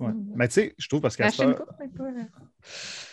[0.00, 0.12] Ouais.
[0.34, 1.64] Mais tu sais, je trouve parce qu'à pas-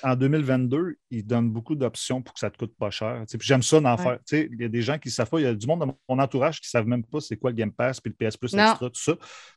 [0.03, 3.19] en 2022, ils donnent beaucoup d'options pour que ça te coûte pas cher.
[3.21, 4.03] Tu sais, puis J'aime ça d'en Ouais.
[4.03, 4.17] faire.
[4.19, 5.39] Tu sais, Il y a des gens qui ne savent pas.
[5.39, 7.49] Il y a du monde dans mon entourage qui ne savent même pas c'est quoi
[7.51, 8.69] le Game Pass puis le PS Plus Non.
[8.71, 9.13] Extra, tout ça.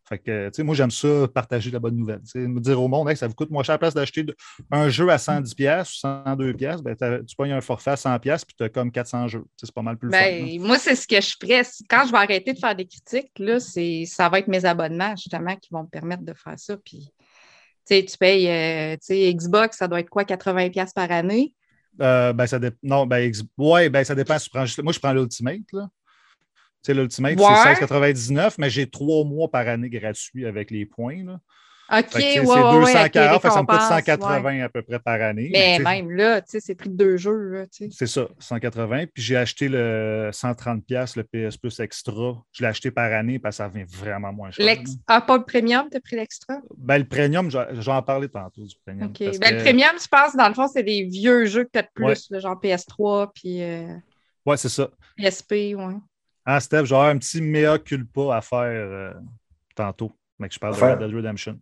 [0.09, 2.21] Fait que, tu sais, moi, j'aime ça, partager la bonne nouvelle.
[2.23, 3.95] Tu sais, Me dire au monde, Hey, ça vous coûte moins cher à la place
[3.95, 4.25] d'acheter
[4.71, 8.19] un jeu à 110$ pièces ou 102$, piastres, ben, tu pognes un forfait à 100$
[8.21, 9.41] piastres, puis tu as comme 400 jeux.
[9.41, 10.19] Tu sais, C'est pas mal plus fun.
[10.19, 11.63] Ben, moi, c'est ce que je ferais.
[11.89, 15.57] Quand je vais arrêter de faire des critiques, là, ça va être mes abonnements, justement,
[15.57, 16.77] qui vont me permettre de faire ça.
[16.77, 17.13] Puis,
[17.95, 21.55] sais, tu payes, euh, sais, Xbox, ça doit être quoi, 80$ par année?
[22.01, 24.39] Euh, ben, ça dé- Non, ben, ex- ouais, ben, ça dépend.
[24.51, 25.61] prends juste- Moi, je prends l'Ultimate.
[26.95, 27.45] l'Ultimate, Ouais.
[27.63, 31.25] c'est 16,99, mais j'ai trois mois par année gratuits avec les points.
[31.25, 31.41] Là.
[31.93, 34.61] OK, ouais, c'est ouais, ouais, 240, avec les fait ça me coûte récompenses, 180 ouais.
[34.63, 35.51] à peu près par année.
[35.53, 37.67] Mais même là, tu sais, c'est plus de deux jeux.
[37.91, 39.07] C'est ça, 180.
[39.13, 42.41] Puis j'ai acheté le 130$, piastres, le PS Plus Extra.
[42.53, 44.65] Je l'ai acheté par année parce que ça revient vraiment moins cher.
[44.65, 46.59] L'ex- Ah, pas le premium, tu as pris l'extra?
[46.77, 49.09] Ben, le premium, je je vais en parler tantôt du premium.
[49.11, 49.25] OK.
[49.25, 51.71] parce Ben, que- Le premium, je pense, dans le fond, c'est des vieux jeux que
[51.73, 52.15] tu as de plus, Ouais.
[52.31, 53.95] là, genre PS3 puis euh,
[54.47, 54.89] Ouais, c'est ça.
[55.17, 55.95] PSP, ouais.
[56.47, 59.13] Ah, Steph, j'ai un petit mea culpa à faire euh,
[59.75, 60.13] tantôt.
[60.39, 61.59] Mais que je parle de Red Dead Redemption.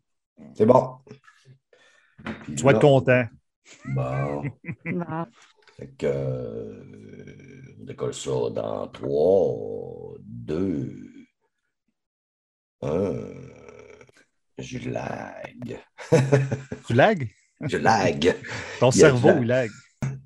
[0.54, 0.96] C'est bon.
[2.42, 3.24] Puis Tu vas être content.
[3.86, 4.42] Bon.
[4.84, 5.26] Non.
[5.76, 11.08] Fait que, euh, on décolle ça dans 3, 2,
[12.82, 13.14] 1.
[14.58, 15.80] Je lag.
[16.86, 17.28] Tu lags?
[17.60, 18.36] Je lag.
[18.80, 19.70] Ton Il cerveau, il lag.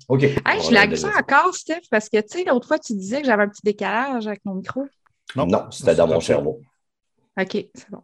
[0.07, 0.23] OK.
[0.23, 3.27] Hey, je lag ça encore, Steph, parce que, tu sais, l'autre fois, tu disais que
[3.27, 4.87] j'avais un petit décalage avec mon micro.
[5.35, 6.61] Non, c'était dans mon cerveau.
[7.39, 8.03] OK, c'est bon.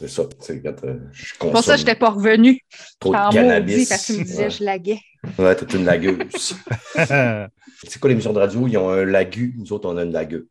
[0.00, 0.22] C'est ça.
[0.40, 2.60] C'est quand euh, je C'est pour ça consomme que je n'étais pas revenu.
[2.98, 3.88] trop en de maudit cannabis.
[3.90, 5.00] parce que tu me disais Ouais, je laguais.
[5.38, 6.54] ouais t'es une lagueuse.
[7.86, 8.66] C'est quoi l'émission de radio?
[8.66, 9.54] Ils ont un lagu.
[9.58, 10.46] Nous autres, on a une lagueuse.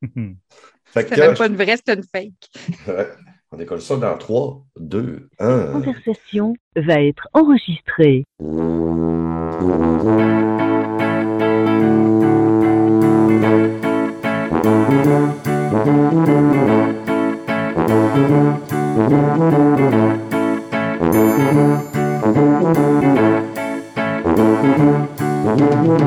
[0.94, 2.88] C'était même que, pas une vraie, c'était une fake.
[2.88, 3.08] ouais,
[3.50, 5.72] on décolle ça dans 3, 2, 1.
[5.72, 8.24] conversation va être enregistrée.
[25.92, 26.00] Salut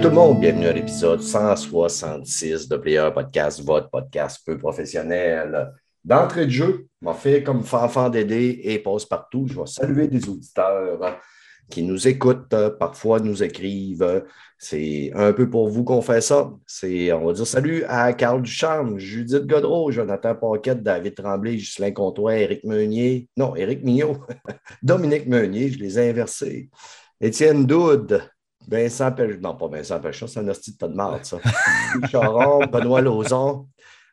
[0.00, 5.72] tout le monde, bienvenue à l'épisode 166 de Player Podcast, votre podcast peu professionnel.
[6.04, 9.46] D'entrée de jeu, je m'en fais comme fanfan d'aider et passe partout.
[9.46, 11.20] Je vais saluer des auditeurs
[11.70, 14.24] qui nous écoutent, parfois nous écrivent.
[14.58, 16.52] C'est un peu pour vous qu'on fait ça.
[16.66, 21.92] C'est, on va dire salut à Carl Ducharme, Judith Godreau, Jonathan Paquette, David Tremblay, Ghislain
[21.92, 24.18] Comtois, Éric Meunier, non, Éric Mignot,
[24.82, 26.70] Dominique Meunier, je les ai inversés.
[27.20, 28.22] Étienne Doude,
[28.66, 31.38] Vincent Pelchon, non pas Vincent Pelchon, c'est un hostie de marde, ça.
[32.10, 33.66] Charon, Benoît Lauzon,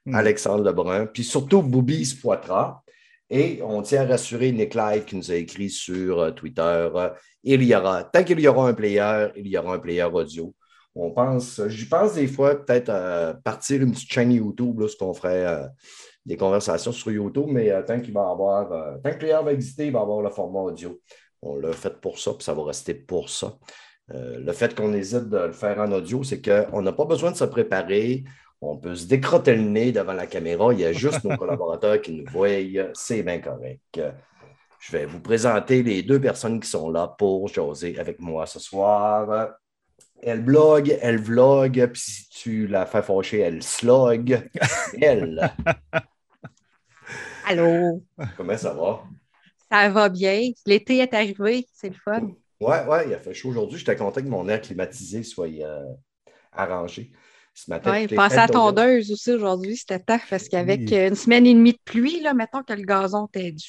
[0.06, 0.16] Hmm.
[0.16, 2.82] Alexandre Lebrun, puis surtout Boubi Poitras.
[3.34, 7.10] Et on tient à rassurer Nick Live qui nous a écrit sur euh, Twitter euh,
[7.46, 10.54] il y aura, tant qu'il y aura un player, il y aura un player audio.
[10.94, 12.92] On pense, j'y pense des fois, peut-être
[13.46, 15.66] partir une petite chaîne YouTube, là, qu'on ferait euh,
[16.26, 18.70] des conversations sur YouTube, mais tant qu'il va avoir,
[19.02, 21.00] tant que le player va exister, il va avoir le format audio.
[21.42, 23.58] On l'a fait pour ça, puis ça va rester pour ça.
[24.10, 27.38] Le fait qu'on hésite de le faire en audio, c'est qu'on n'a pas besoin de
[27.38, 28.26] se préparer.
[28.62, 30.72] On peut se décrotter le nez devant la caméra.
[30.74, 32.50] Il y a juste nos collaborateurs qui nous voient.
[32.94, 34.02] C'est bien correct.
[34.80, 38.60] Je vais vous présenter les deux personnes qui sont là pour jaser avec moi ce
[38.60, 39.50] soir.
[40.24, 44.50] Elle blogue, elle vlog, puis si tu la fais fâcher, elle slog.
[45.02, 45.52] Elle,
[47.46, 48.04] Allô?
[48.38, 49.04] comment ça va?
[49.72, 50.52] Ça va bien.
[50.66, 52.32] L'été est arrivé, c'est le fun.
[52.60, 53.80] Ouais, ouais, il a fait chaud aujourd'hui.
[53.80, 55.86] J'étais content que mon air climatisé soit euh,
[56.52, 57.12] arrangé.
[57.54, 60.94] Ce matin, les passer à tondeuse aussi aujourd'hui, c'était temps parce qu'avec Oui.
[60.96, 63.66] euh, une semaine et demie de pluie, là, mettons que le gazon était dû.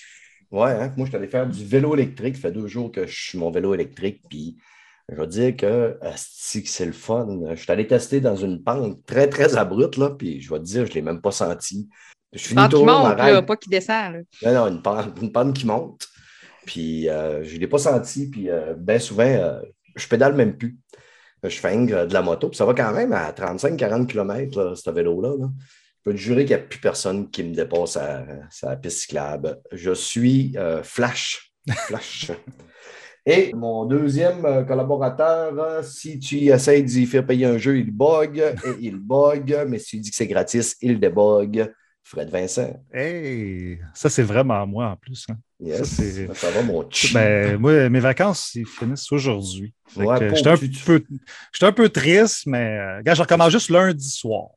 [0.53, 2.37] Hein, moi, je suis allé faire du vélo électrique.
[2.37, 4.21] Ça fait deux jours que je suis mon vélo électrique.
[4.29, 4.57] Puis,
[5.09, 7.27] je veux dire que c'est le fun.
[7.51, 9.97] Je suis allé tester dans une pente très, très abrupte.
[9.97, 11.89] Là, puis, je vais te dire, je ne l'ai même pas senti.
[12.33, 14.15] Je finis tour, monte, là, pas qui descend.
[14.15, 14.21] là.
[14.43, 16.07] Non, non, une pente, une pente qui monte.
[16.67, 18.31] Puis, euh, je ne l'ai pas senti.
[18.31, 19.61] Puis, euh, bien souvent, euh,
[19.97, 20.79] je pédale même plus.
[21.43, 22.49] Je fais euh, de la moto.
[22.49, 25.37] Puis, ça va quand même à 35-40 km, ce vélo-là.
[25.39, 25.49] là.
[26.05, 28.25] Je peux te jurer qu'il n'y a plus personne qui me dépasse à,
[28.63, 29.61] à la piste cyclable.
[29.71, 31.53] Je suis euh, flash.
[31.87, 32.33] Flash.
[33.25, 38.39] Et mon deuxième euh, collaborateur, si tu essaies d'y faire payer un jeu, il bug
[38.39, 41.73] et il bug, mais si tu dis que c'est gratis, il débug.
[42.05, 42.81] Fred Vincent.
[42.93, 45.25] Hey, ça, c'est vraiment moi en plus.
[45.31, 45.37] hein.
[45.61, 46.01] Yes.
[46.35, 47.13] Ça, va, mon chum.
[47.15, 49.73] Ben, moi, mes vacances, ils finissent aujourd'hui.
[49.97, 51.05] Ouais, J'étais un, peu-
[51.53, 54.49] j'étais un peu triste, mais euh, regarde, je recommence juste lundi soir.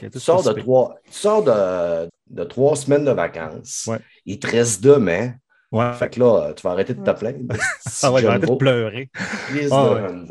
[0.00, 3.84] Que, Tu sors, de trois, tu sors de, de trois semaines de vacances.
[3.86, 3.98] Ouais.
[4.24, 5.34] Il te reste demain.
[5.70, 5.92] Ouais.
[5.92, 7.54] Fait que là, tu vas arrêter de te plaindre.
[8.02, 9.10] Ah ouais, j'ai arrêté de pleurer.
[9.50, 10.24] Prise Ah de ouais.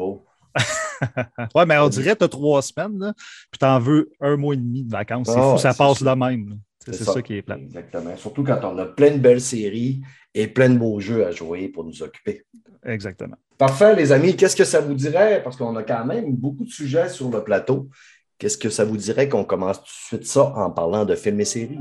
[1.55, 3.13] Ouais, mais on dirait que tu as trois semaines, là,
[3.51, 5.27] puis tu en veux un mois et demi de vacances.
[5.27, 6.15] C'est Ah fou, ouais, ça passe ça.
[6.15, 6.59] de même.
[6.85, 7.21] C'est c'est ça.
[7.21, 7.57] qui est plat.
[7.57, 8.15] Exactement.
[8.17, 10.01] Surtout quand on a plein de belles séries
[10.33, 12.45] et plein de beaux jeux à jouer pour nous occuper.
[12.85, 13.35] Exactement.
[13.57, 14.35] Parfait, les amis.
[14.35, 15.41] Qu'est-ce que ça vous dirait?
[15.44, 17.89] Parce qu'on a quand même beaucoup de sujets sur le plateau.
[18.38, 21.39] Qu'est-ce que ça vous dirait qu'on commence tout de suite ça en parlant de films
[21.39, 21.79] et séries?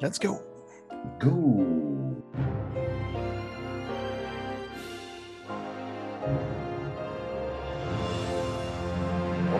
[0.00, 0.36] Let's go.
[1.20, 1.91] Go!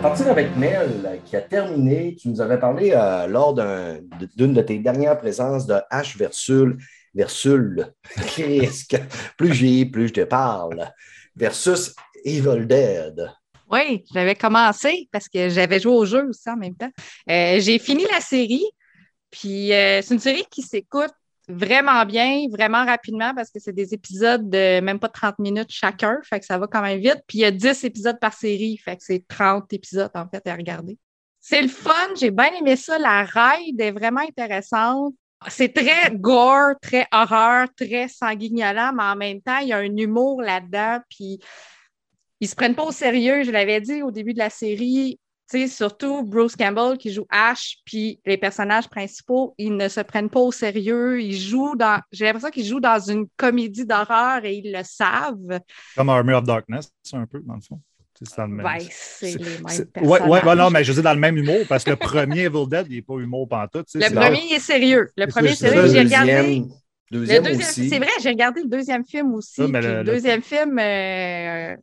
[0.03, 2.13] Partir avec Mel, qui a terminé.
[2.19, 3.99] Tu nous avais parlé euh, lors d'un-
[4.35, 6.73] d'une de tes dernières présences de H versus,
[7.15, 7.81] versus
[9.37, 10.91] plus j'y plus je te parle,
[11.37, 11.95] versus
[12.25, 13.31] Evil Dead.
[13.71, 16.91] Oui, j'avais commencé parce que j'avais joué au jeu aussi en même temps.
[17.29, 18.65] Euh, j'ai fini la série,
[19.31, 21.13] puis euh, c'est une série qui s'écoute
[21.47, 26.19] vraiment bien, vraiment rapidement parce que c'est des épisodes de même pas 30 minutes chacun,
[26.23, 27.21] fait que ça va quand même vite.
[27.27, 30.45] Puis il y a 10 épisodes par série, fait que c'est 30 épisodes en fait
[30.47, 30.97] à regarder.
[31.39, 32.97] C'est le fun, j'ai bien aimé ça.
[32.97, 35.13] La ride est vraiment intéressante.
[35.49, 39.97] C'est très gore, très horreur, très sanguignolant, mais en même temps, il y a un
[39.97, 41.39] humour là-dedans, puis
[42.39, 43.43] ils se prennent pas au sérieux.
[43.43, 47.77] Je l'avais dit au début de la série, sais, surtout Bruce Campbell qui joue Ash,
[47.85, 51.21] puis les personnages principaux, ils ne se prennent pas au sérieux.
[51.21, 55.59] Ils jouent dans, j'ai l'impression qu'ils jouent dans une comédie d'horreur et ils le savent.
[55.95, 57.79] Comme Army of Darkness, c'est un peu, dans le fond.
[58.25, 58.65] C'est dans le même.
[58.65, 60.43] Ben, c'est c'est- les mêmes personnages.
[60.45, 62.67] Ouais, non, mais je veux dire dans le même humour, parce que le premier Evil
[62.69, 63.87] Dead, il n'est pas humour pantoute.
[63.95, 65.09] Le premier il est sérieux.
[65.17, 65.87] Le C'est premier c'est sérieux.
[65.87, 66.31] J'ai regardé.
[67.11, 69.61] deuxième, Le deuxième c'est vrai, j'ai regardé le deuxième film aussi.
[69.61, 71.75] Le- deuxième film, euh,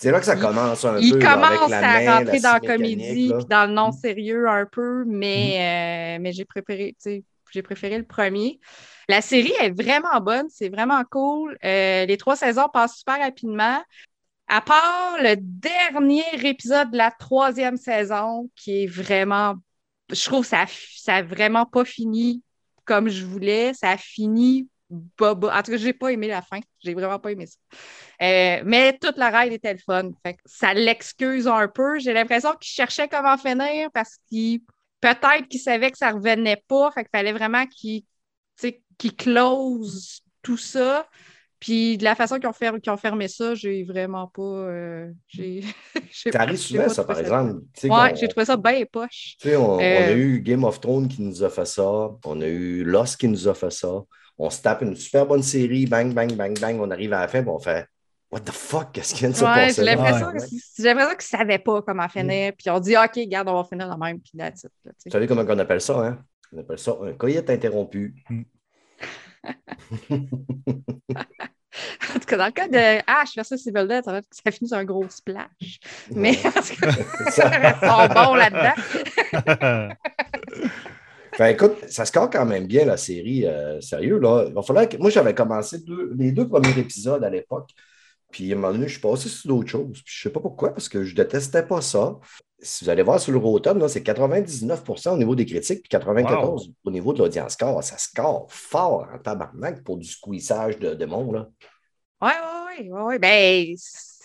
[0.00, 1.18] C'est là que ça Il- commence un il peu.
[1.18, 3.36] là, avec commence la à main, rentrer la dans la comédie là.
[3.36, 7.62] puis dans le non sérieux un peu, mais, euh, mais j'ai préféré, tu sais, j'ai
[7.62, 8.60] préféré le premier.
[9.08, 11.58] La série est vraiment bonne, c'est vraiment cool.
[11.64, 13.82] Euh, les trois saisons passent super rapidement.
[14.48, 19.56] À part le dernier épisode de la troisième saison, qui est vraiment,
[20.10, 20.64] je trouve que ça,
[20.96, 22.42] ça a vraiment pas fini
[22.86, 23.74] comme je voulais.
[23.74, 25.56] Ça a fini boba.
[25.58, 26.60] En tout cas, j'ai pas aimé la fin.
[26.80, 27.56] J'ai vraiment pas aimé ça.
[28.22, 30.10] Euh, mais toute la ride était le fun.
[30.24, 31.98] Fait que ça l'excuse un peu.
[31.98, 34.60] J'ai l'impression qu'il cherchait comment finir parce qu'il
[35.00, 36.90] peut-être qu'il savait que ça revenait pas.
[36.92, 38.04] Fait qu'il fallait vraiment qu'il
[38.98, 41.08] qu'il close tout ça.
[41.58, 44.42] Puis de la façon qu'ils ont, fer- qu'ils ont fermé ça, j'ai vraiment pas.
[44.42, 45.62] euh, j'ai,
[46.32, 47.62] Ça arrive souvent, ça, par exemple.
[47.88, 49.36] Ouais, j'ai trouvé ça bien poche.
[49.44, 51.82] On a Euh, eu Game of Thrones qui nous a fait ça.
[52.24, 53.88] On a eu Lost qui nous a fait ça.
[54.42, 56.80] On se tape une super bonne série, bang, bang, bang, bang.
[56.80, 57.86] On arrive à la fin, puis on fait
[58.32, 59.74] What the fuck, qu'est-ce qui vient de se Ouais, passer?
[59.74, 60.32] j'ai l'impression Ouais.
[60.34, 62.52] que c'est- j'ai l'impression qu'ils ne savaient pas comment finir.
[62.52, 64.92] Puis ils ont dit OK, regarde, on va finir la même, puis that's it, là,
[64.92, 65.08] tu sais.
[65.08, 66.18] Vous savez comment on appelle ça, hein?
[66.54, 68.14] On appelle ça un coït interrompu.
[72.14, 74.68] En tout cas, dans le cas de Ash versus Evil Dead, ça, va- ça finit
[74.68, 75.78] sur un gros splash.
[76.10, 76.92] Mais en tout cas,
[77.30, 79.94] Ça- sont bons là-dedans.
[81.40, 83.46] Fait, écoute, ça score quand même bien la série.
[83.46, 84.44] euh, sérieux, là.
[84.46, 84.98] Il va falloir que...
[84.98, 87.70] Moi, j'avais commencé deux- les deux premiers épisodes à l'époque.
[88.30, 90.02] Puis à un moment donné, je suis passé sur d'autres choses.
[90.04, 92.18] Puis je ne sais pas pourquoi, parce que je détestais pas ça.
[92.58, 96.70] Si vous allez voir sur le Rotom, c'est 99 au niveau des critiques, puis 94
[96.84, 97.82] au niveau de l'audience score.
[97.82, 101.32] Ça score fort en tabarnak pour du squeezage de démons.
[101.32, 101.48] Là.
[102.20, 102.32] Oui,
[102.78, 102.90] oui, oui.
[102.90, 103.74] Ouais, ben,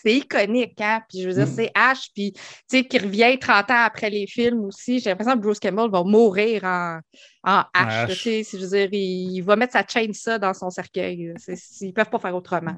[0.06, 1.02] c'est iconique, hein.
[1.10, 1.56] Puis je veux dire, Mm.
[1.56, 5.00] c'est Ash, puis tu sais, qui revient 30 ans après les films aussi.
[5.00, 7.00] J'ai l'impression que Bruce Campbell va mourir en,
[7.44, 7.74] en Ash.
[7.74, 8.22] là, Ash.
[8.24, 11.34] tu sais, je veux dire, il, il va mettre sa chaîne ça dans son cercueil.
[11.48, 12.76] Ils ne peuvent pas faire autrement.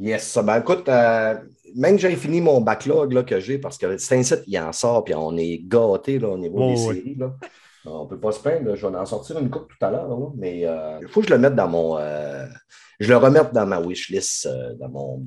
[0.00, 0.42] Yes, ça.
[0.44, 1.34] Ben, écoute, euh,
[1.74, 4.56] même que j'ai fini mon backlog là, que j'ai, parce que c'est un site, il
[4.60, 6.94] en sort, puis on est gâtés là, au niveau Oh, des oui.
[6.96, 7.14] séries.
[7.18, 7.34] Là.
[7.84, 8.68] On ne peut pas se plaindre.
[8.68, 8.74] là.
[8.76, 11.26] Je vais en sortir une coupe tout à l'heure, là, mais euh, il faut que
[11.26, 11.98] je le mette dans mon.
[11.98, 12.46] euh,
[13.00, 15.26] je le remette dans ma wishlist, euh, dans mon.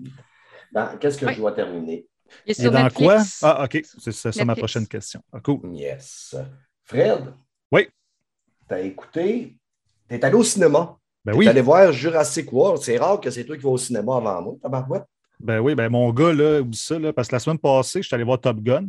[0.72, 1.34] Dans- Qu'est-ce que Oui.
[1.34, 2.06] je dois terminer?
[2.46, 3.40] Et dans Netflix?
[3.40, 3.50] quoi?
[3.50, 3.82] Ah, OK.
[4.00, 5.22] C'est ça, ma prochaine question.
[5.34, 5.60] Ah, cool.
[5.74, 6.36] Yes.
[6.84, 7.34] Fred?
[7.72, 7.88] Oui.
[8.68, 9.58] T'as écouté?
[10.08, 10.98] T'es allé au cinéma?
[11.24, 11.48] Ben T'es oui.
[11.48, 12.82] allé voir Jurassic World?
[12.82, 14.56] C'est rare que c'est toi qui vas au cinéma avant moi.
[14.62, 15.04] tabarouette.
[15.40, 18.08] Ben oui, ben mon gars, là, oublie ça, là, parce que la semaine passée, je
[18.08, 18.88] suis allé voir Top Gun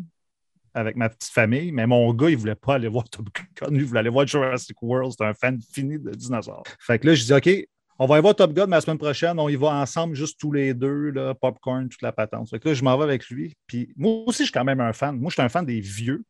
[0.74, 3.68] avec ma petite famille, mais mon gars, il voulait pas aller voir Top Gun.
[3.70, 5.12] Lui, il voulait aller voir Jurassic World.
[5.18, 6.62] C'est un fan fini de dinosaures.
[6.78, 7.68] Fait que là, je dis, OK,
[8.02, 10.40] on va aller voir Top Gun, mais la semaine prochaine, on y va ensemble, juste
[10.40, 12.50] tous les deux, là, popcorn, toute la patente.
[12.50, 13.54] Fait que là, je m'en vais avec lui.
[13.68, 15.16] Puis moi aussi, je suis quand même un fan.
[15.16, 16.24] Moi, je suis un fan des vieux.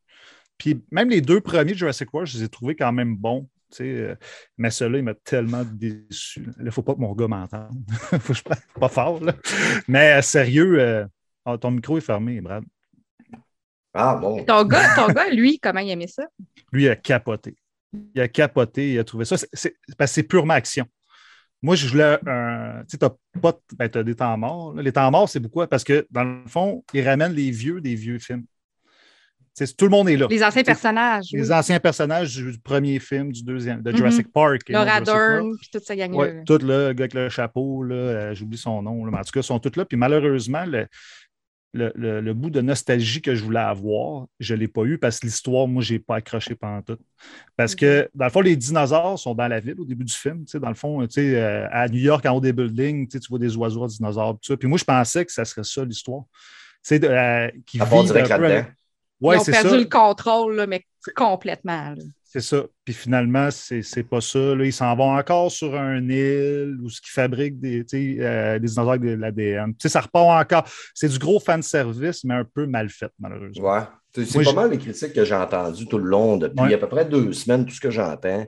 [0.59, 3.49] Puis même les deux premiers de Jurassic World, je les ai trouvés quand même bons.
[3.81, 4.15] euh,
[4.59, 6.47] mais celui-là, il m'a tellement déçu.
[6.59, 7.83] Il ne faut pas que mon gars m'entende.
[7.89, 9.25] faut que je pas fort.
[9.25, 9.35] Là.
[9.89, 11.07] Mais euh, sérieux, euh,
[11.47, 12.65] ah, ton micro est fermé, Brad.
[13.95, 14.45] Ah bon.
[14.45, 16.27] Ton gars, ton gars, lui, comment il aimait ça?
[16.71, 17.57] Lui, il a capoté.
[18.15, 19.37] Il a capoté, il a trouvé ça.
[19.39, 20.87] C'est, parce que c'est purement action.
[21.63, 22.83] Moi, je voulais un.
[22.89, 24.75] Tu sais, pas ben, as des temps morts.
[24.75, 27.95] Les temps morts, c'est beaucoup parce que, dans le fond, ils ramènent les vieux des
[27.95, 28.45] vieux films.
[29.79, 30.27] tout le monde est là.
[30.29, 31.27] Les anciens personnages.
[31.33, 34.33] Les anciens personnages du premier film, du deuxième, de Jurassic mm-hmm.
[34.33, 34.63] Park.
[34.69, 37.95] Laura Dern, puis toute sa gang Oui, tout là, le gars avec le chapeau, là,
[37.95, 39.05] euh, j'oublie son nom.
[39.05, 39.85] mais en tout cas, ils sont tous là.
[39.85, 40.89] Puis malheureusement, le,
[41.73, 45.27] le, bout de nostalgie que je voulais avoir, je ne l'ai pas eu parce que
[45.27, 46.99] l'histoire, moi, je n'ai pas accroché pendant tout.
[47.57, 50.45] Parce que, dans le fond, les dinosaures sont dans la ville au début du film.
[50.55, 53.87] Dans le fond, euh, à New York, en haut des buildings, tu vois des oiseaux,
[53.87, 54.57] des dinosaures, tout ça.
[54.57, 56.25] Puis moi, je pensais que ça serait ça, l'histoire.
[56.91, 57.79] Euh, qui.
[59.21, 61.95] Ouais, Ils ont perdu le contrôle, mais complètement.
[62.33, 62.63] C'est ça.
[62.83, 64.39] Puis finalement, c'est pas ça.
[64.39, 67.85] Là, ils s'en vont encore sur un île où ce qui fabrique des,
[68.21, 69.75] euh, des dinosaures avec de l'ADN.
[69.79, 70.65] Ça repart encore.
[70.95, 73.75] C'est du gros fan service, mais un peu mal fait, malheureusement.
[73.75, 73.83] Ouais.
[74.25, 76.39] C'est pas mal les critiques que j'ai entendues tout le long.
[76.39, 78.47] Depuis à peu près deux semaines, tout ce que j'entends,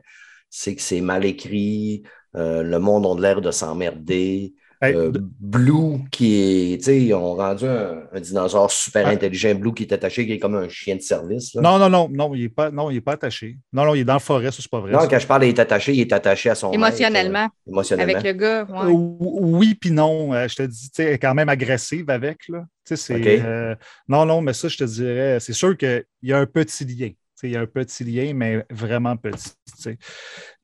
[0.49, 2.05] c'est que c'est mal écrit,
[2.37, 4.55] euh, le monde a l'air de s'emmerder.
[4.83, 9.55] Euh, Blue, qui est, tu sais, ils ont rendu un, dinosaure super intelligent.
[9.55, 11.55] Blue qui est attaché, qui est comme un chien de service.
[11.55, 13.59] Non, non, non, non, il n'est pas, non, pas attaché.
[13.73, 14.93] Non, non, il est dans la forêt, ça, c'est pas vrai.
[14.93, 16.73] Non, quand je parle, il est attaché, il est attaché à son.
[16.73, 17.45] Émotionnellement.
[17.45, 18.15] Euh, émotionnellement.
[18.15, 18.67] Avec le gars.
[18.89, 20.35] oui, puis non.
[20.35, 22.65] Euh, je te dis, tu sais, quand même agressive avec, là.
[22.87, 23.77] Tu sais, c'est.
[24.09, 27.11] non, non, mais ça, je te dirais, c'est sûr qu'il y a un petit lien.
[27.43, 29.53] Il y a un petit lien, mais vraiment petit.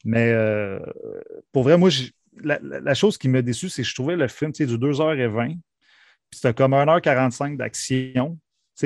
[0.04, 0.34] Mais
[1.52, 1.90] pour vrai, moi,
[2.42, 5.60] la, chose qui m'a déçu, c'est que je trouvais le film du 2h20, puis
[6.32, 8.38] c'était comme 1h45 d'action.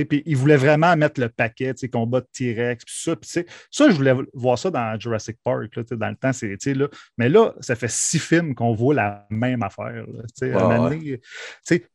[0.02, 3.42] Puis il voulait vraiment mettre le paquet, combat de T-Rex, puis ça.
[3.70, 6.88] ça, je voulais voir ça dans Jurassic Park, là, dans le temps, c'est là.
[7.16, 10.04] Mais là, ça fait six films qu'on voit la même affaire.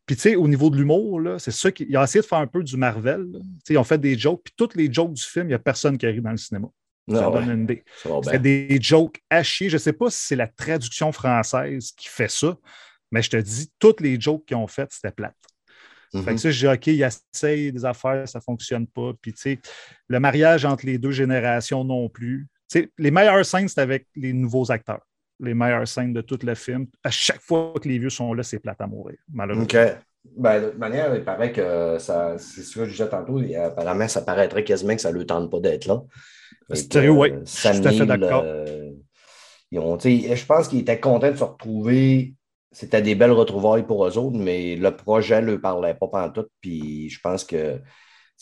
[0.05, 2.77] Puis au niveau de l'humour, c'est ça qu'ils ont essayé de faire un peu du
[2.77, 3.25] Marvel.
[3.67, 5.97] Ils ont fait des jokes, puis toutes les jokes du film, il n'y a personne
[5.97, 6.69] qui arrive dans le cinéma.
[7.09, 7.83] Ça donne une idée.
[8.23, 9.69] C'est des jokes à chier.
[9.69, 12.55] Je ne sais pas si c'est la traduction française qui fait ça,
[13.11, 15.35] mais je te dis, toutes les jokes qu'ils ont faites, c'était plate.
[16.11, 16.37] Fait que mm-hmm.
[16.37, 19.11] ça, je dis, OK, ils essayent des affaires, ça ne fonctionne pas.
[19.21, 19.59] Puis, tu sais,
[20.07, 22.47] le mariage entre les deux générations non plus.
[22.67, 25.01] Tu sais, les meilleures scènes, c'est avec les nouveaux acteurs.
[25.39, 26.87] Les meilleures scènes de tout le film.
[27.03, 29.65] À chaque fois que les vieux sont là, c'est plate à mourir, malheureusement.
[29.65, 29.77] OK.
[30.35, 34.07] Ben, de toute manière, il paraît que ça, c'est ce que je disais tantôt, apparemment,
[34.07, 36.01] ça paraîtrait quasiment que ça ne lui tente pas d'être là.
[36.73, 37.33] Stéréo, oui.
[37.43, 38.43] Je suis tout à fait d'accord.
[38.45, 38.91] Euh,
[39.71, 42.33] je pense qu'ils étaient contents de se retrouver.
[42.71, 46.29] C'était des belles retrouvailles pour eux autres, mais le projet ne leur parlait pas pendant
[46.29, 46.45] tout.
[46.61, 47.81] Puis je pense que,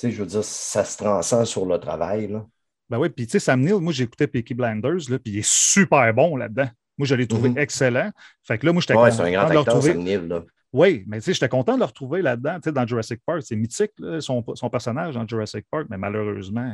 [0.02, 2.28] je veux dire, ça se transcende sur le travail.
[2.28, 2.46] Là.
[2.90, 5.48] Ben oui, puis tu sais, Sam Neill, moi j'écoutais Peaky Blinders, là, puis il est
[5.48, 6.70] super bon là-dedans.
[6.98, 7.60] Moi, je l'ai trouvé mm-hmm.
[7.60, 8.12] excellent.
[8.44, 10.44] Fait que là, moi, j'étais ouais, content un grand de acteur, Sam Neill, là.
[10.74, 13.42] Oui, mais tu sais, j'étais content de le retrouver là-dedans, dans Jurassic Park.
[13.44, 16.74] C'est mythique, son, personnage dans Jurassic Park, mais malheureusement,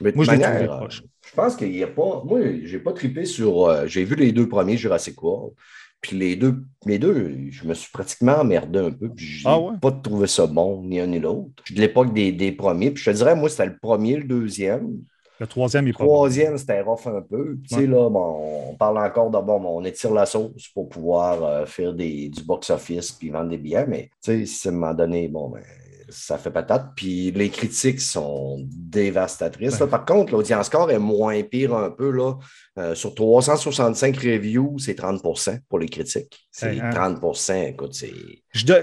[0.00, 1.02] moi, je l'ai trouvé proche.
[1.26, 2.22] Je pense qu'il n'y a pas.
[2.24, 3.66] Moi, j'ai pas trippé sur.
[3.66, 5.54] Euh, j'ai vu les deux premiers Jurassic World.
[6.00, 9.08] Puis les deux, les deux, je me suis pratiquement emmerdé un peu.
[9.08, 11.62] Puis je n'ai ah pas trouvé ça bon, ni un ni l'autre.
[11.64, 12.92] Je de l'époque des, des, premiers.
[12.92, 14.92] Puis je te dirais, moi, c'était le premier, le deuxième.
[15.40, 17.56] Le troisième, il Le troisième, c'était rough un peu.
[17.68, 21.44] Tu sais, là, bon, on parle encore de bon, on étire la sauce pour pouvoir
[21.44, 24.94] euh, faire des, du box-office puis vendre des billets, mais tu sais, à un moment
[24.94, 25.62] donné, bon, ben,
[26.08, 26.92] ça fait patate.
[26.96, 29.78] Puis les critiques sont dévastatrices.
[29.90, 32.10] Par contre, l'audience score est moins pire un peu.
[32.10, 32.34] Là.
[32.78, 36.48] Euh, sur 365 reviews, c'est 30% pour les critiques.
[36.50, 37.54] C'est 30 hein.
[37.68, 38.12] écoute, c'est.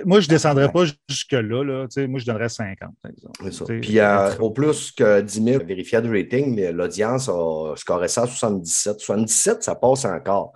[0.05, 1.63] moi, je ne descendrais pas jusque-là.
[1.63, 1.87] Là.
[2.07, 3.79] Moi, je donnerais 50, par exemple.
[3.81, 8.27] Puis euh, au plus que 10 000 vérifiés de rating, l'audience a scoré ça à
[8.27, 8.99] 77.
[8.99, 10.53] 77, ça passe encore.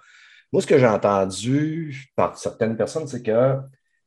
[0.52, 3.58] Moi, ce que j'ai entendu par certaines personnes, c'est que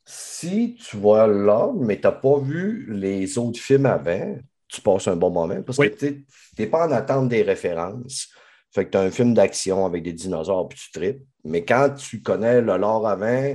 [0.05, 4.37] si tu vois là, mais tu n'as pas vu les autres films avant,
[4.69, 6.27] tu passes un bon moment parce que tu
[6.59, 8.29] n'es pas en attente des références.
[8.71, 11.23] Fait que tu as un film d'action avec des dinosaures puis tu tripes.
[11.45, 13.55] Mais quand tu connais le lore avant,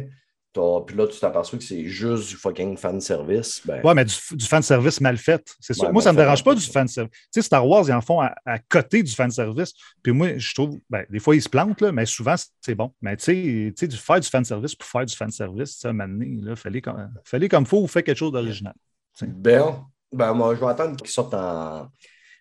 [0.85, 3.61] puis là, tu t'aperçois que c'est juste du fucking fan service.
[3.65, 3.81] Ben...
[3.83, 5.55] Ouais, mais du, fan service mal fait.
[5.59, 7.11] C'est moi, ça ne me dérange pas du fan service.
[7.11, 9.73] Tu sais, Star Wars, ils en font à, côté du fan service.
[10.01, 12.91] Puis moi, je trouve, ben, des fois, ils se plantent, là, mais souvent, c'est bon.
[13.01, 16.25] Mais tu sais, du faire du fan service pour faire du fan service, ça, maintenant,
[16.25, 18.73] il fallait comme, fallait comme faut ou fait quelque chose d'original.
[19.21, 21.89] Ben, ben, moi, je vais attendre qu'ils sortent en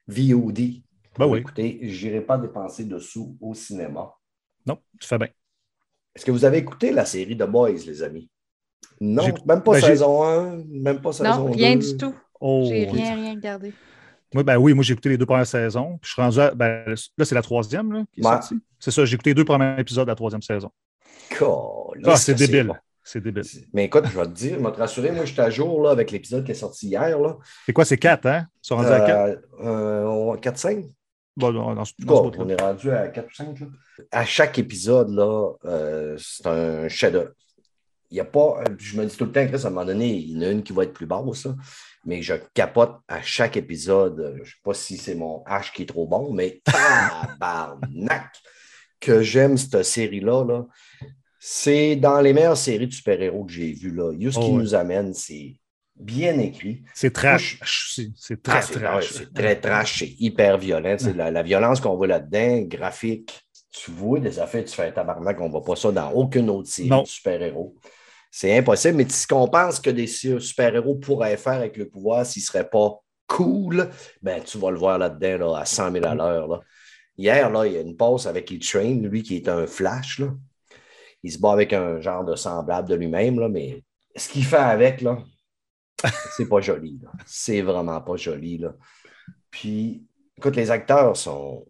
[0.06, 0.82] VOD.
[1.18, 1.38] Ben oui.
[1.40, 4.12] Écoutez, je n'irai pas dépenser de sous au cinéma.
[4.66, 5.28] Non, tu fais bien.
[6.16, 8.30] Est-ce que vous avez écouté la série The Boys, les amis?
[9.02, 11.48] Non, même pas ben, saison 1, même pas saison 2.
[11.50, 12.14] Non, rien du tout.
[12.40, 13.74] Oh, J'ai rien, rien regardé.
[14.32, 15.98] Moi, ben oui, moi j'ai écouté les deux premières saisons.
[16.00, 16.52] Puis je suis rendu à.
[16.52, 18.32] Ben, là, c'est la troisième là, qui est Ouais.
[18.32, 18.56] sortie.
[18.78, 20.70] C'est ça, j'ai écouté les deux premiers épisodes de la troisième saison.
[22.04, 22.68] Ah, c'est débile.
[22.68, 22.76] bon.
[23.02, 23.44] C'est débile.
[23.74, 25.82] Mais écoute, je vais te dire, je vais te rassurer, moi, je suis à jour
[25.82, 27.18] là, avec l'épisode qui est sorti hier.
[27.20, 27.36] Là.
[27.66, 28.46] C'est quoi, c'est 4, hein?
[28.64, 29.38] Ils sont rendus à 4?
[29.60, 30.86] Euh, euh, 4-5?
[31.36, 33.60] Bon, dans, dans, on est rendu à 4 ou 5.
[33.60, 33.66] Là.
[34.10, 37.32] À chaque épisode, là, euh, c'est un chef-d'œuvre.
[38.10, 38.62] Il n'y a pas.
[38.78, 40.50] Je me dis tout le temps, Chris, à un moment donné, il y en a
[40.50, 41.54] une qui va être plus basse, là,
[42.04, 44.32] mais je capote à chaque épisode.
[44.36, 48.30] Je ne sais pas si c'est mon H qui est trop bon, mais tabarnak
[49.00, 50.44] que j'aime cette série-là.
[50.44, 50.66] Là.
[51.38, 53.94] C'est dans les meilleures séries de super-héros que j'ai vues.
[53.94, 54.12] Là.
[54.12, 54.52] Ce Oh, qui ouais.
[54.62, 55.56] nous amène, c'est
[55.98, 56.82] bien écrit.
[56.94, 57.58] C'est trash.
[58.16, 59.10] C'est Ah, très c'est trash.
[59.12, 60.96] c'est très trash, c'est hyper violent.
[60.98, 64.92] Sais, La, la violence qu'on voit là-dedans, graphique, tu vois des affaires, tu fais un
[64.92, 67.74] tabarnak, on ne voit pas ça dans aucune autre série de super-héros.
[68.30, 72.42] C'est impossible, mais ce qu'on pense que des super-héros pourraient faire avec le pouvoir s'ils
[72.42, 73.88] ne seraient pas cool,
[74.22, 76.46] ben, tu vas le voir là-dedans là, à 100 000 à l'heure.
[76.48, 76.60] là.
[77.18, 80.18] Hier, là, il y a une pause avec E-Train, lui qui est un flash.
[80.18, 80.28] Là.
[81.22, 83.82] Il se bat avec un genre de semblable de lui-même, là, mais
[84.14, 85.18] ce qu'il fait avec, là,
[86.36, 86.98] c'est pas joli.
[87.02, 87.10] là.
[87.26, 88.58] C'est vraiment pas joli.
[88.58, 88.74] Là.
[89.50, 90.04] Puis,
[90.36, 91.66] écoute, les acteurs sont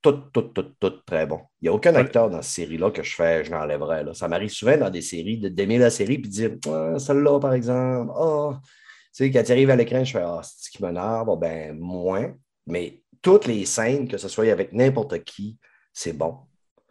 [0.00, 1.42] tous, tous, tous, tous très bons.
[1.60, 4.04] Il n'y a aucun acteur dans cette série-là que je fais, je l'enlèverais.
[4.04, 4.14] là.
[4.14, 7.38] Ça m'arrive souvent dans des séries de- d'aimer la série puis de dire Ah, celle-là,
[7.40, 8.68] par exemple, ah, tu
[9.12, 11.78] sais, quand tu arrives à l'écran, je fais Ah, c'est ce qui m'énerve, Ah, ben,
[11.78, 12.34] moins.
[12.66, 15.56] Mais toutes les scènes, que ce soit avec n'importe qui,
[15.92, 16.36] c'est bon.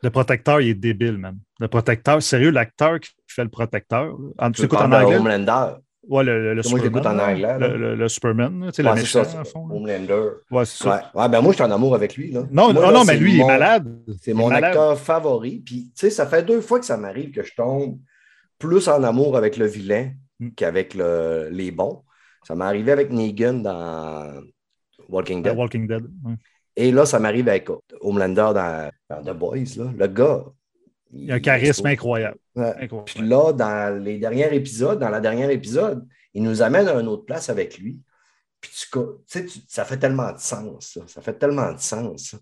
[0.03, 1.38] Le protecteur, il est débile, man.
[1.60, 4.17] Le protecteur, sérieux, l'acteur qui fait le protecteur.
[4.38, 5.17] Ah, tu écoutes en anglais?
[5.17, 5.74] Homelander.
[6.08, 7.20] Ouais, le, le, le Moi, je l'écoute Superman.
[7.20, 7.58] en anglais.
[7.60, 9.67] Le, le- le Superman, tu sais, le Ouais, c'est méchant, ça, en c'est fond.
[9.70, 10.29] Homelander.
[10.50, 10.89] Ouais, c'est ça.
[11.13, 11.22] Ouais.
[11.22, 12.31] Ouais, ben moi, je suis en amour avec lui.
[12.31, 12.41] Là.
[12.51, 13.88] Non, Moi, non, là, non, mais lui, il est malade.
[14.20, 14.63] C'est mon malade.
[14.65, 15.60] acteur favori.
[15.63, 18.00] Puis, tu sais, ça fait deux fois que ça m'arrive que je tombe
[18.58, 20.50] plus en amour avec le vilain Mm.
[20.55, 22.01] qu'avec le- les bons.
[22.48, 24.41] Ça m'est arrivé avec Negan dans
[25.08, 25.55] Walking Dead.
[25.55, 26.03] Walking Dead.
[26.25, 26.34] ouais.
[26.75, 29.75] Et là, ça m'arrive avec Homelander dans, dans The Boys.
[29.77, 29.91] Là.
[29.96, 30.46] Le gars.
[31.13, 32.38] Il a un charisme incroyable.
[33.06, 37.08] Puis là, dans les derniers épisodes, dans la dernière épisode, il nous amène à une
[37.08, 38.00] autre place avec lui.
[38.62, 40.94] Puis tu, sais, tu- ça fait tellement de sens.
[40.94, 42.30] Ça, Ça fait tellement de sens.
[42.32, 42.38] ça.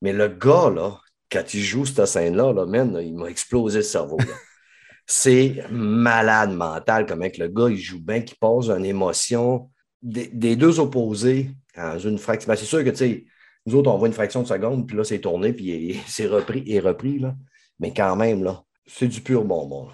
[0.00, 0.98] Mais le gars, là,
[1.30, 4.18] quand il joue cette scène-là, là, man, il m'a explosé le cerveau.
[5.06, 9.70] C'est malade mental comment que le gars, il joue bien, qu'il pose une émotion
[10.02, 12.48] des, des deux opposés dans une fraction.
[12.48, 13.24] Ben, c'est sûr que, tu sais,
[13.66, 16.62] nous autres, on voit une fraction de seconde, puis là, c'est tourné, puis c'est repris
[16.66, 17.34] et repris, là.
[17.80, 19.88] Mais quand même, là, c'est du pur bonbon.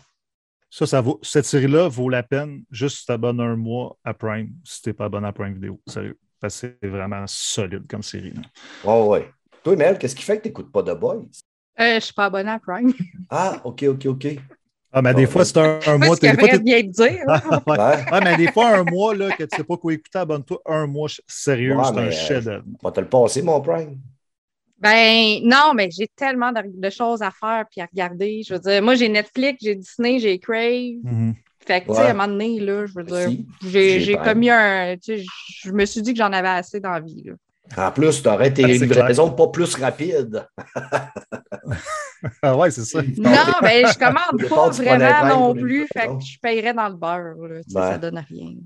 [0.70, 4.14] Ça, ça vaut, cette série-là vaut la peine juste si tu abonnes un mois à
[4.14, 5.80] Prime, si tu n'es pas abonné à Prime Vidéo.
[5.86, 6.18] Sérieux.
[6.40, 8.30] Parce que c'est vraiment solide comme série.
[8.32, 8.42] là.
[8.84, 9.28] Oh, ouais.
[9.62, 11.16] Toi, Mel, qu'est-ce qui fait que tu n'écoutes pas The Boys?
[11.78, 12.92] Euh, je ne suis pas abonnée à Prime.
[13.30, 14.26] Ah, OK, OK, OK.
[14.92, 16.16] Ah, mais des fois, c'est un, un Moi, mois.
[16.16, 17.24] ce t'es- que des fois, bien te dire.
[17.28, 17.78] Ah, ouais.
[17.78, 18.12] Ouais.
[18.12, 20.60] Ouais, mais des fois, un mois là, que tu ne sais pas quoi écouter, abonne-toi
[20.66, 21.08] un mois.
[21.28, 22.64] Sérieux, Ouais, c'est un euh, chef-d'œuvre.
[22.82, 24.00] On va te le passer, mon Prime.
[24.80, 28.42] Ben non, mais j'ai tellement de, de choses à faire puis à regarder.
[28.46, 31.00] Je veux dire, moi, j'ai Netflix, j'ai Disney, j'ai Crave.
[31.02, 31.34] Mhm.
[31.66, 33.28] Fait que, tu sais, à un moment donné, là, je veux dire,
[33.62, 34.96] Si, j'ai commis un.
[34.96, 35.24] Tu sais,
[35.62, 37.22] je me suis dit que j'en avais assez dans la vie.
[37.24, 37.34] Là.
[37.76, 40.46] En plus, tu aurais tes livraisons pas plus rapides.
[42.42, 43.00] Ah ouais, c'est ça.
[43.16, 43.30] Non,
[43.62, 45.86] mais je commande pas vraiment non plus.
[45.90, 47.34] Fait que je paierais dans le beurre.
[47.48, 47.86] Là, tu sais, Ouais.
[47.92, 48.56] Ça donne rien.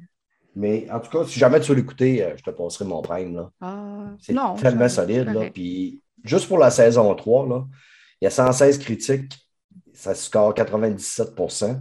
[0.57, 3.35] Mais en tout cas, si jamais tu veux l'écouter, euh, je te passerai mon Prime.
[3.35, 3.50] Là.
[3.61, 5.29] Ah, C'est non, tellement solide.
[5.33, 5.50] Là.
[5.53, 7.64] Puis, juste pour la saison 3, là,
[8.20, 9.32] il y a 116 critiques.
[9.92, 11.80] Ça score 97%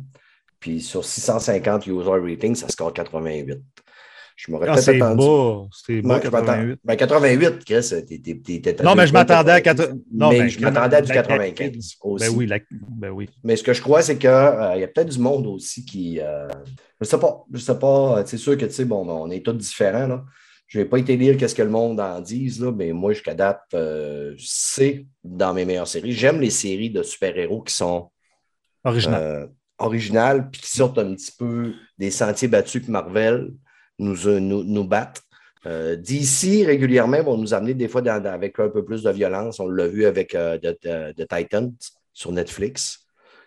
[0.59, 3.59] Puis sur 650 user ratings, ça score 88.
[4.35, 5.23] Je m'aurais Ah, peut-être c'est attendu.
[5.71, 6.79] C'est je m'attends- 88.
[6.83, 9.87] Ben, 88, Chris, t'es- Non, mais je m'attendais à 90.
[9.91, 9.99] 80.
[10.11, 12.25] Non, mais je m'attendais à du la- 95 aussi.
[12.29, 13.29] Ben oui, la- ben oui.
[13.43, 16.19] Mais ce que je crois, c'est qu'il y a peut-être du monde aussi qui.
[16.19, 16.47] euh,
[17.01, 17.43] je sais pas.
[17.53, 18.19] Je sais pas.
[18.19, 20.07] euh, C'est sûr que, tu sais, bon, on est tous différents.
[20.07, 20.23] Là.
[20.67, 23.35] Je n'ai pas été lire qu'est-ce que le monde en dise, là, mais moi, jusqu'à
[23.35, 26.13] date, euh, c'est dans mes meilleures séries.
[26.13, 28.11] J'aime les séries de super-héros qui sont
[28.83, 29.21] Original.
[29.21, 29.47] euh,
[29.77, 33.51] originales puis qui sortent un petit peu des sentiers battus que Marvel
[33.99, 35.21] nous, euh, nous, nous battent.
[35.65, 39.11] Euh, DC, régulièrement, vont nous amener des fois dans- dans- avec un peu plus de
[39.11, 39.59] violence.
[39.59, 41.73] On l'a vu avec euh, The, The- The Titans
[42.13, 43.05] sur Netflix.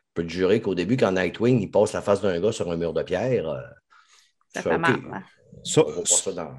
[0.08, 2.70] Je peux te jurer qu'au début, quand Nightwing il passe la face d'un gars sur
[2.70, 3.60] un mur de pierre, euh,
[4.54, 5.00] Ça fait fais, mal.
[5.12, 5.22] Hein?
[5.64, 6.54] Ça- on voit pas ça dans-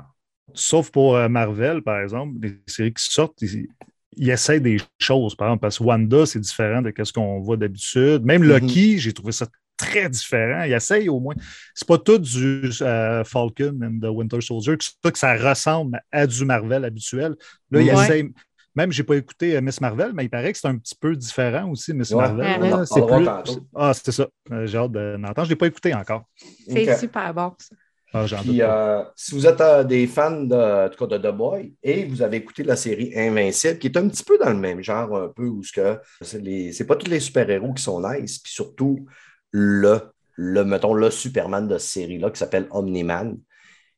[0.54, 3.68] Sauf pour euh, Marvel, par exemple, les séries qui sortent, ils,
[4.16, 7.58] ils essaient des choses, par exemple, parce que Wanda, c'est différent de ce qu'on voit
[7.58, 8.24] d'habitude.
[8.24, 8.50] Même Mhm.
[8.50, 10.64] Loki, j'ai trouvé ça très différent.
[10.64, 11.36] Ils essayent au moins.
[11.76, 16.26] C'est pas tout du euh, Falcon and the Winter Soldier, ça, que ça ressemble à
[16.26, 17.36] du Marvel habituel.
[17.70, 18.04] Là, ils Ouais.
[18.04, 18.30] essayent.
[18.74, 21.16] Même, j'ai pas écouté euh, Miss Marvel, mais il paraît que c'est un petit peu
[21.16, 22.86] différent aussi, Miss Ouais, Marvel.
[22.86, 23.28] C'est plus...
[23.76, 24.28] Ah, c'est ça.
[24.66, 25.46] J'ai hâte de l'entendre.
[25.46, 26.26] Je l'ai pas écouté encore.
[26.68, 27.76] C'est super bon, ça.
[28.24, 31.34] Ah, Puis, euh, si vous êtes euh, des fans de, en tout cas, de The
[31.36, 34.56] Boy et vous avez écouté la série Invincible, qui est un petit peu dans le
[34.58, 38.40] même genre, un peu, où ce que c'est pas tous les super-héros qui sont nice,
[38.40, 39.06] puis surtout
[39.52, 40.00] le,
[40.36, 43.38] le, mettons, le Superman de cette série-là qui s'appelle Omni-Man,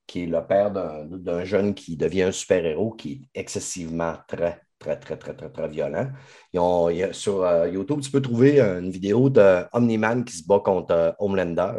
[0.07, 4.97] qui est le père d'un jeune qui devient un super-héros qui est excessivement très, très,
[4.99, 6.09] très, très, très, très violent.
[6.53, 10.25] Ils ont- il y a- sur euh, YouTube, tu peux trouver une vidéo de Omni-Man
[10.25, 11.73] qui se bat contre Homelander.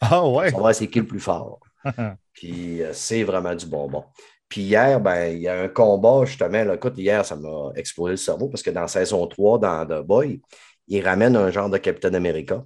[0.00, 0.50] Ah ouais.
[0.50, 1.60] Voir c'est qui le plus fort.
[2.32, 4.04] Puis euh, c'est vraiment du bonbon.
[4.48, 6.64] Puis hier, ben, il y a un combat, justement.
[6.64, 10.06] Là, écoute, hier, ça m'a explosé le cerveau parce que dans saison 3, dans The
[10.06, 10.40] Boy,
[10.88, 12.64] il ramène un genre de Captain America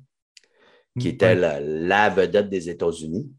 [0.99, 1.35] qui était Ouais.
[1.35, 3.31] la, la vedette des États-Unis.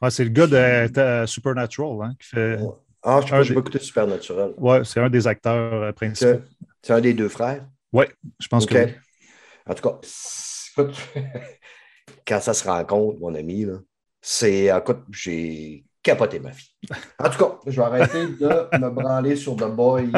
[0.00, 2.58] Ouais, c'est le gars de euh, Supernatural hein, qui fait.
[3.02, 4.54] Ah, je Un pas, écouté Supernatural.
[4.56, 6.40] Ouais, c'est un des acteurs euh, principaux.
[6.82, 7.66] C'est un des deux frères?
[7.92, 8.92] Je pense que oui.
[9.66, 9.98] En tout cas,
[10.78, 10.96] écoute,
[12.26, 13.78] quand ça se rencontre, mon ami, là,
[14.20, 14.66] c'est.
[14.66, 16.70] Écoute, j'ai capoté ma vie.
[17.18, 20.10] En tout cas, je vais arrêter de me branler sur The Boy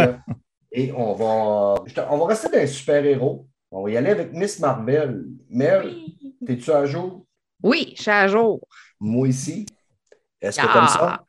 [0.73, 3.47] et on va, on va rester dans les super-héros.
[3.71, 5.25] On va y aller avec Miss Marvel.
[5.51, 5.95] Mel,
[6.47, 7.27] t'es-tu à jour?
[7.63, 8.61] Oui, je suis à jour.
[9.01, 9.67] Moi ici.
[10.41, 10.73] Est-ce que Ah!
[10.73, 11.25] t'aimes ça?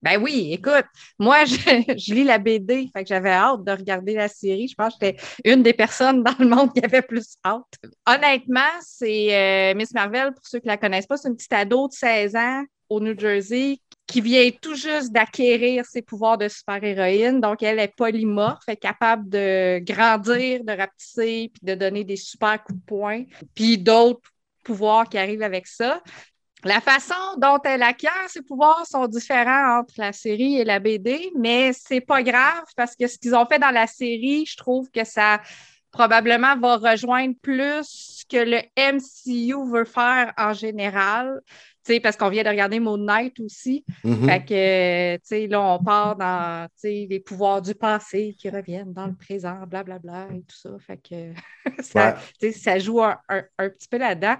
[0.00, 0.84] Ben oui, écoute,
[1.18, 4.68] moi, je, lis la BD, fait que j'avais hâte de regarder la série.
[4.68, 7.64] Je pense que j'étais une des personnes dans le monde qui avait plus hâte.
[8.06, 11.88] Honnêtement, c'est euh, Miss Marvel, pour ceux qui la connaissent pas, c'est une petite ado
[11.88, 17.40] de 16 ans au New Jersey qui vient tout juste d'acquérir ses pouvoirs de super-héroïne.
[17.40, 22.62] Donc, elle est polymorphe, est capable de grandir, de rapetisser, puis de donner des super
[22.64, 24.32] coups de poing, puis d'autres
[24.64, 26.02] pouvoirs qui arrivent avec ça.
[26.64, 31.30] La façon dont elle acquiert ses pouvoirs sont différents entre la série et la BD,
[31.36, 34.90] mais c'est pas grave parce que ce qu'ils ont fait dans la série, je trouve
[34.90, 35.40] que ça
[35.92, 41.40] probablement va rejoindre plus ce que le MCU veut faire en général.
[41.84, 43.84] Tu sais, parce qu'on vient de regarder Moon Knight aussi.
[44.04, 44.28] Mhm.
[44.28, 48.50] Fait que, tu sais, là, on part dans, tu sais, les pouvoirs du passé qui
[48.50, 50.70] reviennent dans le présent, blablabla et tout ça.
[50.86, 51.32] Fait que
[51.82, 52.52] ça, Ouais.
[52.52, 54.36] ça joue un, un- un petit peu là-dedans.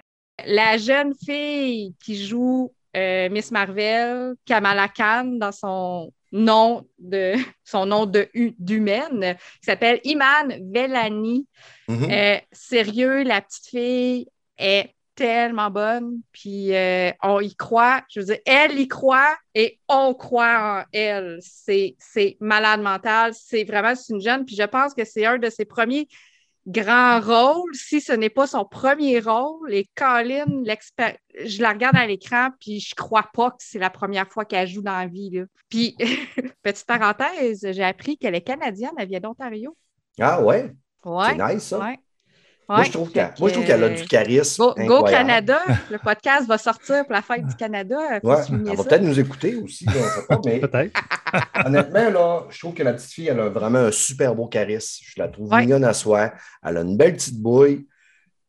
[0.46, 7.86] La jeune fille qui joue euh, Miss Marvel, Kamala Khan, dans son nom de son
[7.86, 11.46] nom de hu- d'humaine, qui s'appelle Iman Velani.
[11.88, 12.10] Mhm.
[12.10, 18.02] Euh, sérieux, la petite fille est tellement bonne, puis euh, on y croit.
[18.08, 21.40] Je veux dire, elle y croit et on croit en elle.
[21.40, 21.96] C'est,
[22.40, 23.32] malade mental.
[23.34, 26.06] C'est vraiment une jeune, puis je pense que c'est un de ses premiers
[26.68, 29.72] grands rôles, si ce n'est pas son premier rôle.
[29.72, 30.44] Et Colin,
[31.44, 34.68] je la regarde à l'écran, puis je crois pas que c'est la première fois qu'elle
[34.68, 35.30] joue dans la vie.
[35.30, 35.44] Là.
[35.68, 35.96] Puis,
[36.62, 39.76] petite parenthèse, j'ai appris qu'elle est canadienne, elle vient d'Ontario.
[40.20, 40.72] Ah ouais,
[41.04, 41.26] Ouais.
[41.36, 41.78] c'est nice ça.
[41.80, 41.98] Ouais.
[42.68, 42.84] Moi, Ouais.
[42.84, 44.62] je trouve qu'elle moi, je trouve qu'elle a du charisme.
[44.76, 45.04] Go, Go.
[45.04, 45.58] Canada,
[45.90, 47.96] le podcast va sortir pour la fête du Canada.
[48.22, 51.00] Ouais, elle va peut-être nous écouter aussi, là, on sait pas, mais Peut-être.
[51.66, 55.02] honnêtement, là, je trouve que la petite fille, elle a vraiment un super beau charisme.
[55.06, 55.60] Je la trouve Ouais.
[55.60, 56.32] mignonne à soi.
[56.62, 57.86] Elle a une belle petite bouille.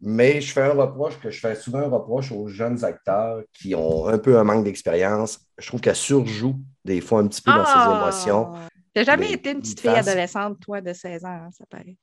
[0.02, 3.76] Mais je fais un reproche que je fais souvent un reproche aux jeunes acteurs qui
[3.76, 5.40] ont un peu un manque d'expérience.
[5.58, 6.56] Je trouve qu'elle surjoue
[6.86, 8.00] des fois un petit peu dans ses Ah!
[8.02, 8.54] émotions.
[8.94, 10.08] T'as jamais Mais été une une petite fille face.
[10.08, 11.98] adolescente, toi, de 16 ans, hein, ça paraît.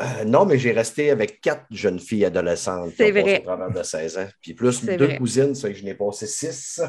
[0.00, 2.92] Euh, non, mais j'ai resté avec quatre jeunes filles adolescentes.
[2.96, 3.44] C'est vrai.
[3.46, 4.28] au de 16 ans.
[4.40, 5.16] Puis plus deux vrai.
[5.18, 6.80] cousines, ça je n'ai passé six.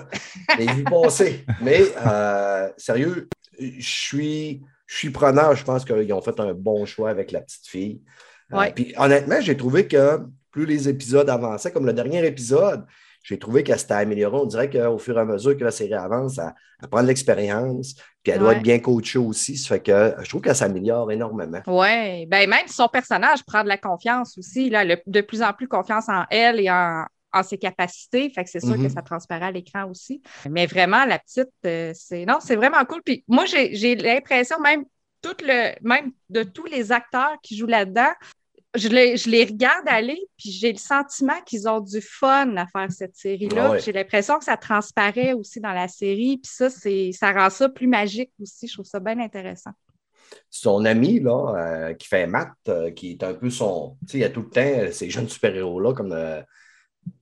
[0.57, 1.45] Les vues passées.
[1.61, 3.27] Mais euh, sérieux,
[3.59, 5.55] je suis, je suis preneur.
[5.55, 8.01] Je pense qu'ils ont fait un bon choix avec la petite fille.
[8.53, 8.71] Euh, Ouais.
[8.73, 10.19] puis honnêtement, j'ai trouvé que
[10.51, 12.85] plus les épisodes avançaient, comme le dernier épisode,
[13.23, 14.37] j'ai trouvé qu'elle s'était améliorée.
[14.37, 17.07] On dirait qu'au fur et à mesure que la série avance, elle, elle prend de
[17.07, 17.95] l'expérience.
[18.23, 19.57] Puis elle doit être bien coachée aussi.
[19.57, 21.61] Ça fait que je trouve qu'elle s'améliore énormément.
[21.67, 24.69] Oui, ben même son personnage prend de la confiance aussi.
[24.69, 28.29] Là, elle a de plus en plus confiance en elle et en, en ses capacités.
[28.29, 28.87] Fait que c'est sûr Mhm.
[28.87, 30.21] que ça transparaît à l'écran aussi.
[30.49, 32.25] Mais vraiment, la petite, euh, c'est.
[32.25, 33.01] Non, c'est vraiment cool.
[33.03, 34.83] Puis moi, j'ai j'ai l'impression, même
[35.21, 38.09] tout le même de tous les acteurs qui jouent là-dedans,
[38.75, 42.67] je les, je les regarde aller, puis j'ai le sentiment qu'ils ont du fun à
[42.67, 43.65] faire cette série-là.
[43.65, 43.79] Ah ouais.
[43.81, 47.67] J'ai l'impression que ça transparaît aussi dans la série, puis ça, c'est, ça rend ça
[47.67, 48.67] plus magique aussi.
[48.67, 49.71] Je trouve ça bien intéressant.
[50.49, 53.97] son ami là, euh, qui fait Matt, euh, qui est un peu son.
[54.01, 56.41] Tu sais, il y a tout le temps euh, ces jeunes super-héros-là, comme euh,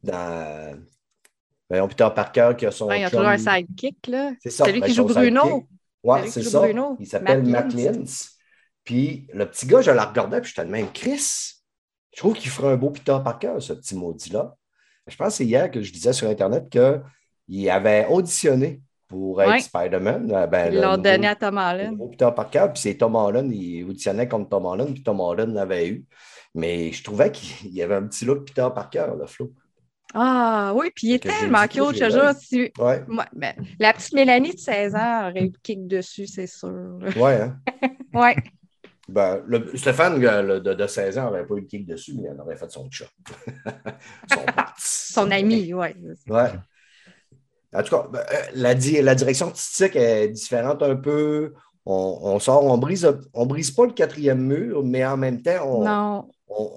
[0.03, 0.79] dans.
[1.69, 2.87] Voyons, Peter Parker qui a son.
[2.87, 4.31] Ouais, il y a toujours un sidekick, là.
[4.41, 4.65] C'est ça.
[4.65, 5.67] Celui ben, qui joue Bruno.
[6.23, 6.59] qui c'est ça.
[6.61, 6.97] Bruno.
[6.99, 8.38] Il s'appelle Matt Matt Lintz.
[8.83, 11.53] Puis le petit gars, je la regardais, puis j'étais de même, Chris,
[12.13, 14.55] je trouve qu'il ferait un beau Peter Parker, ce petit maudit-là.
[15.07, 19.49] Je pense que c'est hier que je disais sur Internet qu'il avait auditionné pour être
[19.49, 19.59] Ouais.
[19.59, 20.31] Spider-Man.
[20.31, 22.11] Euh, ben, Ils le l'ont donné à Tom le Holland.
[22.11, 25.87] Peter Parker, puis c'est Tom Holland, il auditionnait contre Tom Holland, puis Tom Holland l'avait
[25.89, 26.05] eu.
[26.55, 29.51] Mais je trouvais qu'il y avait un petit look Peter Parker, là, Flo.
[30.13, 32.33] Ah oui, puis il est tellement cute, je te jure.
[32.39, 36.25] si- Ouais, moi, ben, la petite Mélanie de 16 ans aurait eu le kick dessus,
[36.25, 36.97] c'est sûr.
[37.17, 37.57] ouais, hein?
[38.13, 38.35] Ouais.
[39.09, 42.13] Ben, le, Stéphane euh, le- de, de 16 ans n'aurait pas eu le kick dessus,
[42.15, 43.05] mais il en aurait fait son chat.
[44.31, 44.45] son.
[44.77, 45.95] Son ami, ouais.
[46.27, 46.51] Ouais.
[47.73, 51.53] En tout cas, ben, euh, la, di- la direction artistique est différente un peu.
[51.85, 55.65] On, on sort, on brise, on brise pas le quatrième mur, mais en même temps,
[55.65, 56.29] on, Non.
[56.49, 56.71] On,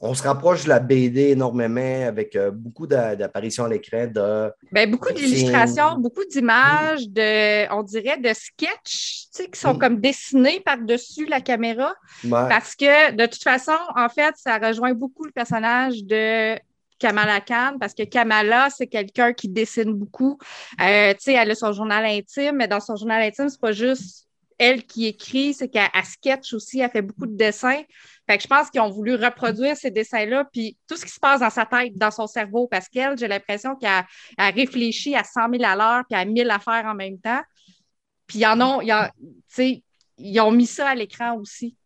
[0.00, 4.06] on- on se rapproche de la BD énormément avec euh, beaucoup d'a- d'apparitions à l'écran
[4.06, 4.50] de.
[4.72, 9.78] Ben, beaucoup d'illustrations, beaucoup d'images, de, on dirait de sketchs, tu sais, qui sont Mm.
[9.78, 11.94] comme dessinés par-dessus la caméra.
[12.24, 16.56] Ouais, Parce que, de toute façon, en fait, ça rejoint beaucoup le personnage de
[16.98, 20.38] Kamala Khan, parce que Kamala, c'est quelqu'un qui dessine beaucoup.
[20.80, 23.72] Euh, tu sais, elle a son journal intime, mais dans son journal intime, c'est pas
[23.72, 24.24] juste
[24.58, 27.82] elle qui écrit, c'est qu'elle elle sketch aussi, elle fait beaucoup de dessins.
[28.28, 31.20] Fait que je pense qu'ils ont voulu reproduire ces dessins-là, puis tout ce qui se
[31.20, 34.04] passe dans sa tête, dans son cerveau, parce qu'elle, j'ai l'impression qu'elle
[34.36, 37.40] elle réfléchit à 100 000 à l'heure, puis à 1000 affaires en même temps.
[38.26, 39.82] Puis ils en ont, ils en- tu sais,
[40.18, 41.76] ils ont mis ça à l'écran aussi.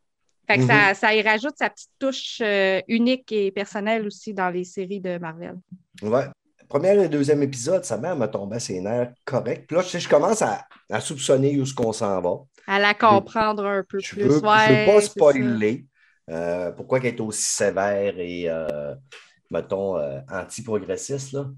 [0.46, 4.50] Fait que ça, ça y rajoute sa petite touche euh, unique et personnelle aussi dans
[4.50, 5.57] les séries de Marvel.
[6.03, 6.24] ouais.
[6.68, 9.64] Premier et deuxième épisode, ça m'a tombé à ses nerfs correct.
[9.66, 12.37] Puis là, je, commence à, à soupçonner où est-ce qu'on s'en va.
[12.68, 14.22] À la comprendre un peu Je plus.
[14.22, 15.85] je veux pas spoiler
[16.30, 18.94] euh, pourquoi elle est aussi sévère et, euh,
[19.50, 21.32] mettons, euh, anti-progressiste.
[21.32, 21.50] là?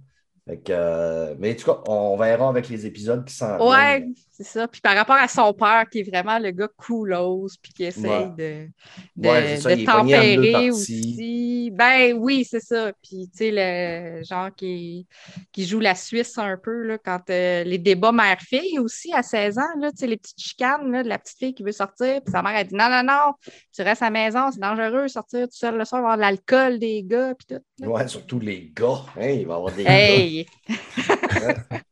[0.47, 4.15] Fait que, mais en tout cas, on verra avec les épisodes qui s'en Ouais, viennent.
[4.43, 4.69] C'est ça.
[4.69, 8.05] Puis par rapport à son père, qui est vraiment le gars coolos, puis qui essaye
[8.11, 8.27] Ouais.
[8.37, 8.69] de,
[9.17, 11.71] de, Ouais, ça, tempérer aussi.
[11.73, 12.93] Ben oui, c'est ça.
[13.03, 15.07] Puis tu sais, le genre qui,
[15.53, 19.59] qui joue la Suisse un peu, là, quand euh, les débats mère-fille aussi à 16
[19.59, 22.21] ans, là, tu sais, les petites chicanes là, de la petite fille qui veut sortir,
[22.23, 23.33] puis sa mère a dit non, non, non,
[23.75, 26.79] tu restes à la maison, c'est dangereux, sortir tout seul le soir, avoir de l'alcool
[26.79, 27.63] des gars, puis tout.
[27.81, 27.89] là.
[27.89, 29.03] Ouais, surtout les gars.
[29.17, 30.47] Hein, il va y avoir des Hey!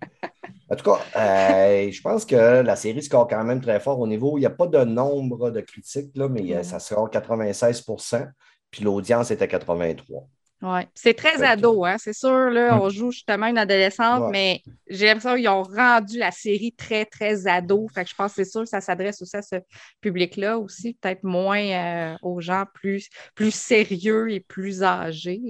[0.71, 4.07] En tout cas, euh, je pense que la série score quand même très fort au
[4.07, 4.39] niveau.
[4.39, 6.63] Il n'y a pas de nombre de critiques, là, mais Mm.
[6.63, 8.27] ça score 96%
[8.71, 10.29] puis l'audience était 83
[10.63, 10.87] Ouais.
[10.95, 11.97] C'est très Fait que- ado, hein?
[11.99, 12.51] c'est sûr.
[12.51, 12.81] Là, Ouais.
[12.83, 14.31] On joue justement une adolescente, Ouais.
[14.31, 17.89] mais j'ai l'impression qu'ils ont rendu la série très, très ado.
[17.95, 19.57] Fait que je pense que c'est sûr que ça s'adresse aussi à ce
[20.03, 25.41] public-là aussi, peut-être moins euh, aux gens plus, plus sérieux et plus âgés.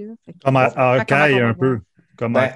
[0.44, 1.56] Comme va un voir.
[1.58, 1.80] peu.
[2.20, 2.52] Comme Ben,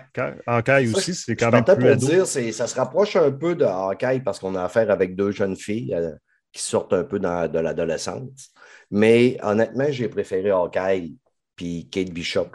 [0.95, 2.07] aussi, c'est Je quand même partais plus pour ado.
[2.07, 5.31] dire, c'est, ça se rapproche un peu de Hawkeye parce qu'on a affaire avec deux
[5.31, 6.13] jeunes filles euh,
[6.53, 8.51] qui sortent un peu dans, de l'adolescence.
[8.91, 11.17] Mais honnêtement, j'ai préféré Hawkeye
[11.57, 12.49] puis Kate Bishop.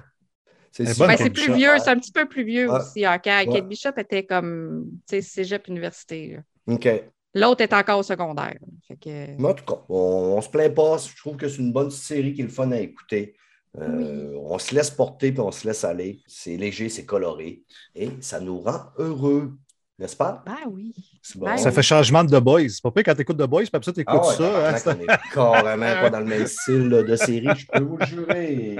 [0.71, 1.53] C'est Ben, plus Bishop.
[1.55, 3.47] vieux, c'est un petit peu plus vieux aussi, Hawkeye.
[3.47, 3.53] Ouais.
[3.55, 6.35] Kate Bishop était comme, tu sais, cégep université.
[6.67, 6.73] là.
[6.75, 6.87] OK.
[7.35, 8.55] L'autre est encore au secondaire.
[8.87, 9.35] Fait que...
[9.41, 10.97] Mais en tout cas, on ne se plaint pas.
[10.97, 13.35] Je trouve que c'est une bonne série qui est le fun à écouter.
[13.77, 16.21] Euh, On se laisse porter puis on se laisse aller.
[16.27, 17.63] C'est léger, c'est coloré.
[17.95, 19.53] Et ça nous rend heureux,
[19.99, 20.43] n'est-ce pas?
[20.45, 20.91] Ben oui.
[21.35, 21.45] Bon.
[21.45, 22.69] Ben Ça fait changement de The Boys.
[22.69, 24.35] C'est pas pire quand tu écoutes The Boys, puis après ça, tu Ah écoutes ouais,
[24.35, 24.91] ça.
[24.91, 28.05] hein, on est carrément pas dans le même style de série, je peux vous le
[28.07, 28.77] jurer.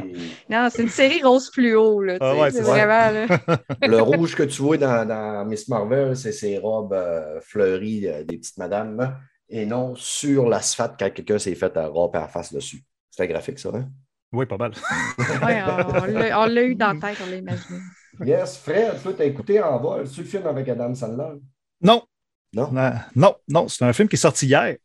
[0.49, 2.17] Non, c'est une série rose fluo, là.
[2.19, 3.27] Ah ouais, c'est vraiment, là.
[3.87, 8.23] Le rouge que tu vois dans, dans Miss Marvel, c'est ses robes euh, fleuries euh,
[8.23, 9.15] des petites madames,
[9.49, 12.83] et non sur l'asphalte quand quelqu'un s'est fait un robe à la face dessus.
[13.11, 13.87] C'est graphique, ça, hein?
[14.31, 14.71] Oui, pas mal.
[15.43, 17.79] Ouais, on, on l'a- eu dans la tête, on l'a imaginé.
[18.25, 21.39] Yes, Fred, toi, t'as écouté en vol sur le film avec Adam Sandler?
[21.81, 22.03] Non,
[22.53, 22.71] Non?
[22.71, 24.75] non, non, non, c'est un film qui est sorti hier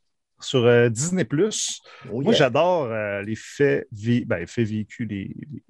[0.40, 1.26] sur euh, Disney+.
[2.12, 2.32] Oh, Moi, yeah.
[2.32, 5.06] j'adore euh, les faits, vi- ben, faits vécus.
[5.08, 5.34] Les...
[5.50, 5.62] les-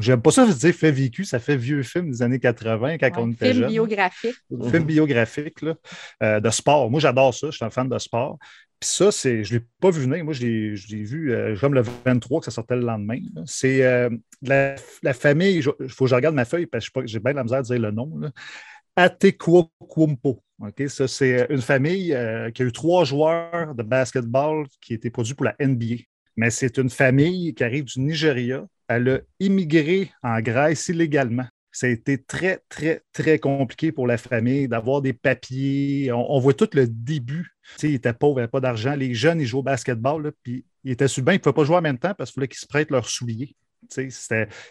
[0.00, 3.30] J'aime pas ça dire faits vécus, ça fait vieux film des années 80 quand on
[3.30, 3.70] était film jeune.
[3.70, 4.36] biographique.
[4.70, 5.74] Film biographique là,
[6.22, 6.90] euh, de sport.
[6.90, 7.48] Moi, j'adore ça.
[7.50, 8.38] Je suis un fan de sport.
[8.80, 10.24] Puis ça, c'est, je ne l'ai pas vu venir.
[10.24, 13.18] Moi, je l'ai, je l'ai vu euh, comme le 23 que ça sortait le lendemain.
[13.44, 14.08] C'est euh,
[14.42, 17.42] la, la famille, il faut que je regarde ma feuille parce que j'ai bien la
[17.42, 18.18] misère à dire le nom.
[18.18, 18.30] là.
[20.88, 25.34] Ça, c'est une famille euh, qui a eu trois joueurs de basketball qui étaient produits
[25.34, 26.02] pour la NBA.
[26.36, 28.64] Mais c'est une famille qui arrive du Nigeria.
[28.88, 31.46] Elle a immigré en Grèce illégalement.
[31.70, 36.10] Ça a été très, très, très compliqué pour la famille d'avoir des papiers.
[36.12, 37.54] On, voit tout le début.
[37.62, 38.94] Tu sais, ils étaient pauvres, ils n'avaient pas d'argent.
[38.96, 41.64] Les jeunes, ils jouaient au basketball, puis ils étaient sur le ils ne pouvaient pas
[41.64, 43.54] jouer en même temps parce qu'il fallait qu'ils se prêtent leurs souliers.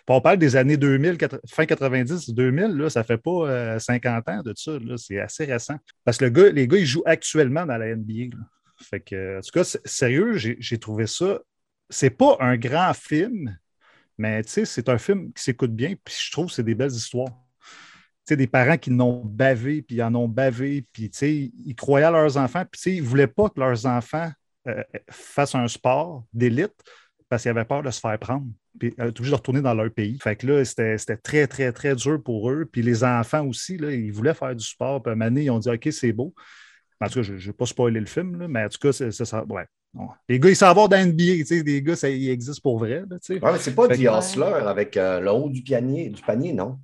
[0.08, 4.30] On parle des années 2000, quatre- fin 90, 2000, là, ça fait pas euh, 50
[4.30, 4.74] ans de ça.
[4.98, 5.78] C'est assez récent.
[6.04, 8.36] Parce que le gars, les gars, ils jouent actuellement dans la NBA.
[9.06, 11.40] que, en tout cas, sérieux, j'ai trouvé ça.
[11.90, 13.58] C'est pas un grand film,
[14.18, 17.32] mais c'est un film qui s'écoute bien, puis je trouve que c'est des belles histoires.
[18.28, 21.76] Tu des parents qui n'ont bavé, puis ils en ont bavé, puis tu sais, ils
[21.76, 24.30] croyaient à leurs enfants, puis tu sais, ils ne voulaient pas que leurs enfants
[24.68, 26.76] euh, fassent un sport d'élite
[27.30, 28.46] parce qu'ils avaient peur de se faire prendre.
[28.80, 30.18] puis être obligés de retourner dans leur pays.
[30.20, 32.66] Fait que là, c'était très, très, très dur pour eux.
[32.66, 35.02] Puis les enfants aussi, ils voulaient faire du sport.
[35.02, 36.34] Puis à un moment ils ont dit OK, c'est beau.
[37.00, 39.12] En tout cas, je ne vais pas spoiler le film, mais en tout cas, c'est
[39.12, 39.44] ça.
[39.46, 39.66] Ouais.
[40.30, 42.78] Les gars, ils savent avoir dans NBA, tu sais, des gars, ça, ils existent pour
[42.78, 43.04] vrai.
[43.10, 43.44] Là, tu sais.
[43.44, 46.78] Ouais, mais c'est pas The Hustler avec euh, le haut du panier, du panier, non?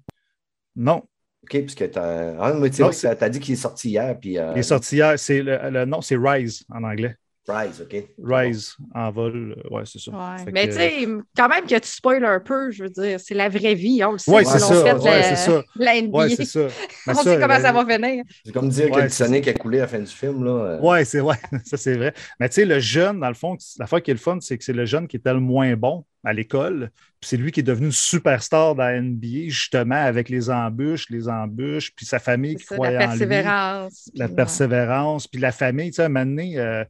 [0.76, 1.04] Non.
[1.44, 4.18] OK, parce que tu as, ah, as, dit qu'il est sorti hier.
[4.20, 4.54] Puis, euh...
[4.56, 5.20] Il est sorti hier.
[5.20, 7.16] C'est le, le nom, c'est Rise en anglais.
[7.48, 8.06] Rise, OK?
[8.24, 10.12] Rise en vol, ouais, c'est ça.
[10.12, 10.52] Ouais.
[10.54, 13.50] Mais tu sais, quand même que tu spoil un peu, je veux dire, c'est la
[13.50, 14.32] vraie vie, on le sait.
[14.32, 14.98] Oui, c'est ça.
[14.98, 15.64] Ouais, c'est ça.
[15.76, 16.18] La NBA.
[16.18, 16.68] Ouais, c'est ça.
[17.08, 18.24] on sait comment ça va venir.
[18.46, 20.46] C'est comme dire que le Sonic a coulé à la fin du film.
[20.46, 20.80] Là.
[20.82, 22.14] Oui, c'est ouais, ça c'est vrai.
[22.40, 24.58] Mais tu sais, le jeune, dans le fond, la fois qui est le fun, c'est
[24.58, 26.90] que c'est le jeune qui était le moins bon à l'école.
[27.20, 31.10] Puis c'est lui qui est devenu une superstar dans la NBA, justement, avec les embûches,
[31.10, 33.06] les embûches, puis sa famille qui croyait en lui.
[33.06, 34.12] La persévérance.
[34.16, 36.84] La persévérance, puis la famille, tu sais, à un moment donné, euh,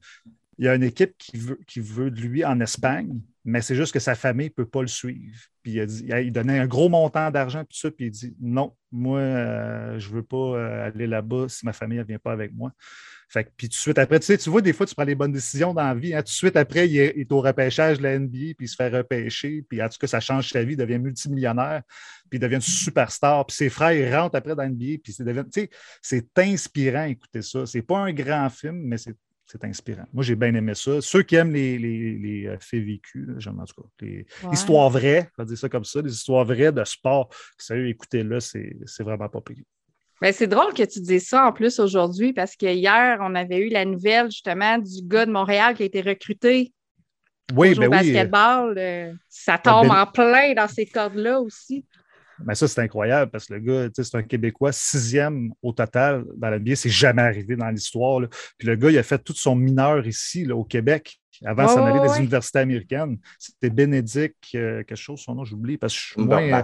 [0.57, 3.75] il y a une équipe qui veut, qui veut de lui en Espagne, mais c'est
[3.75, 5.37] juste que sa famille ne peut pas le suivre.
[5.63, 9.99] Puis il, donnait un gros montant d'argent, puis ça, puis il dit non, moi, euh,
[9.99, 12.71] je ne veux pas euh, aller là-bas si ma famille ne vient pas avec moi.
[13.29, 15.05] Fait que, puis tout de suite après, tu sais, tu vois, des fois, tu prends
[15.05, 16.13] les bonnes décisions dans la vie.
[16.13, 16.19] Hein.
[16.19, 18.89] tout de suite après, il est, au repêchage de la NBA, puis il se fait
[18.89, 21.81] repêcher, puis en tout cas, ça change sa vie, il devient multimillionnaire,
[22.29, 23.45] puis il devient superstar.
[23.47, 25.15] Puis ses frères, ils rentrent après dans la NBA, puis
[26.01, 27.65] c'est inspirant d'écouter ça.
[27.65, 29.15] C'est pas un grand film, mais c'est
[29.53, 30.05] c'est inspirant.
[30.13, 30.99] Moi, j'ai bien aimé ça.
[30.99, 33.87] Ceux qui aiment les, les, euh, faits vécus, j'aime en tout cas.
[34.01, 37.29] Les histoires vraies, on va dire ça comme ça, les histoires vraies de sport.
[37.57, 39.63] Sérieux, écoutez-le, c'est vraiment pas pire.
[40.21, 43.59] Ben, c'est drôle que tu dises ça en plus aujourd'hui parce que hier, on avait
[43.59, 46.73] eu la nouvelle justement du gars de Montréal qui a été recruté
[47.55, 48.73] oui, ben au basketball.
[48.77, 51.85] Euh, ça tombe en plein dans ces cordes-là aussi.
[52.45, 56.49] Mais ça, c'est incroyable parce que le gars, c'est un Québécois, sixième au total dans
[56.49, 56.75] la NBA.
[56.75, 58.21] C'est jamais arrivé dans l'histoire.
[58.57, 61.69] Puis le gars, il a fait tout son mineur ici, là, au Québec, avant de
[61.69, 63.17] s'en aller des universités américaines.
[63.39, 66.63] C'était Bénédicte, euh, quelque chose, son nom, j'oublie parce que je suis moins.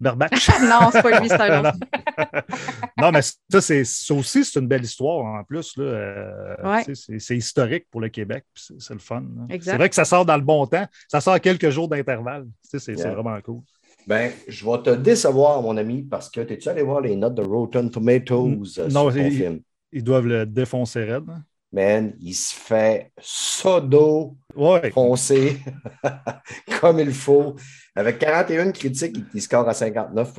[0.00, 0.48] Berbach.
[0.62, 1.72] non, c'est pas lui, c'est un autre.
[2.98, 5.76] non, mais ça, ça aussi, c'est une belle histoire en plus.
[5.76, 5.84] Là.
[5.84, 6.82] Euh,
[7.18, 9.24] c'est historique pour le Québec, c'est le fun.
[9.60, 10.86] C'est vrai que ça sort dans le bon temps.
[11.08, 12.46] Ça sort à quelques jours d'intervalle.
[12.62, 13.62] C'est vraiment cool.
[14.08, 17.42] Ben, je vais te décevoir, mon ami, parce que es-tu allé voir les notes de
[17.42, 18.78] Rotten Tomatoes?
[18.78, 19.60] Euh, non, ils,
[19.92, 21.28] ils, doivent le défoncer raide.
[21.28, 21.42] Hein.
[21.70, 24.90] Man, il se fait sodo ouais.
[24.92, 25.58] foncer
[26.80, 27.56] comme il faut.
[27.94, 30.32] Avec 41 critiques, il score à 59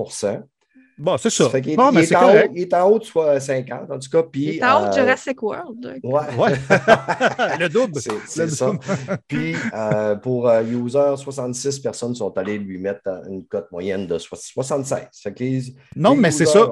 [1.00, 1.50] Bon, c'est ça.
[1.54, 4.24] il, est en haut, il, est en haut, de 50, en tout cas.
[4.24, 6.02] Puis, il est en haut de euh, Jurassic World.
[6.04, 6.52] Ouais.
[7.58, 8.02] le double.
[8.28, 8.74] C'est ça.
[9.28, 14.18] Puis, euh, pour euh, user, 66 personnes sont allées lui mettre une cote moyenne de
[14.18, 15.74] 76.
[15.96, 16.66] non, mais c'est ça.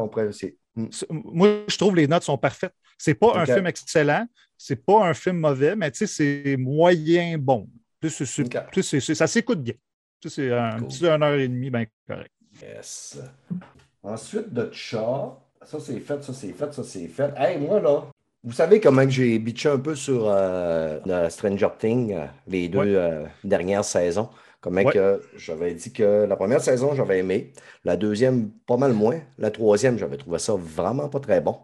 [0.76, 0.88] Hmm.
[1.10, 2.74] Moi, je trouve que les notes sont parfaites.
[2.98, 4.26] C'est pas un film excellent,
[4.58, 7.70] c'est pas un film mauvais, mais tu sais, c'est moyen bon.
[8.04, 9.76] ça s'écoute bien.
[10.28, 12.32] C'est un petit une heure et demie, bien correct.
[12.62, 13.20] Yes.
[14.03, 17.33] Ensuite de chat, ça c'est fait, ça c'est fait, ça c'est fait.
[17.38, 18.03] Hey, moi là,
[18.43, 23.25] vous savez comment j'ai bitché un peu sur euh, Stranger Things, euh, les deux euh,
[23.43, 24.29] dernières saisons?
[24.62, 27.51] Comment que j'avais dit que la première saison, j'avais aimé.
[27.83, 29.19] La deuxième, pas mal moins.
[29.38, 31.57] La troisième, j'avais trouvé ça vraiment pas très bon.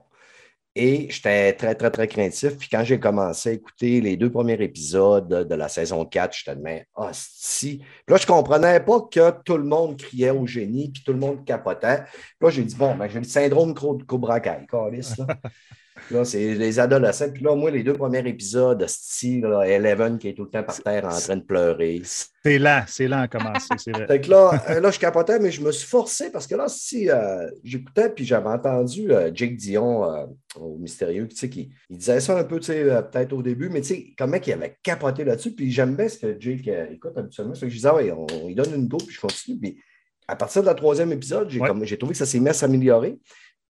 [0.76, 2.58] Et j'étais très, très, très craintif.
[2.58, 6.56] Puis quand j'ai commencé à écouter les deux premiers épisodes de, la saison 4, j'étais
[6.56, 6.64] de
[6.96, 7.78] ah, si.
[7.78, 11.14] Puis là, je ne comprenais pas que tout le monde criait au génie, puis tout
[11.14, 12.04] le monde capotait.
[12.06, 14.66] Puis là, j'ai dit, bon, ben, j'ai le syndrome de Cobra Kai,
[16.12, 17.30] Là, c'est les adolescents.
[17.32, 20.82] Puis là, moi, les deux premiers épisodes, style Eleven qui est tout le temps par
[20.82, 22.02] terre en train de pleurer.
[22.44, 24.06] C'est lent, c'est lent à commencer, c'est vrai.
[24.06, 26.66] fait que là, euh, là, je capotais, mais je me suis forcé parce que là,
[26.68, 30.04] si euh, j'écoutais, puis j'avais entendu euh, Jake Dion
[30.60, 33.70] au Mystérieux, tu sais, qui il disait ça un peu, tu sais, peut-être au début,
[33.70, 35.52] mais tu sais, comment il avait capoté là-dessus.
[35.52, 37.54] Puis j'aime bien ce que Jake écoute habituellement.
[37.54, 39.58] Que je disais, ah ouais, on, il donne une go, puis je continue.
[39.58, 39.78] Puis
[40.28, 43.18] à partir de la troisième épisode, j'ai trouvé que ça s'est mis à s'améliorer.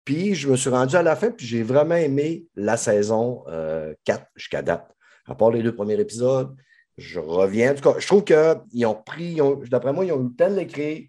[0.07, 3.51] Puis je me suis rendu à la fin, puis j'ai vraiment aimé la saison 4
[3.51, 4.89] euh, jusqu'à date.
[5.27, 6.55] À part les deux premiers épisodes,
[6.97, 7.73] je reviens.
[7.73, 9.39] En tout cas, je trouve qu'ils ont pris,
[9.69, 11.03] d'après moi, ils ont eu le temps de l'écrire,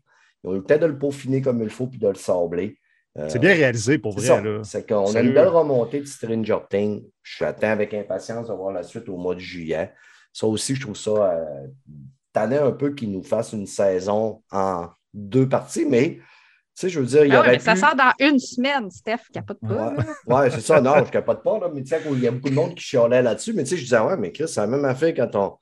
[0.43, 2.79] ils ont eu le temps de le peaufiner comme il faut, puis de le sabler.
[3.19, 4.43] Euh, c'est bien réalisé pour vrai.
[4.63, 7.03] C'est qu'on a une belle remontée de Stranger Things.
[7.21, 9.93] Je j'attends avec impatience de voir la suite au mois de juillet.
[10.33, 11.67] Ça aussi, je trouve ça euh,
[12.35, 16.19] un peu qu'ils nous fassent une saison en deux parties, mais
[16.81, 19.59] sais, je veux dire, il y ah mais Ça sort dans une semaine, Steph, capote
[19.59, 19.93] pas.
[19.93, 22.31] Ouais, ouais c'est ça, non, je capote pas, là, mais tu sais, il y a
[22.31, 24.61] beaucoup de monde qui chialait là-dessus, mais tu sais, je disais, ouais, mais Chris, c'est
[24.61, 25.53] la même affaire quand on,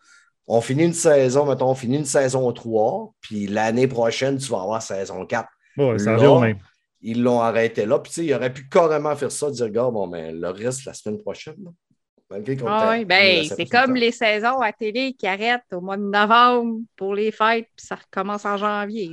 [0.47, 4.61] on finit une saison, mettons, on finit une saison 3, puis l'année prochaine, tu vas
[4.61, 5.47] avoir saison 4.
[5.77, 6.57] Ouais, ça revient même.
[7.01, 9.89] Ils l'ont arrêté là, puis tu sais, il aurait pu carrément faire ça, dire, gars,
[9.89, 11.71] bon, mais le reste, la semaine prochaine, là.
[12.65, 16.79] Ah oui, ben, c'est comme les saisons à télé qui arrêtent au mois de novembre
[16.95, 19.11] pour les fêtes, puis ça recommence en janvier.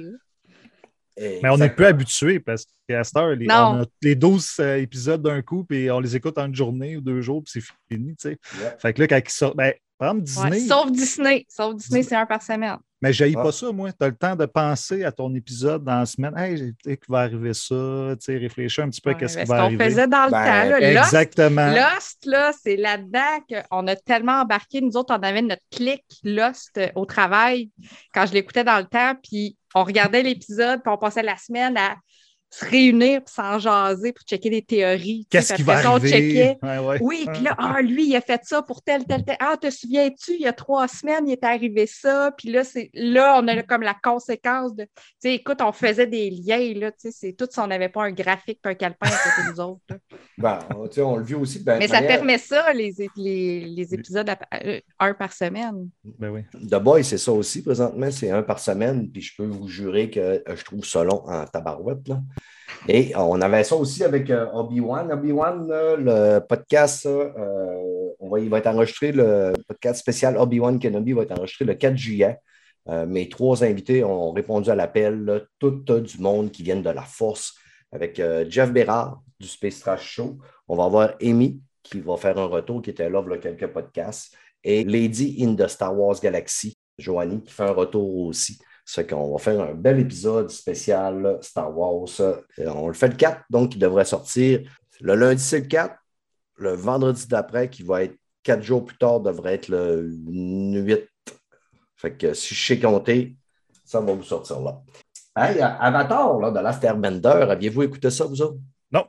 [1.17, 1.39] Temps.
[1.43, 4.77] Mais on n'est plus habitué parce qu'à cette heure, les, on a les 12 euh,
[4.79, 7.95] épisodes d'un coup, puis on les écoute en une journée ou deux jours, puis c'est
[7.95, 8.17] fini.
[8.17, 8.39] tu sais.
[8.61, 8.77] Yeah.
[8.79, 11.47] Fait que là, quand ils sortent, ben, par exemple, Ouais, Disney, sauf Disney.
[11.49, 12.79] Sauf Disney, c'est un par semaine.
[13.03, 13.43] Mais je Ah.
[13.43, 13.91] pas ça, moi.
[13.93, 16.35] Tu as le temps de penser à ton épisode dans la semaine.
[16.37, 17.75] Hey, j'ai- tu sais, qu'il va arriver ça,
[18.13, 19.85] tu sais, réfléchir un petit peu à Ouais, ce qui ce va qu'on arriver.
[19.85, 20.69] faisait dans le Ben, temps.
[20.71, 21.67] Là, Lost, Exactement.
[21.73, 24.81] Lost, là, c'est là-dedans qu'on a tellement embarqué.
[24.81, 27.71] Nous autres, on avait notre clic Lost euh, au travail
[28.15, 31.77] quand je l'écoutais dans le temps, puis on regardait l'épisode, puis on passait la semaine
[31.77, 31.97] à
[32.55, 35.27] se réunir, puis s'en jaser pour checker des théories.
[35.31, 36.11] Qu'est-ce puis qui va après ça, on arriver?
[36.11, 36.59] checkait.
[36.63, 36.99] Ouais, ouais.
[37.01, 39.37] Oui, puis là, ah, lui, il a fait ça pour tel, tel, tel.
[39.41, 42.31] Ah, te souviens-tu, il y a trois semaines, il est arrivé ça.
[42.37, 44.83] Puis là, c'est là, on a comme la conséquence de.
[44.85, 44.91] Tu
[45.21, 46.93] sais, écoute, on faisait des liens, là.
[46.93, 49.59] Tu sais, c'est tout si on n'avait pas un graphique puis un calepin à nous
[49.61, 49.81] autres.
[50.37, 50.59] Ben,
[50.91, 51.59] tu sais, on le vit aussi.
[51.61, 55.89] ben, Mais ça manière- permet ça, les, les, les épisodes à- euh, un par semaine.
[56.19, 56.43] Ben oui.
[56.69, 60.11] The Boy, c'est ça aussi présentement, c'est un par semaine, puis je peux vous jurer
[60.11, 62.07] que euh, je trouve ça long en tabarouette.
[62.09, 62.21] là.
[62.89, 65.13] Et on avait ça aussi avec euh, Obi-Wan.
[65.13, 71.13] Obi-Wan, le podcast, euh, on va, il va être enregistré, le podcast spécial Obi-Wan Kenobi
[71.13, 72.39] va être enregistré le 4 juillet.
[72.89, 76.91] Euh, mes trois invités ont répondu à l'appel, tout euh, du monde qui viennent de
[76.91, 77.55] la force,
[77.93, 80.39] avec euh, Jeff Bérard du Space Trash Show.
[80.67, 84.37] On va avoir Amy qui va faire un retour, qui était là il quelques podcasts
[84.65, 88.59] et Lady in the Star Wars Galaxy, Joanie, qui fait un retour aussi.
[88.85, 92.09] C'est qu'on va faire un bel épisode spécial Star Wars.
[92.21, 92.35] Euh,
[92.75, 94.61] On le fait le 4, donc il devrait sortir.
[95.01, 95.95] Le lundi, c'est le 4.
[96.57, 101.09] Le vendredi d'après, qui va être quatre jours plus tard, devrait être le 8.
[101.97, 103.37] Fait que si je sais compter,
[103.85, 104.81] ça va vous sortir là.
[105.37, 108.59] Hey, Avatar, là, de Last Airbender, aviez-vous écouté ça, vous autres?
[108.91, 109.05] Non.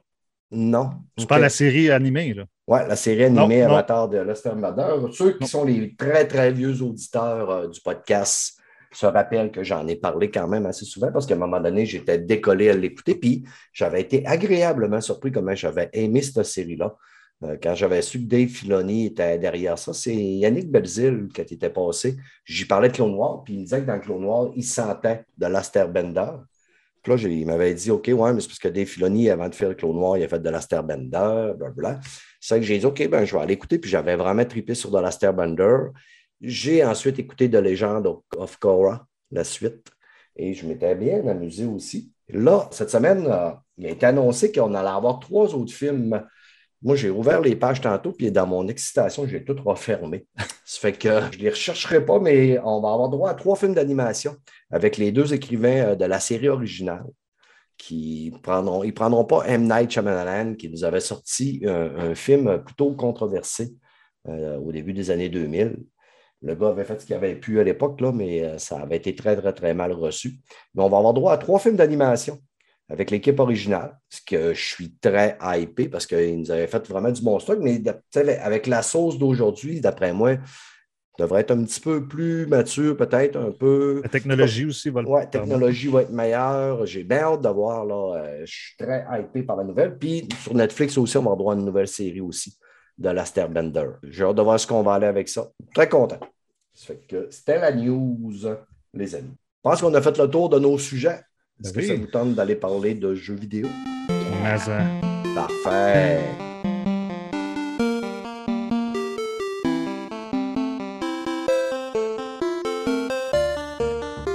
[0.51, 0.91] Non.
[1.17, 1.29] Tu Ok.
[1.29, 2.45] parles de la série animée, là.
[2.67, 3.73] Oui, la série animée Non, non.
[3.73, 4.95] Avatar de Lester Madder.
[5.11, 5.47] Ceux qui Non.
[5.47, 8.57] sont les très, très vieux auditeurs euh, du podcast
[8.97, 11.85] se rappellent que j'en ai parlé quand même assez souvent parce qu'à un moment donné,
[11.85, 13.15] j'étais décollé à l'écouter.
[13.15, 16.95] Puis j'avais été agréablement surpris comment j'avais aimé cette série-là.
[17.43, 21.69] Euh, quand j'avais su que Dave Filoni était derrière ça, c'est Yannick Belzil qui était
[21.69, 22.15] passé.
[22.45, 25.25] J'y parlais de Clone Noir, puis il me disait que dans Clone Noir, il sentait
[25.37, 26.31] de Lester Bender.
[27.01, 29.55] Puis là, il m'avait dit, OK, ouais, mais c'est parce que Dave Filoni, avant de
[29.55, 31.99] faire le Clone Noir, il a fait de Lester Bender, blablabla.
[32.39, 33.77] C'est ça que j'ai dit, OK, ben, je vais aller écouter.
[33.77, 35.89] Puis j'avais vraiment trippé sur The Last Airbender.
[36.43, 38.05] J'ai ensuite écouté The Legend
[38.37, 39.87] of- Korra, la suite.
[40.35, 42.11] Et je m'étais bien amusé aussi.
[42.29, 46.23] Là, cette semaine, euh, il a été annoncé qu'on allait avoir trois autres films.
[46.81, 50.27] Moi, j'ai ouvert les pages tantôt, puis dans mon excitation, j'ai tout refermé.
[50.65, 53.55] ça fait que je ne les rechercherai pas, mais on va avoir droit à trois
[53.55, 54.35] films d'animation
[54.71, 57.05] avec les deux écrivains euh, de la série originale
[57.77, 59.63] qui prendront, ils prendront pas M.
[59.67, 63.73] Night Shyamalan, qui nous avait sorti un, un film plutôt controversé
[64.27, 65.77] euh, au début des années 2000.
[66.43, 68.97] Le gars avait fait ce qu'il avait pu à l'époque, là, mais euh, ça avait
[68.97, 70.35] été très, très, très mal reçu.
[70.75, 72.39] Mais on va avoir droit à trois films d'animation
[72.89, 77.11] avec l'équipe originale, ce que je suis très hypé parce qu'ils nous avaient fait vraiment
[77.11, 77.81] du bon stock, mais
[78.41, 80.35] avec la sauce d'aujourd'hui, d'après moi,
[81.17, 84.01] devrait être un petit peu plus mature, peut-être un peu.
[84.03, 85.31] La technologie aussi va le Oui, permettre.
[85.31, 86.85] technologie va être meilleure.
[86.85, 87.85] J'ai bien hâte de voir.
[87.85, 88.15] Là.
[88.17, 89.97] Euh, je suis très hypé par la nouvelle.
[89.97, 92.57] Puis sur Netflix aussi, on va avoir droit à une nouvelle série aussi
[92.97, 93.87] de Lester Bender.
[94.03, 95.49] J'ai hâte de voir ce qu'on va aller avec ça.
[95.73, 96.19] Très content.
[96.73, 98.31] Ça fait que c'était la news,
[98.93, 99.29] les amis.
[99.31, 101.21] Je pense qu'on a fait le tour de nos sujets.
[101.63, 101.87] Est-ce que Oui.
[101.87, 103.67] ça vous tente d'aller parler de jeux vidéo?
[104.09, 106.19] Mais, euh, Parfait.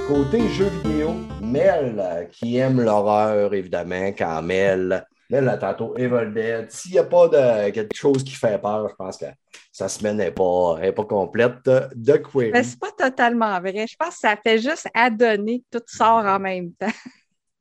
[0.07, 6.33] Côté jeux vidéo, Mel, euh, qui aime l'horreur, évidemment, quand Mel, Mel a tantôt Evil
[6.33, 6.71] Dead.
[6.71, 9.25] S'il n'y a pas de quelque chose qui fait peur, je pense que
[9.71, 11.63] sa semaine n'est pas, est pas complète.
[11.65, 12.51] De Query.
[12.51, 13.85] Mais c'est pas totalement vrai.
[13.87, 16.87] Je pense que ça fait juste adonner que tout sort en même temps.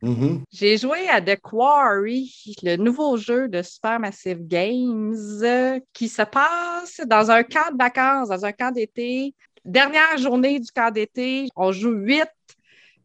[0.00, 0.44] Mhm.
[0.52, 7.00] J'ai joué à The Quarry, le nouveau jeu de Supermassive Games euh, qui se passe
[7.06, 9.34] dans un camp de vacances, dans un camp d'été.
[9.64, 12.28] Dernière journée du camp d'été, on joue huit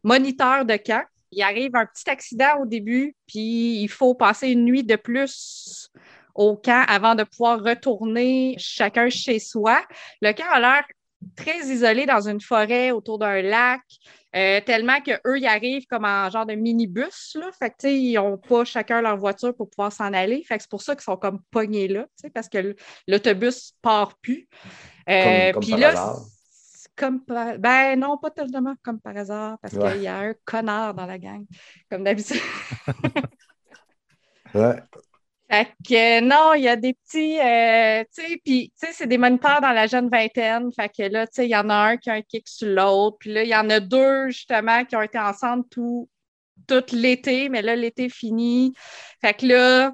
[0.04, 1.04] moniteurs de camp.
[1.34, 5.90] Il arrive un petit accident au début, puis il faut passer une nuit de plus
[6.34, 9.80] au camp avant de pouvoir retourner chacun chez soi.
[10.20, 10.84] Le camp a l'air
[11.36, 13.80] très isolé dans une forêt autour d'un lac.
[14.36, 17.50] Euh, tellement qu'eux, ils arrivent comme en genre de minibus, là.
[17.56, 20.42] Fait que, tu sais, ils n'ont pas chacun leur voiture pour pouvoir s'en aller.
[20.42, 22.74] Fait que c'est pour ça qu'ils sont comme pognés là, parce que
[23.06, 24.48] l'autobus part plus.
[25.08, 26.16] Euh, puis là,
[26.96, 27.58] comme par...
[27.58, 29.92] Ben non, pas tellement comme par hasard, parce Ouais.
[29.92, 31.44] qu'il y a un connard dans la gang,
[31.90, 32.40] comme d'habitude.
[34.54, 34.76] Ouais.
[35.50, 39.06] Fait que non, il y a des petits, euh, tu sais, puis tu sais, c'est
[39.06, 40.72] des moniteurs dans la jeune vingtaine.
[40.72, 42.68] Fait que là, tu sais, il y en a un qui a un kick sur
[42.68, 43.18] l'autre.
[43.20, 46.08] Puis là, il y en a deux, justement, qui ont été ensemble tout,
[46.66, 48.72] tout l'été, mais là, l'été fini.
[49.20, 49.92] Fait que là,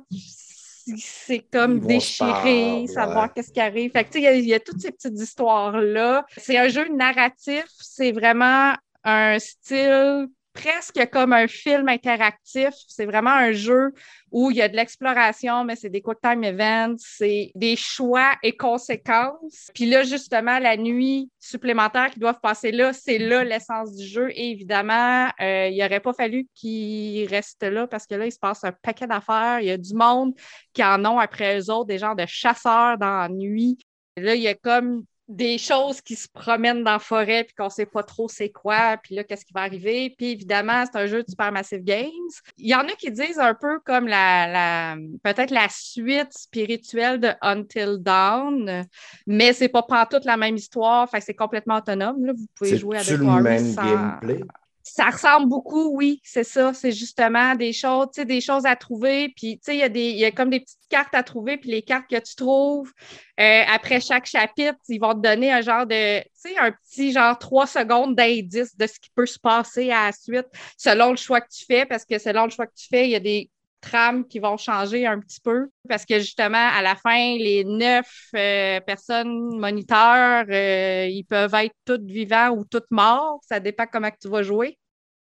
[0.96, 3.92] c'est comme déchiré, savoir qu'est-ce qui arrive.
[3.92, 6.24] Fait que, tu sais, il y, a toutes ces petites histoires-là.
[6.36, 8.74] C'est un jeu narratif, c'est vraiment
[9.04, 10.28] un style
[10.60, 12.74] presque comme un film interactif.
[12.86, 13.92] C'est vraiment un jeu
[14.30, 18.32] où il y a de l'exploration, mais c'est des quick time events, c'est des choix
[18.42, 19.70] et conséquences.
[19.74, 24.30] Puis là, justement, la nuit supplémentaire qu'ils doivent passer là, c'est là l'essence du jeu.
[24.34, 28.38] Et évidemment, euh, il n'aurait pas fallu qu'ils restent là parce que là, il se
[28.38, 29.60] passe un paquet d'affaires.
[29.60, 30.34] Il y a du monde
[30.72, 33.78] qui en ont après eux autres, des genres de chasseurs dans la nuit.
[34.16, 37.70] Là, il y a comme des choses qui se promènent dans la forêt puis qu'on
[37.70, 40.12] sait pas trop c'est quoi, puis là, qu'est-ce qui va arriver.
[40.18, 42.10] Puis évidemment, c'est un jeu de Supermassive Games.
[42.58, 47.20] Il y en a qui disent un peu comme la, la peut-être la suite spirituelle
[47.20, 48.84] de Until Dawn,
[49.26, 52.26] mais c'est pas toute la même histoire, fait c'est complètement autonome.
[52.26, 52.32] Là.
[52.32, 54.40] Vous pouvez jouer avec le même gameplay?
[54.82, 56.72] Ça ressemble beaucoup, oui, c'est ça.
[56.72, 59.32] C'est justement des choses, tu sais, des choses à trouver.
[59.36, 61.58] Puis, tu sais, il y, a y a comme des petites cartes à trouver.
[61.58, 62.90] Puis les cartes que tu trouves,
[63.38, 67.12] euh, après chaque chapitre, ils vont te donner un genre de, tu sais, un petit
[67.12, 70.46] genre trois secondes d'indice de ce qui peut se passer à la suite
[70.78, 71.84] selon le choix que tu fais.
[71.84, 73.50] Parce que selon le choix que tu fais, il y a des
[73.80, 78.28] trames qui vont changer un petit peu parce que justement, à la fin, les neuf
[78.34, 83.40] euh, personnes moniteurs, euh, ils peuvent être toutes vivants ou toutes morts.
[83.48, 84.78] Ça dépend comment tu vas jouer.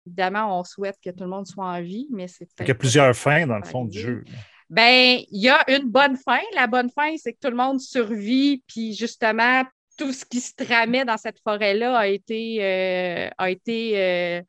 [0.07, 2.75] Évidemment, on souhaite que tout le monde soit en vie, mais c'est Il y a
[2.75, 4.25] plusieurs fins dans le fond du jeu.
[4.71, 6.41] Ben, il y a une bonne fin.
[6.55, 9.65] La bonne fin, c'est que tout le monde survit, puis justement,
[9.97, 14.43] tout ce qui se tramait dans cette forêt-là a été, euh, a été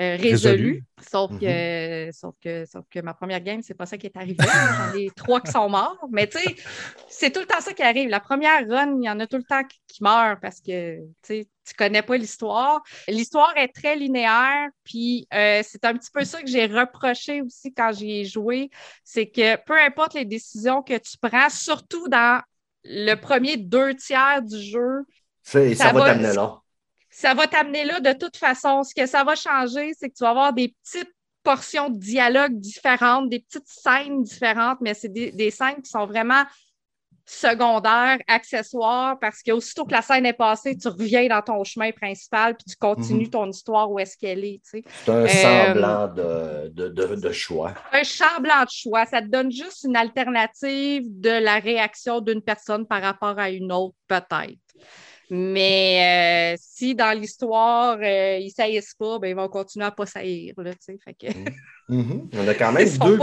[0.00, 0.84] euh, résolu.
[1.10, 2.12] Sauf, que, mm-hmm.
[2.12, 4.38] sauf, que, sauf que ma première game, c'est pas ça qui est arrivé.
[4.38, 5.98] J'en ai trois qui sont morts.
[6.10, 6.56] Mais tu sais,
[7.08, 8.08] c'est tout le temps ça qui arrive.
[8.08, 11.44] La première run, il y en a tout le temps qui, meurent parce que tu
[11.76, 12.80] connais pas l'histoire.
[13.06, 14.68] L'histoire est très linéaire.
[14.84, 18.70] Puis euh, c'est un petit peu ça que j'ai reproché aussi quand j'y ai joué.
[19.04, 22.40] C'est que peu importe les décisions que tu prends, surtout dans
[22.84, 25.04] le premier deux tiers du jeu,
[25.42, 26.62] ça, ça, va t'amener là
[27.10, 28.82] ça va t'amener là de toute façon.
[28.84, 32.58] Ce que ça va changer, c'est que tu vas avoir des petites portions de dialogue
[32.58, 36.44] différentes, des petites scènes différentes, mais c'est des, scènes qui sont vraiment
[37.24, 42.56] secondaires, accessoires, parce qu'aussitôt que la scène est passée, tu reviens dans ton chemin principal,
[42.56, 43.30] puis tu continues mhm.
[43.30, 44.60] ton histoire où est-ce qu'elle est.
[44.64, 47.74] C'est un euh, semblant de, choix.
[47.92, 49.06] Un semblant de choix.
[49.06, 53.70] Ça te donne juste une alternative de la réaction d'une personne par rapport à une
[53.72, 54.58] autre, peut-être.
[55.30, 59.90] Mais euh, si dans l'histoire, euh, ils ne saillissent pas, ben, ils vont continuer à
[59.90, 60.54] ne pas saillir.
[60.58, 61.94] Là, fait mm.
[61.94, 62.22] mm-hmm.
[62.36, 63.18] On a quand même deux.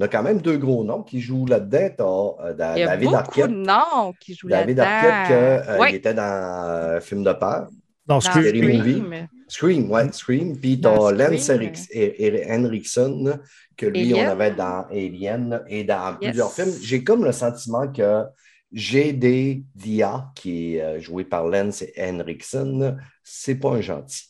[0.00, 2.36] On a quand même deux gros noms qui jouent là-dedans.
[2.40, 4.84] Euh, Il y a David beaucoup de noms qui jouent là-dedans.
[4.84, 7.68] David Arquette, qui était dans film de peur.
[8.06, 9.28] Dans Scream.
[9.48, 10.58] Scream, ouais, Scream.
[10.58, 13.40] Puis tu as Lance Henriksen,
[13.76, 16.72] que lui, on avait dans Alien et dans plusieurs films.
[16.82, 18.24] J'ai comme le sentiment que
[18.72, 24.24] GD Dia, qui est euh, joué par Lance Henriksen, c'est pas un gentil.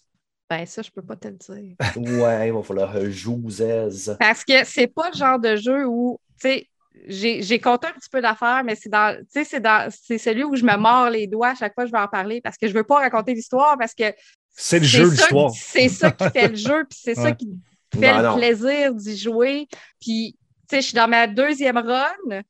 [0.49, 1.77] Ben, ça, je peux pas te le dire.
[1.97, 6.49] ouais, il va falloir jouer Parce que c'est pas le genre de jeu où, tu
[6.49, 6.69] sais,
[7.07, 10.65] j'ai compté un petit peu d'affaires, mais c'est dans, c'est dans, c'est celui où je
[10.65, 12.73] me mords les doigts à chaque fois que je vais en parler parce que je
[12.73, 14.13] veux pas raconter l'histoire parce que
[14.51, 15.51] c'est le jeu l'histoire.
[15.55, 17.49] C'est ça qui fait le jeu, puis c'est ça qui
[17.95, 19.69] fait le plaisir d'y jouer.
[20.01, 20.37] Puis,
[20.69, 22.43] tu sais, je suis dans ma deuxième run,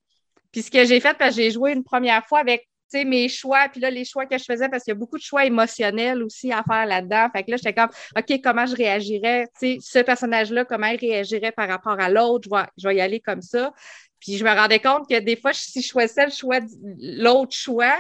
[0.53, 3.69] puis ce que j'ai fait, parce que j'ai joué une première fois avec mes choix,
[3.71, 6.23] puis là, les choix que je faisais, parce qu'il y a beaucoup de choix émotionnels
[6.23, 7.29] aussi à faire là-dedans.
[7.35, 9.47] Fait que là, j'étais comme, OK, comment je réagirais?
[9.59, 12.49] Sais, ce personnage-là, comment il réagirait par rapport à l'autre?
[12.51, 13.73] Je vais, je vais y aller comme ça.
[14.21, 16.61] Puis je me rendais compte que des fois, si je choisissais le choix,
[16.99, 17.97] l'autre choix,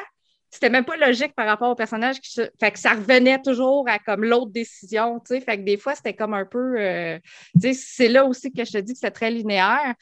[0.50, 2.16] c'était même pas logique par rapport au personnage.
[2.58, 5.40] Fait que ça revenait toujours à comme l'autre décision, tu sais.
[5.42, 6.80] Fait que des fois, c'était comme un peu...
[6.80, 7.18] Euh,
[7.60, 9.94] tu sais, c'est là aussi que je te dis que c'est très linéaire.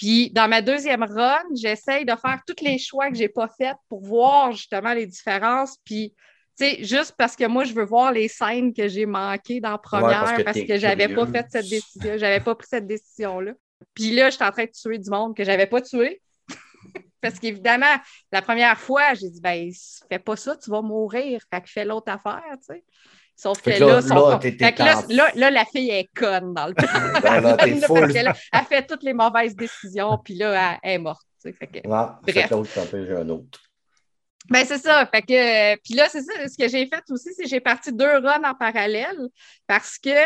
[0.00, 3.48] Puis dans ma deuxième run, j'essaye de faire tous les choix que je n'ai pas
[3.48, 5.76] faits pour voir justement les différences.
[5.84, 6.14] Puis,
[6.58, 9.72] tu sais, juste parce que moi, je veux voir les scènes que j'ai manquées dans
[9.72, 13.52] la première parce que, je n'avais pas fait cette décision, j'avais pas pris cette décision-là.
[13.92, 16.22] Puis là, je suis en train de tuer du monde que je n'avais pas tué.
[17.20, 17.94] parce qu'évidemment,
[18.32, 19.70] la première fois, j'ai dit, ben,
[20.08, 21.42] fais pas ça, tu vas mourir.
[21.52, 22.84] Fait que fais l'autre affaire, tu sais.
[23.40, 26.86] Sauf que, là, là, la fille est conne dans le plan.
[27.22, 27.56] Ben,
[28.52, 31.26] elle fait toutes les mauvaises décisions, puis là, elle, est morte.
[31.42, 32.52] Fait que, bref.
[32.52, 33.60] un autre.
[34.50, 35.06] Ben, c'est ça.
[35.06, 36.48] Fait que, puis là, c'est ça.
[36.48, 39.28] Ce que j'ai fait aussi, c'est que j'ai parti deux runs en parallèle
[39.66, 40.22] parce que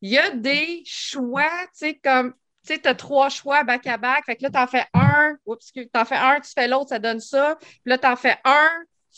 [0.00, 2.32] il y a des choix, tu sais, comme
[2.66, 4.24] tu sais, as trois choix back-à-back.
[4.24, 6.88] Fait que là, tu en fais un, oups, tu en fais un, tu fais l'autre,
[6.88, 7.58] ça donne ça.
[7.60, 8.70] Puis là, tu en fais un,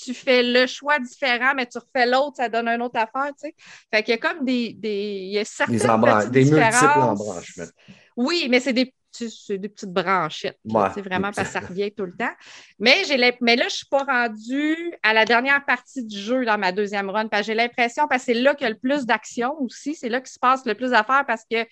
[0.02, 3.48] tu fais le choix différent, mais tu refais l'autre, ça donne une autre affaire, tu
[3.48, 3.54] sais.
[3.92, 6.44] Fait qu'il y a comme des, des il y a certaines Des, embran- petites des
[6.44, 7.20] multiples différences.
[7.20, 7.64] embranchements.
[8.16, 8.92] Oui, mais c'est des,
[9.48, 10.58] des petites branchettes.
[10.64, 12.32] Ouais, c'est vraiment parce que ça revient tout le temps.
[12.78, 13.02] Mais,
[13.40, 16.72] mais là, je ne suis pas rendue à la dernière partie du jeu dans ma
[16.72, 17.28] deuxième run.
[17.28, 19.94] Parce que j'ai l'impression, parce que c'est là qu'il y a le plus d'action aussi,
[19.94, 21.64] c'est là qu'il se passe le plus d'affaires parce que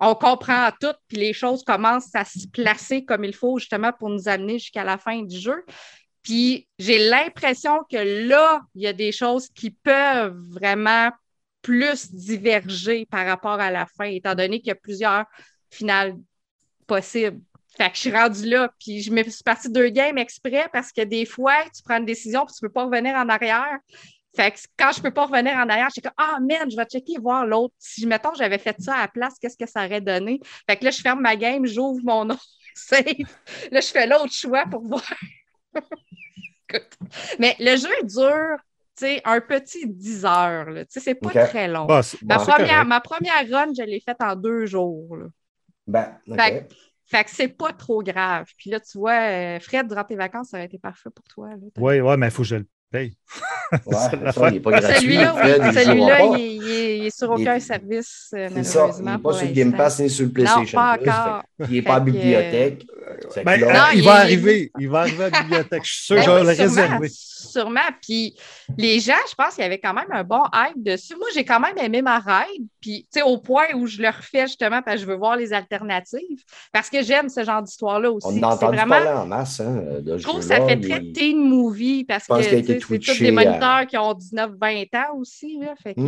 [0.00, 4.10] on comprend tout, puis les choses commencent à se placer comme il faut, justement, pour
[4.10, 5.64] nous amener jusqu'à la fin du jeu.
[6.22, 11.10] Puis j'ai l'impression que là, il y a des choses qui peuvent vraiment
[11.62, 15.24] plus diverger par rapport à la fin, étant donné qu'il y a plusieurs
[15.70, 16.16] finales
[16.86, 17.40] possibles.
[17.76, 20.90] Fait que je suis rendue là, puis je me suis partie deux games exprès parce
[20.90, 23.78] que des fois, tu prends une décision puis tu ne peux pas revenir en arrière.
[24.34, 26.70] Fait que quand je ne peux pas revenir en arrière, je suis comme Ah merde,
[26.70, 27.74] je vais checker voir l'autre.
[27.78, 30.40] Si mettons j'avais fait ça à la place, qu'est-ce que ça aurait donné?
[30.68, 33.04] Fait que là, je ferme ma game, j'ouvre mon autre save.
[33.70, 35.04] Là, je fais l'autre choix pour voir.
[36.68, 36.98] Écoute.
[37.38, 38.58] Mais le jeu dure,
[38.96, 40.70] tu sais, un petit 10 heures.
[40.70, 40.84] là.
[40.84, 41.86] Tu sais, c'est pas très long.
[41.86, 45.16] Bah, ma, bah, première, ma première run, je l'ai faite en deux jours.
[45.16, 45.26] là.
[45.86, 46.18] Ben.
[46.36, 46.68] Fait,
[47.06, 48.46] fait que c'est pas trop grave.
[48.58, 51.48] Puis là, tu vois, euh, Fred, durant tes vacances, ça aurait été parfait pour toi.
[51.50, 51.56] là.
[51.78, 53.12] Oui, ouais, mais il faut que je le Ouais,
[53.92, 54.10] ça,
[54.48, 54.94] il n'est pas gratuit.
[55.00, 56.38] Celui-là, oui, Fred, il pas.
[56.38, 59.10] il, est- il il sur Il aucun est- service, euh, C'est ça, il malheureusement.
[59.12, 59.76] n'est pas sur le Game.
[59.76, 61.10] Pass ni sur le PlayStation pas Plus.
[61.10, 61.42] encore.
[61.66, 62.86] qu'il n'est pas en Fait que, bibliothèque.
[63.44, 64.72] Ben, là, Non, il, il va est- arriver.
[64.78, 65.82] Il va arriver à la bibliothèque.
[65.84, 67.08] Je suis sûr que je Ben vais le réserver.
[67.10, 67.80] Sûrement.
[68.02, 68.34] Puis
[68.76, 71.14] les gens, je pense qu'il y avait quand même un bon hype dessus.
[71.16, 72.66] Moi, j'ai quand même aimé ma ride.
[72.80, 75.36] Puis, tu sais, au point où je le refais justement parce que je veux voir
[75.36, 76.42] les alternatives.
[76.72, 78.26] Parce que j'aime ce genre d'histoire-là aussi.
[78.26, 78.94] on c'est entendu vraiment.
[78.96, 82.26] parler en masse hein, de Je trouve que ça fait Il- très teen movie parce
[82.26, 85.58] que c'est tous des à- moniteurs qui ont 19-20 ans aussi.
[85.60, 86.00] Là, fait que,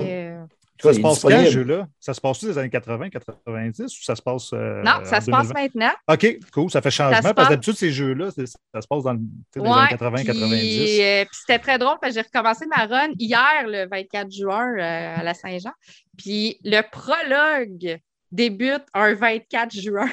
[0.42, 0.46] Hmm.
[0.82, 1.86] Ça se passe quand, ce jeu-là?
[2.00, 4.50] Ça se passe-tu des années 80, 90 ou ça se passe.
[4.54, 5.52] euh, Non, ça se passe 2020?
[5.54, 5.92] maintenant.
[6.10, 6.70] OK, cool.
[6.70, 9.88] Ça fait changement parce que d'habitude, ces jeux-là, ça se passe dans les Ouais, années
[9.90, 11.00] 80, puis, 90.
[11.02, 14.72] euh, puis c'était très drôle parce que j'ai recommencé ma run hier, le 24 juin,
[14.78, 15.72] euh, à la Saint-Jean.
[16.16, 17.98] Puis le prologue
[18.32, 20.08] débute un 24 juin.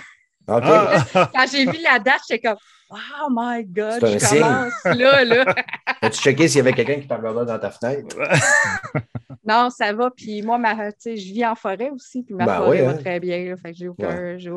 [0.48, 2.58] Ah, Quand j'ai vu la date, j'étais comme
[2.90, 4.40] Oh my God, je signe.
[4.40, 5.46] commence là, là.
[6.02, 8.16] As-tu checké s'il y avait quelqu'un qui te regardait dans ta fenêtre?
[9.46, 10.10] non, ça va.
[10.10, 12.86] Puis moi, ma, tu sais, je vis en forêt aussi, puis ma Ben forêt oui,
[12.86, 12.98] va hein.
[12.98, 13.44] très bien.
[13.44, 13.58] là.
[13.58, 14.38] fait que j'ai aucun.
[14.38, 14.52] j'ai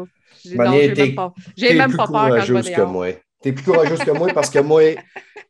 [0.57, 3.07] Ben, même pas, j'ai T'es même plus pas peur quand je vais que moi.
[3.43, 4.82] T'es plus courageuse que moi parce que moi,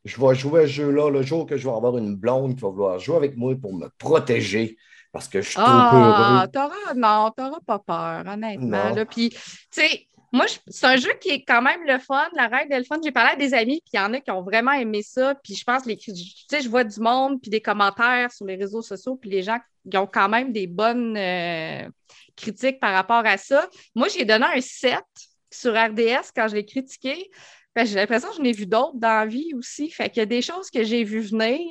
[0.05, 2.63] je vais jouer à ce jeu-là le jour que je vais avoir une blonde qui
[2.63, 4.79] va vouloir jouer avec moi pour me protéger
[5.13, 8.95] parce que je suis trop Ah, t'auras, non, t'auras pas peur, honnêtement.
[9.11, 9.39] Puis, tu
[9.71, 12.29] sais, moi, je- c'est un jeu qui est quand même le fun.
[12.35, 12.99] La règle est le fun.
[13.03, 15.35] J'ai parlé à des amis, puis il y en a qui ont vraiment aimé ça.
[15.43, 18.57] Puis je pense, les, tu sais, je vois du monde, puis des commentaires sur les
[18.57, 19.59] réseaux sociaux, puis les gens
[19.91, 21.89] qui ont quand même des bonnes euh,
[22.37, 23.69] critiques par rapport à ça.
[23.95, 25.03] Moi, j'ai donné un 7
[25.51, 27.31] sur RDS quand je l'ai critiqué.
[27.77, 29.91] J'ai l'impression que j'en ai vu d'autres dans la vie aussi.
[29.91, 31.67] Fait qu'il y a des choses que j'ai vues venir.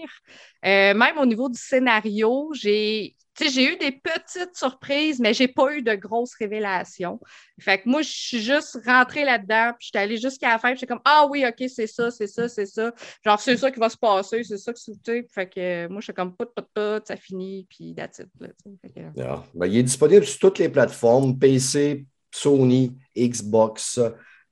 [0.65, 3.15] Euh, même au niveau du scénario, j'ai
[3.47, 7.19] j'ai eu des petites surprises, mais j'ai pas eu de grosses révélations.
[7.59, 10.69] Fait que moi, je suis juste rentrée là-dedans, puis je suis allée jusqu'à la fin,
[10.71, 12.91] puis j'étais comme Ah oui, OK, c'est ça, c'est ça, c'est ça.
[13.23, 15.25] Genre, c'est ça qui va se passer, c'est ça que c'est.
[15.33, 18.27] Fait que euh, moi, je suis comme Pout, pout, pout, ça finit, puis that's it.
[18.39, 18.47] Là.
[18.81, 19.43] Fait que, Ah.
[19.53, 23.99] Ben, il est disponible sur toutes les plateformes, PC, Sony, Xbox.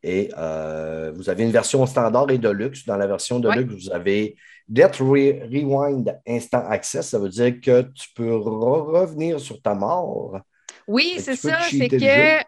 [0.03, 2.85] Et euh, vous avez une version standard et Deluxe.
[2.85, 4.35] Dans la version Deluxe, vous avez
[4.67, 7.09] Death Re- Rewind Instant Access.
[7.09, 10.39] Ça veut dire que tu peux re- revenir sur ta mort.
[10.87, 11.57] Oui, c'est ça.
[11.69, 12.43] C'est que,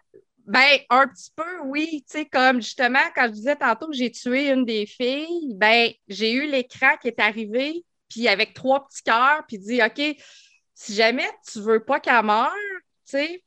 [0.46, 2.04] ben, un petit peu, oui.
[2.10, 5.90] Tu sais, comme justement, quand je disais tantôt que j'ai tué une des filles, ben,
[6.08, 10.16] j'ai eu l'écran qui est arrivé, puis avec trois petits cœurs, puis dit, OK,
[10.74, 12.50] si jamais tu veux pas qu'elle meure,
[13.06, 13.42] tu sais,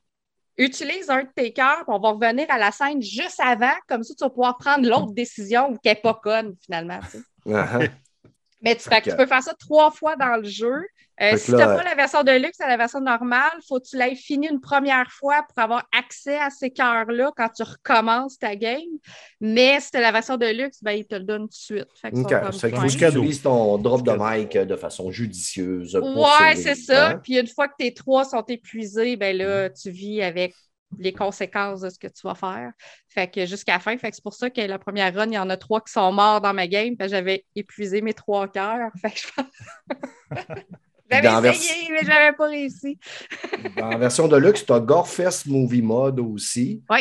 [0.56, 4.02] utilise un de tes cœurs, puis on va revenir à la scène juste avant, comme
[4.04, 7.90] ça, tu vas pouvoir prendre l'autre décision ou qu'elle n'est pas conne, finalement, tu sais.
[8.64, 10.82] Mais tu, Fait fait que que- tu peux faire ça trois fois dans le jeu.
[11.22, 13.78] Euh, si tu n'as pas la version de luxe à la version normale, il faut
[13.78, 17.62] que tu l'aies fini une première fois pour avoir accès à ces cœurs-là quand tu
[17.62, 18.80] recommences ta game.
[19.40, 21.52] Mais si tu as la version de luxe, ben, il te le donne tout de
[21.54, 21.86] suite.
[22.02, 22.28] Fait que OK.
[22.30, 22.82] ça va comme Ça fait qu'il fin.
[22.82, 23.18] faut que tu cadeau.
[23.20, 25.96] utilises ton drop de mic de façon judicieuse.
[26.00, 27.12] pour Ouais, c'est ça.
[27.12, 27.20] temps.
[27.22, 30.52] Puis une fois que tes trois sont épuisés, ben là, tu vis avec
[30.98, 32.72] les conséquences de ce que tu vas faire.
[33.08, 35.34] Fait que jusqu'à la fin, fait que c'est pour ça que la première run, il
[35.34, 38.14] y en a trois qui sont morts dans ma game, parce que j'avais épuisé mes
[38.14, 38.90] trois cœurs.
[39.00, 39.44] Fait que je
[41.22, 42.98] J'avais essayé, mais j'avais pas réussi.
[43.76, 46.82] Dans la version de luxe, tu as Gorefest Movie Mode aussi.
[46.90, 47.00] Oui.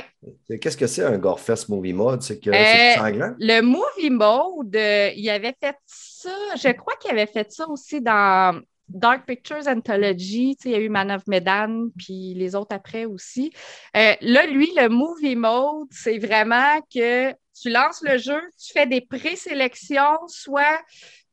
[0.60, 2.22] Qu'est-ce que c'est un Gorefest Movie Mode?
[2.22, 3.34] C'est que Euh, c'est sanglant?
[3.40, 8.02] Le movie mode, euh, il avait fait ça, je crois qu'il avait fait ça aussi
[8.02, 8.62] dans
[8.94, 13.52] Dark Pictures Anthology, il y a eu Man of Medan, puis les autres après aussi.
[13.98, 18.86] Euh, là, lui, le movie mode, c'est vraiment que tu lances le jeu, tu fais
[18.86, 20.82] des présélections, soit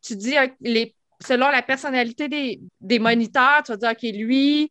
[0.02, 0.34] tu dis
[1.20, 4.70] selon la personnalité des, des moniteurs, tu vas dire, OK, lui,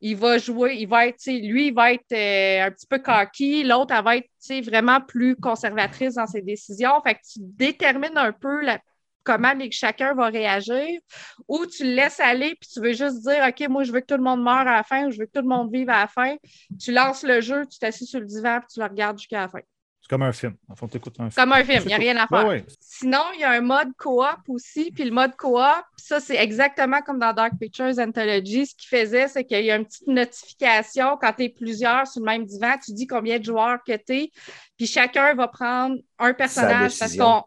[0.00, 3.62] il va jouer, il va être, lui, il va être euh, un petit peu cocky,
[3.62, 4.28] l'autre, elle va être
[4.64, 7.00] vraiment plus conservatrice dans ses décisions.
[7.02, 8.80] Fait que tu détermines un peu la,
[9.24, 11.00] comment chacun va réagir,
[11.48, 14.06] ou tu le laisses aller, puis tu veux juste dire, OK, moi, je veux que
[14.06, 15.90] tout le monde meure à la fin, ou je veux que tout le monde vive
[15.90, 16.36] à la fin.
[16.80, 19.48] Tu lances le jeu, tu t'assis sur le divan, puis tu le regardes jusqu'à la
[19.48, 19.60] fin.
[20.02, 20.56] C'est comme un film.
[20.68, 21.30] En fond, un film.
[21.36, 22.64] Comme un film, il n'y a rien à faire.
[22.80, 24.90] Sinon, il y a un mode coop aussi.
[24.90, 25.60] Puis le mode coop,
[25.96, 28.66] ça, c'est exactement comme dans Dark Pictures Anthology.
[28.66, 32.20] Ce qu'il faisait, c'est qu'il y a une petite notification quand tu es plusieurs sur
[32.20, 32.74] le même divan.
[32.84, 34.32] Tu dis combien de joueurs que tu es.
[34.76, 37.44] Puis chacun va prendre un personnage parce qu'on.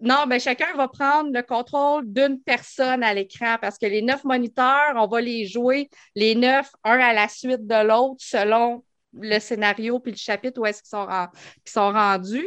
[0.00, 4.24] Non, mais chacun va prendre le contrôle d'une personne à l'écran parce que les neuf
[4.24, 8.84] moniteurs, on va les jouer les neuf, un à la suite de l'autre selon
[9.14, 12.46] le scénario puis le chapitre où est-ce qu'ils sont, rendus.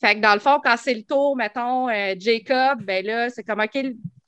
[0.00, 3.44] Fait que dans le fond, quand c'est le tour, mettons, euh, Jacob, ben là, c'est
[3.44, 3.76] comme, OK,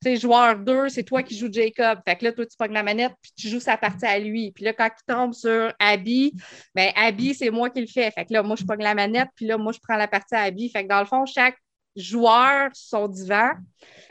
[0.03, 2.01] sais, joueur 2, c'est toi qui joues Jacob.
[2.07, 4.53] Fait que là, toi, tu pognes la manette, puis tu joues sa partie à lui.
[4.53, 6.33] Puis là, quand il tombe sur Abby,
[6.75, 8.11] ben Abby, c'est moi qui le fais.
[8.11, 10.35] Fait que là, moi, je pogne la manette, puis là, moi, je prends la partie
[10.35, 10.71] à Abby.
[10.71, 11.57] Fait que dans le fond, chaque
[11.97, 13.51] joueur son divan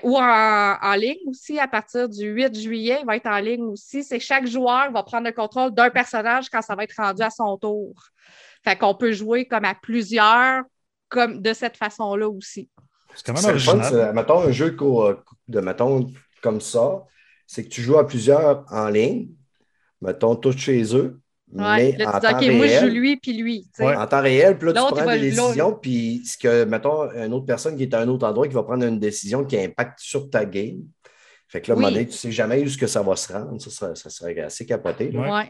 [0.04, 4.04] ou en, ligne aussi à partir du 8 juillet, il va être en ligne aussi.
[4.04, 7.30] C'est chaque joueur va prendre le contrôle d'un personnage quand ça va être rendu à
[7.30, 7.94] son tour.
[8.64, 10.64] Fait qu'on peut jouer comme à plusieurs
[11.08, 12.70] comme de cette façon-là aussi.
[13.16, 14.14] C'est quand même original.
[14.14, 14.78] mettons un jeu
[15.48, 16.12] de mettons
[16.42, 17.04] comme ça,
[17.48, 19.30] c'est que tu joues à plusieurs en ligne,
[20.02, 21.20] mettons tous chez eux,
[21.52, 23.68] mais en temps réel, moi, je joue lui puis lui.
[23.80, 27.46] En temps réel, puis là, tu prends des décisions, puis ce que, mettons, une autre
[27.46, 30.30] personne qui est à un autre endroit qui va prendre une décision qui impacte sur
[30.30, 30.84] ta game.
[31.48, 31.94] Fait que là, oui.
[31.94, 33.60] tu ne sais jamais où que ça va se rendre.
[33.60, 35.10] Ça serait, ça serait assez capoté.
[35.12, 35.18] Oui.
[35.18, 35.46] moi,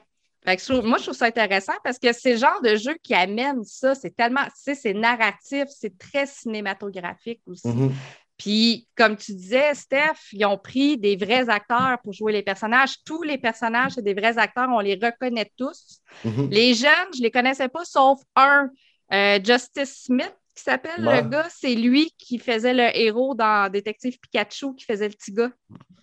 [0.46, 3.96] je trouve ça intéressant parce que c'est le genre de jeu qui amène ça.
[3.96, 7.68] C'est tellement, tu sais, c'est narratif, c'est très cinématographique aussi.
[7.68, 7.92] Mm-hmm.
[8.40, 12.96] Puis, comme tu disais, Steph, ils ont pris des vrais acteurs pour jouer les personnages.
[13.04, 16.00] Tous les personnages, c'est des vrais acteurs, on les reconnaît tous.
[16.26, 16.50] Mm-hmm.
[16.50, 18.70] Les jeunes, je ne les connaissais pas, sauf un,
[19.12, 21.48] euh, Justice Smith, qui s'appelle le gars.
[21.50, 25.52] C'est lui qui faisait le héros dans Détective Pikachu, qui faisait le petit gars.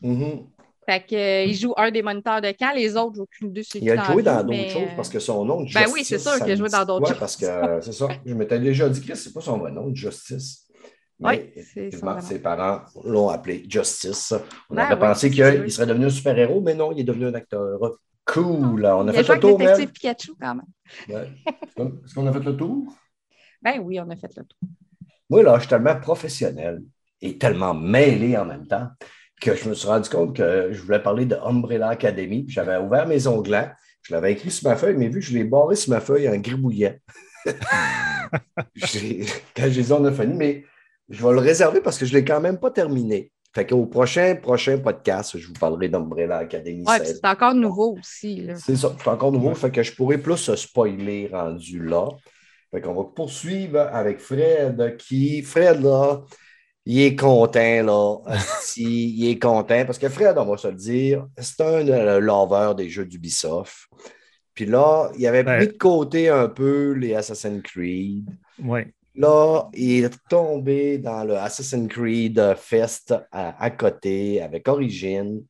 [0.03, 0.45] Mm-hmm.
[0.87, 4.05] Fait qu'il euh, joue un des moniteurs de camp, les autres, aucune de Il a
[4.05, 5.83] joué dans d'autres choses parce que son nom, Justice.
[5.83, 7.19] Ben oui, c'est sûr qu'il a joué dans d'autres choses.
[7.19, 7.47] Parce que
[7.81, 8.09] c'est ça.
[8.27, 10.66] Je m'étais déjà dit que c'est pas son vrai nom, Justice.
[11.19, 11.51] Oui,
[12.21, 14.35] ses parents l'ont appelé Justice.
[14.69, 17.35] On ben avait pensé qu'il serait devenu un super-héros, mais non, il est devenu un
[17.35, 17.79] acteur.
[18.27, 18.85] Cool.
[18.85, 19.57] On a fait le tour.
[19.57, 20.65] Détective Pikachu, quand même.
[21.09, 22.93] Est-ce qu'on a fait le tour?
[23.63, 24.59] Ben oui, on a fait le tour.
[25.31, 26.83] Moi, là, je suis tellement professionnel
[27.21, 28.89] et tellement mêlé en même temps
[29.41, 32.45] que je me suis rendu compte que je voulais parler de Umbrella Academy.
[32.49, 33.71] J'avais ouvert mes onglets,
[34.03, 36.29] je l'avais écrit sur ma feuille, mais vu que je l'ai barré sur ma feuille
[36.29, 36.95] en gribouillant,
[37.45, 37.53] quand
[38.75, 40.65] j'ai dit on a fini, mais
[41.09, 43.33] je vais le réserver parce que je ne l'ai quand même pas terminé.
[43.55, 46.85] Fait qu'au prochain, prochain podcast, je vous parlerai d'Umbrella Academy.
[46.87, 48.47] Oui, c'est encore nouveau aussi.
[48.59, 49.55] C'est ça, c'est encore nouveau.
[49.55, 52.07] Fait que je pourrais plus se spoiler rendu là.
[52.71, 56.21] Fait qu'on va poursuivre avec Fred qui, Fred, là,
[56.85, 58.17] il est content, là.
[58.61, 62.21] si, il est content parce que Fred, on va se le dire, c'est un euh,
[62.21, 63.89] lover des jeux d'Ubisoft.
[64.53, 68.29] Puis là, il avait mis de côté un peu les Assassin's Creed.
[68.63, 68.81] Oui.
[69.17, 75.41] Là, il est tombé dans le Assassin's Creed Fest à, côté avec Origin.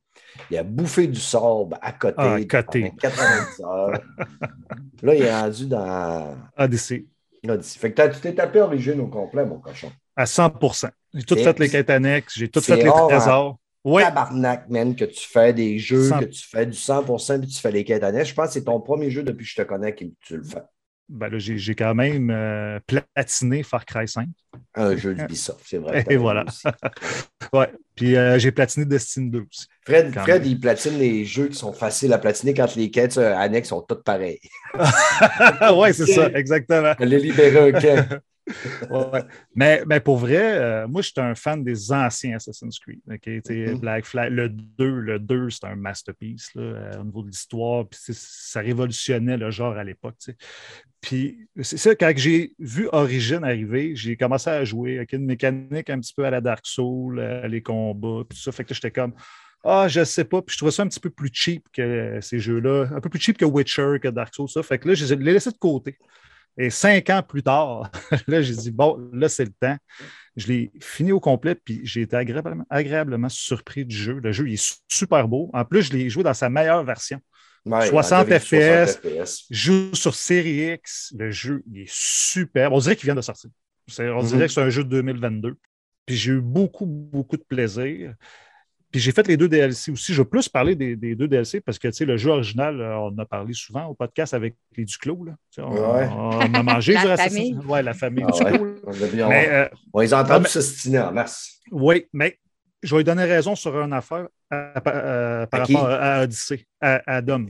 [0.49, 2.15] Il a bouffé du sable à côté.
[2.17, 2.93] Ah, côté.
[2.99, 3.91] 90 heures.
[5.01, 6.37] là, il est rendu dans.
[6.57, 7.05] Odyssey.
[7.47, 7.79] Odyssey.
[7.79, 9.91] Fait que tu t'es tapé Origin au complet, mon cochon.
[10.15, 13.57] À 100% J'ai tout fait les quêtes annexes, j'ai tout fait les trésors.
[13.83, 14.01] Oui.
[14.01, 17.71] Tabarnak, man, que tu fais des jeux, que tu fais du 100% puis tu fais
[17.71, 18.29] les quêtes annexes.
[18.29, 20.43] Je pense que c'est ton premier jeu depuis que je te connais que tu le
[20.43, 20.61] fais
[21.09, 24.27] ben j'ai quand même euh, platiné Far Cry 5.
[24.75, 26.05] Un jeu d'Ubisoft, c'est vrai.
[26.09, 26.45] Et voilà.
[27.53, 27.71] ouais.
[27.95, 29.67] Puis euh, j'ai platiné Destiny 2 aussi.
[29.85, 33.35] Fred, Fred il platine les jeux qui sont faciles à platiner quand les quêtes euh,
[33.35, 34.39] annexes sont toutes pareilles.
[35.73, 36.93] oui, c'est ça, exactement.
[36.99, 38.19] Les libérer un camp.
[39.55, 43.01] mais, mais, pour vrai, moi, je suis un fan des anciens Assassin's Creed.
[43.07, 43.79] Mm-hmm.
[43.79, 47.85] Black Flag, le 2, le 2, c'est un masterpiece là, au niveau de l'histoire.
[47.91, 50.15] ça révolutionnait le genre à l'époque.
[51.01, 55.89] Puis c'est ça, quand j'ai vu Origin arriver, j'ai commencé à jouer avec une mécanique
[55.89, 58.51] un petit peu à la Dark Souls, euh, les combats, tout ça.
[58.51, 59.13] Fait que j'étais comme
[59.63, 60.41] Ah, je sais pas.
[60.41, 63.19] Puis je trouvais ça un petit peu plus cheap que ces jeux-là, un peu plus
[63.19, 64.63] cheap que Witcher, que Dark Souls, ça.
[64.63, 65.97] Fait que là, je les ai laissés de côté.
[66.57, 67.91] Et cinq ans plus tard,
[68.27, 69.77] là, j'ai dit, bon, là, c'est le temps.
[70.35, 74.19] Je l'ai fini au complet, puis j'ai été agréablement, agréablement, surpris du jeu.
[74.21, 75.49] Le jeu il est super beau.
[75.53, 77.19] En plus, je l'ai joué dans sa meilleure version.
[77.65, 81.13] 60 FPS, joue sur Series X.
[81.17, 82.71] Le jeu il est super.
[82.71, 83.49] On dirait qu'il vient de sortir.
[83.99, 84.45] On dirait mhm.
[84.45, 85.55] que c'est un jeu de 2022.
[86.05, 88.13] Puis j'ai eu beaucoup, beaucoup de plaisir.
[88.91, 90.13] Puis j'ai fait les deux DLC aussi.
[90.13, 93.17] Je veux plus parler des, deux DLC parce que le jeu original, euh, on en
[93.17, 95.25] a parlé souvent au podcast avec les Duclos.
[95.25, 95.33] Là.
[95.57, 97.57] On, on, a mangé la famille.
[97.67, 98.75] Oui, la famille ah, Duclos.
[98.85, 101.59] On, mais, euh, on les entend s'ostiner en masse.
[101.71, 102.39] Oui, mais
[102.81, 107.49] je vais lui donner raison sur une affaire par rapport à Odyssey, à, à Dom.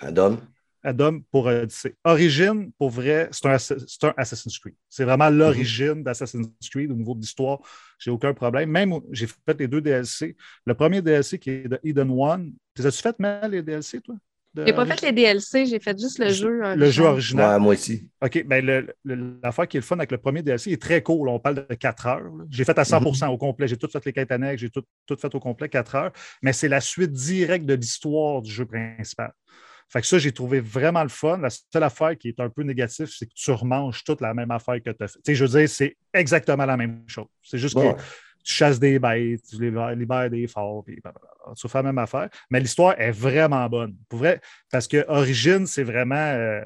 [0.00, 0.38] À Dom?
[0.82, 1.94] Adam pour Odyssey.
[2.04, 4.74] Origine, pour vrai, c'est un, un, Assassin's Creed.
[4.88, 5.38] C'est vraiment mhm.
[5.38, 7.60] l'origine d'Assassin's Creed au niveau de l'histoire.
[7.98, 8.70] J'ai aucun problème.
[8.70, 10.36] Même, j'ai fait les deux DLC.
[10.66, 12.52] Le premier DLC qui est de Eden One.
[12.78, 14.16] As-tu fait mal les DLC, toi?
[14.54, 16.48] Je n'ai pas fait les DLC, j'ai fait juste le jeu.
[16.48, 16.78] Original.
[16.78, 17.60] Le jeu original.
[17.60, 18.10] moi aussi.
[18.20, 18.86] OK, ben
[19.42, 21.30] l'affaire qui est le fun avec le premier DLC est très cool.
[21.30, 22.30] On parle de 4 heures.
[22.50, 23.30] J'ai fait à 100 mhm.
[23.30, 23.66] au complet.
[23.66, 26.12] J'ai tout fait les quêtes annexes, j'ai tout, tout fait au complet 4 heures.
[26.42, 29.32] Mais c'est la suite directe de l'histoire du jeu principal.
[29.92, 31.36] Fait que ça, j'ai trouvé vraiment le fun.
[31.36, 34.50] La seule affaire qui est un peu négative, c'est que tu remanges toute la même
[34.50, 35.18] affaire que tu as fait.
[35.18, 37.26] Tu sais, je veux dire, c'est exactement la même chose.
[37.42, 37.92] C'est juste que
[38.42, 40.98] tu chasses des bêtes, tu libères des forts, puis
[41.56, 42.30] tu fais la même affaire.
[42.50, 43.94] Mais l'histoire est vraiment bonne.
[44.08, 44.40] Pour vrai,
[44.70, 46.14] parce que Origine, c'est vraiment.
[46.16, 46.64] Euh,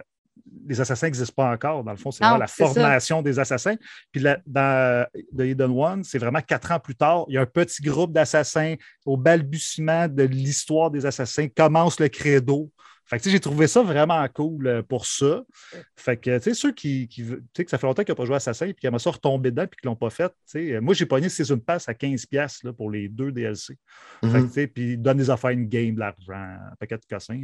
[0.69, 1.83] les assassins n'existent pas encore.
[1.83, 3.75] Dans le fond, c'est vraiment la formation des assassins.
[4.13, 5.07] Puis dans
[5.37, 7.25] The Hidden One, c'est vraiment quatre ans plus tard.
[7.27, 11.49] Il y a un petit groupe d'assassins au balbutiement de l'histoire des assassins.
[11.49, 12.71] Commence le credo
[13.07, 15.45] fait que j'ai trouvé ça vraiment cool euh, pour ça.
[15.95, 18.17] Fait que, tu sais, ceux qui, qui tu sais, que ça fait longtemps qu'ils n'ont
[18.17, 20.11] pas joué à Assassin et qui aimeraient ça retomber dedans et qui ne l'ont pas
[20.11, 23.31] fait, tu sais, euh, moi, j'ai pogné Season Pass à 15$ là, pour les deux
[23.31, 23.79] DLC.
[24.21, 24.47] Fait que, mm-hmm.
[24.47, 27.41] tu sais, puis ils donnent des affaires une game, de l'argent, un paquet de cassins.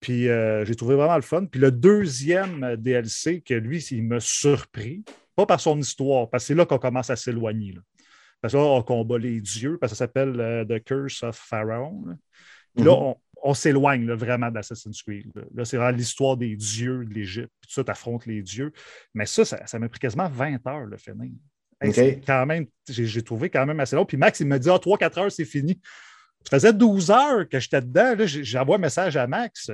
[0.00, 1.44] Puis euh, j'ai trouvé vraiment le fun.
[1.44, 5.04] Puis le deuxième DLC, que lui, il m'a surpris,
[5.36, 7.76] pas par son histoire, parce que c'est là qu'on commence à s'éloigner.
[8.40, 12.04] Parce que là, on combat les dieux, parce que ça s'appelle The Curse of Pharaoh.
[12.74, 12.88] Là, mm-hmm.
[12.88, 15.32] on, on s'éloigne vraiment d'Assassin's Creed.
[15.54, 17.52] Là, c'est vraiment l'histoire des dieux de l'Égypte.
[17.62, 18.72] Tout ça, tu affrontes les dieux.
[19.14, 21.32] Mais ça, ça m'a pris quasiment 20 heures, le finir.
[22.24, 24.06] quand même, j'ai, trouvé quand même assez long.
[24.06, 25.80] Puis Max, il me dit Ah, 3-4 heures, c'est fini.
[26.44, 28.14] Ça faisait 12 heures que j'étais dedans.
[28.16, 29.70] Là, j'envoie un message à Max.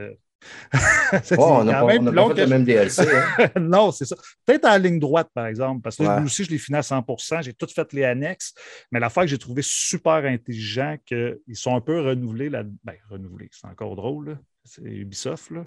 [1.14, 3.02] Euh, on n'a pas, fait le même DLC.
[3.02, 3.48] Hein.
[3.60, 4.14] non, c'est ça.
[4.44, 7.42] Peut-être en ligne droite, par exemple, parce que moi aussi, je l'ai fini à 100%
[7.42, 8.52] J'ai tout fait les annexes.
[8.92, 12.50] Mais l'affaire que j'ai trouvé super intelligent, qu'ils sont un peu renouvelés.
[12.50, 12.62] La...
[12.62, 14.38] Ben, renouvelés, c'est encore drôle.
[14.64, 15.50] C'est Ubisoft.
[15.50, 15.64] Là.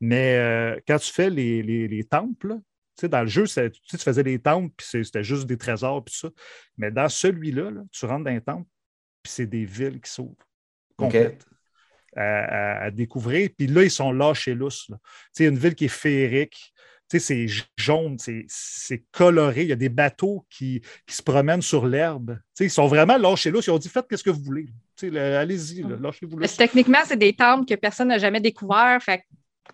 [0.00, 2.56] Mais euh, quand tu fais les, les, les temples,
[3.00, 6.30] dans le jeu, tu, tu faisais des temples, puis c'était juste des trésors, puis ça.
[6.76, 8.68] Mais dans celui-là, tu rentres dans un temple,
[9.22, 10.34] puis c'est des villes qui s'ouvrent.
[10.96, 11.46] Complètes
[12.16, 13.50] à, découvrir.
[13.56, 14.90] Puis là, ils sont lâchés lousses.
[15.32, 16.72] sais, Une ville qui est féerique.
[17.12, 19.62] C'est jaune, c'est coloré.
[19.62, 22.38] Il y a des bateaux qui, qui se promènent sur l'herbe.
[22.60, 23.66] Ils sont vraiment lâchés lousses.
[23.66, 24.66] Ils ont dit faites ce que vous voulez.
[25.02, 29.02] Allez-y, lâchez-vous Techniquement, c'est des temples que personne n'a jamais découvert.
[29.02, 29.24] Fait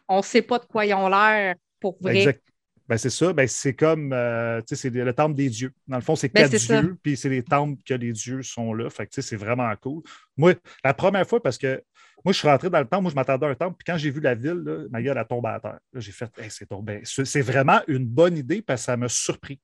[0.09, 2.41] on ne sait pas de quoi ils ont l'air pour vrai.
[2.89, 3.32] Ben, c'est ça.
[3.32, 5.72] Ben, c'est comme euh, c'est le temple des dieux.
[5.89, 8.72] Dans le fond, c'est ben, quatre dieux, puis c'est les temples que les dieux sont
[8.74, 8.89] là.
[8.91, 10.03] Fait c'est vraiment cool.
[10.37, 11.82] Moi, la première fois, parce que
[12.24, 13.99] moi, je suis rentré dans le temple, moi, je m'attendais à un temple, puis quand
[13.99, 15.78] j'ai vu la ville, là, ma gueule a tombé à terre.
[15.95, 17.03] j'ai fait, c'est tombé.
[17.05, 19.61] C'est vraiment une bonne idée parce que ça m'a surpris.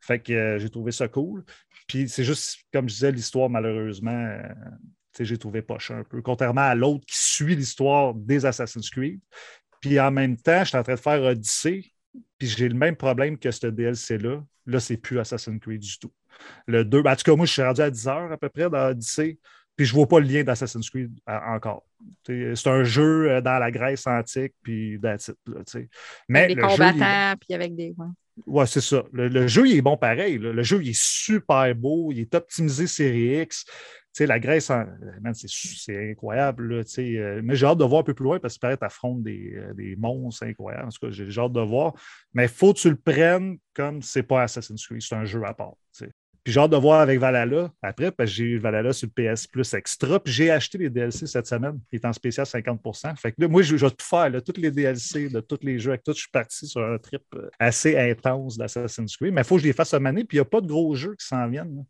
[0.00, 1.44] Fait que euh, j'ai trouvé ça cool.
[1.86, 4.42] Puis c'est juste, comme je disais, l'histoire, malheureusement, euh,
[5.18, 6.20] j'ai trouvé poche un peu.
[6.22, 9.20] Contrairement à l'autre qui suit l'histoire des Assassin's Creed.
[9.80, 11.92] Puis en même temps, je suis en train de faire Odyssey,
[12.38, 14.42] puis j'ai le même problème que ce DLC-là.
[14.66, 16.12] Là, c'est plus Assassin's Creed du tout.
[16.66, 18.48] Le 2, ben, en tout cas, moi, je suis rendu à 10 heures à peu
[18.48, 19.38] près dans Odyssey.
[19.76, 21.84] Puis je ne vois pas le lien d'Assassin's Creed euh, encore.
[22.24, 25.30] C'est un jeu euh, dans la Grèce antique, puis that's
[26.28, 27.94] Mais avec des combattants, puis avec des.
[28.44, 29.04] Ouais, c'est ça.
[29.12, 30.36] Le, jeu, il est bon pareil.
[30.38, 32.12] Le jeu, il est super beau.
[32.12, 33.64] Il est optimisé série X.
[34.20, 34.70] la Grèce,
[35.34, 36.84] c'est incroyable.
[36.98, 39.58] Euh, mais j'ai hâte de voir un peu plus loin parce que paraît affronte des,
[39.74, 40.86] des monstres incroyables.
[40.86, 41.94] En tout cas, j'ai hâte de voir.
[42.34, 45.00] Mais il faut que tu le prennes comme c'est pas Assassin's Creed.
[45.00, 45.74] C'est un jeu à part.
[46.46, 49.34] Puis j'ai hâte de voir avec Valhalla après, parce que j'ai eu Valhalla sur le
[49.34, 50.20] PS Plus Extra.
[50.20, 53.48] Puis j'ai acheté les DLC cette semaine, qui est en spécial 50% Fait que là,
[53.48, 56.12] moi, je, vais tout faire, là, tous les DLC de tous les jeux avec tout.
[56.12, 59.34] Je suis parti sur un trip euh, assez intense d'Assassin's Creed.
[59.34, 60.22] Mais il faut que je les fasse cette année.
[60.22, 61.84] Puis il n'y a pas de gros jeux qui s'en viennent.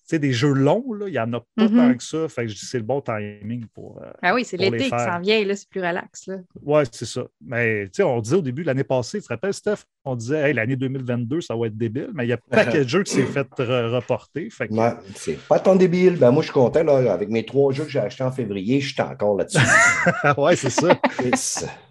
[0.00, 1.76] Tu sais, des jeux longs, il n'y en a pas mm-hmm.
[1.76, 2.28] tant que ça.
[2.28, 4.02] Fait que c'est le bon timing pour.
[4.02, 6.28] Euh, ah oui, c'est l'été qui s'en vient, là, c'est plus relax.
[6.60, 7.26] Oui, c'est ça.
[7.40, 10.48] Mais tu sais, on disait au début, l'année passée, tu te rappelles, Steph, on disait
[10.48, 13.14] hey, l'année 2022, ça va être débile, mais il y a pas de jeux qui
[13.14, 14.48] s'est fait reporter.
[14.50, 14.74] Fait que...
[15.14, 16.16] c'est pas tant débile.
[16.16, 16.82] Ben, moi, je suis content.
[16.82, 19.58] Là, avec mes trois jeux que j'ai achetés en février, je suis encore là-dessus.
[20.36, 20.88] oui, c'est ça.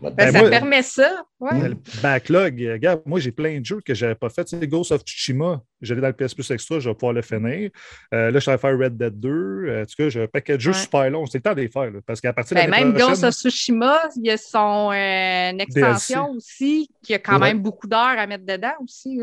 [0.01, 1.23] ben, ben ça permet ça.
[1.39, 1.69] Ouais.
[1.69, 4.45] Le backlog, regarde, moi, j'ai plein de jeux que je n'avais pas fait.
[4.45, 7.23] Tu sais, Ghost of Tsushima, j'allais dans le PS Plus Extra, je vais pouvoir le
[7.23, 7.71] finir.
[8.13, 9.29] Euh, là, je suis allé faire Red Dead 2.
[9.29, 11.25] Euh, en tout cas, j'ai un paquet de jeux super longs.
[11.25, 11.91] C'est le temps de les faire.
[12.05, 16.89] parce qu'à partir ben, Même Ghost of Tsushima, il y a son euh, extension aussi,
[17.03, 19.19] qui a quand même beaucoup d'heures à mettre dedans aussi.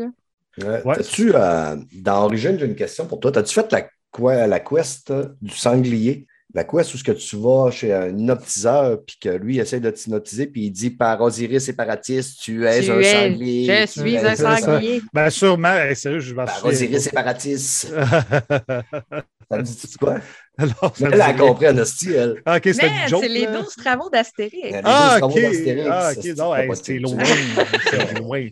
[1.09, 3.37] tu euh, dans Origin, j'ai une question pour toi.
[3.37, 6.27] As-tu fait la, la quest du sanglier?
[6.55, 9.91] La quest où ce que tu vas chez un hypnotiseur, puis que lui essaie de
[9.91, 13.65] t'hypnotiser, puis il dit par Osiris séparatiste, tu es un sanglier.
[13.65, 15.01] Je suis un sanglier.
[15.13, 17.93] Ben, sûrement, sérieux, je vais Par Osiris séparatiste.
[19.49, 20.17] ça me dit quoi?
[20.59, 22.41] Alors, elle a compris, Anastie, elle.
[22.45, 24.77] Ah, okay, c'est les 12 travaux d'Astérix.
[24.83, 25.39] Ah, OK.
[25.89, 26.25] Ah, OK.
[26.37, 27.25] Non, c'est loin.
[27.89, 28.47] C'est loin.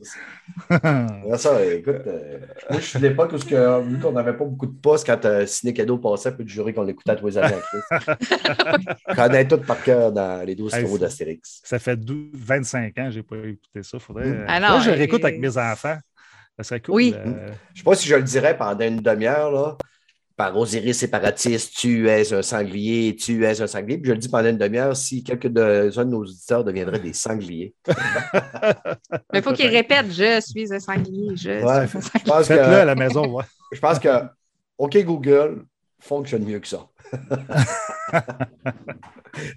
[1.38, 2.39] ça, écoute, euh,
[2.70, 5.26] moi, je suis de l'époque où, que, vu qu'on n'avait pas beaucoup de postes, quand
[5.26, 7.55] euh, Ciné Cadeau passait, peut jurer qu'on l'écoutait à tous les années
[9.10, 11.62] On connaît tout par cœur dans les 12 travaux d'Astérix.
[11.66, 11.99] Ça fait
[12.34, 13.99] 25 ans que je n'ai pas écouté ça.
[13.99, 14.45] Faudrait, mm.
[14.47, 15.97] ah je réécoute avec mes enfants.
[16.58, 16.95] Ça serait cool.
[16.95, 17.14] Oui.
[17.16, 17.26] Euh...
[17.26, 19.78] Je ne sais pas si je le dirais pendant une demi-heure, là
[20.38, 23.98] par Osiris séparatiste, tu es un sanglier, tu es un sanglier.
[23.98, 27.14] Puis je le dis pendant une demi-heure, si quelques de, de nos auditeurs deviendraient des
[27.14, 27.74] sangliers.
[29.34, 31.36] Mais il faut qu'ils répètent Je suis un sanglier.
[31.36, 33.28] Je, ouais, je pense que, à la maison.
[33.34, 33.44] Ouais.
[33.72, 34.10] Je pense que
[34.78, 35.66] OK Google
[36.00, 36.88] fonctionne mieux que ça.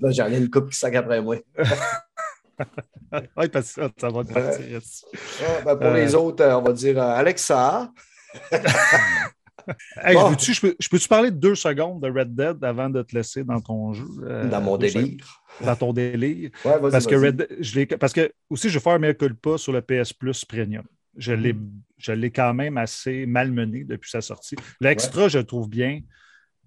[0.00, 1.36] Là, j'en ai une coupe qui sac après moi.
[3.36, 4.80] oui, parce que ça, va te partir.
[5.64, 6.18] ben pour les euh.
[6.18, 6.98] autres, on va dire
[10.04, 13.60] je peux-tu peux parler de deux secondes de Red Dead avant de te laisser dans
[13.60, 14.06] ton jeu?
[14.22, 15.42] Euh, dans mon délire.
[15.60, 16.50] Dans ton délire.
[16.64, 19.80] Ouais, parce, que Red, je parce que aussi, je vais faire un culpa sur le
[19.80, 20.84] PS Plus Premium.
[21.16, 22.30] Je l'ai mm.
[22.30, 24.56] quand même assez malmené depuis sa sortie.
[24.80, 26.00] L'extra, je le trouve bien.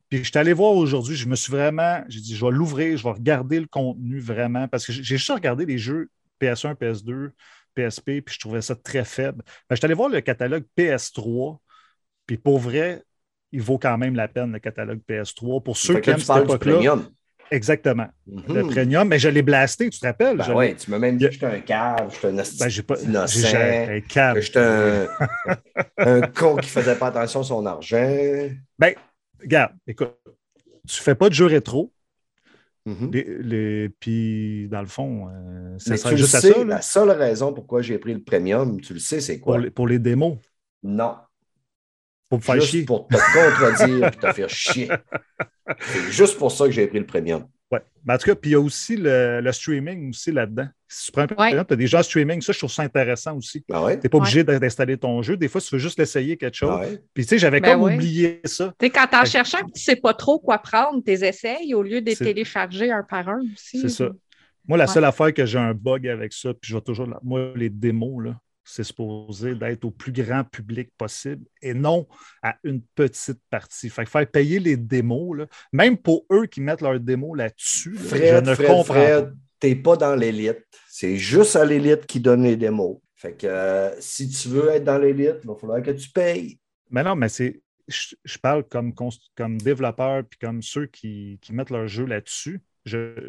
[0.10, 2.96] Puis je suis allé voir aujourd'hui, je me suis vraiment, j'ai dit, je vais l'ouvrir,
[2.98, 7.32] je vais regarder le contenu vraiment, parce que j'ai juste regardé les jeux PS1, PS2,
[7.74, 9.44] PSP, puis je trouvais ça très faible.
[9.72, 11.58] je suis allé voir le catalogue PS3,
[12.26, 13.04] puis pour vrai,
[13.52, 15.64] il vaut quand même la peine le catalogue PS3.
[15.64, 16.98] Pour ceux qui aiment cette époque-là.
[17.52, 18.08] Exactement.
[18.26, 18.70] Le mhm.
[18.72, 20.38] premium, mais je l'ai blasté, tu te rappelles?
[20.38, 23.58] Ben oui, tu m'as même dit que j'étais un cave, j'étais un ben, pas, innocent,
[23.58, 24.40] un cave.
[24.40, 25.08] j'étais un,
[25.98, 28.50] un con qui ne faisait pas attention à son argent.
[28.80, 28.96] Ben,
[29.40, 30.16] regarde, écoute,
[30.88, 31.92] tu ne fais pas de jeu rétro.
[32.86, 33.12] Mhm.
[33.12, 36.64] les, puis, dans le fond, euh, c'est juste ça.
[36.64, 39.60] La seule raison pourquoi j'ai pris le premium, tu le sais, c'est quoi?
[39.76, 40.38] pour les démos.
[40.82, 41.16] Non.
[42.40, 44.90] Pour juste pour te contredire et te faire chier.
[45.80, 47.46] C'est juste pour ça que j'ai pris le premium.
[47.72, 47.80] Oui.
[48.08, 50.68] en tout cas, puis il y a aussi le, streaming aussi là-dedans.
[50.88, 53.36] Si tu prends un peu tu as des gens streaming, ça, je trouve ça intéressant
[53.36, 53.66] aussi.
[53.72, 53.98] Ah ouais?
[53.98, 55.38] Tu n'es pas obligé d'installer ton jeu.
[55.38, 56.70] Des fois, tu veux juste l'essayer quelque chose.
[56.72, 58.74] Ah puis tu sais, j'avais ben comme oublié ça.
[58.78, 61.12] Tu sais, quand tu en cherches un tu ne sais pas trop quoi prendre, tu
[61.12, 63.82] essayes au lieu de les télécharger un par un aussi.
[63.82, 64.10] C'est ça.
[64.68, 67.08] Moi, la seule affaire que j'ai un bug avec ça, puis je vais toujours.
[67.24, 72.08] Moi, les démos, là, c'est supposé d'être au plus grand public possible et non
[72.42, 73.90] à une petite partie.
[73.90, 78.16] Fait que faire payer les démos, même pour eux qui mettent leurs démos là-dessus, je
[78.16, 79.32] ne comprends pas.
[79.60, 80.66] Tu n'es pas dans l'élite.
[80.90, 82.98] C'est juste à l'élite qui donne les démos.
[83.16, 86.60] Fait que euh, si tu veux être dans l'élite, il va falloir que tu payes.
[86.90, 87.62] Mais non, mais c'est.
[87.88, 88.94] Je, parle comme,
[89.36, 92.62] comme développeur puis comme ceux qui, mettent leur jeu là-dessus.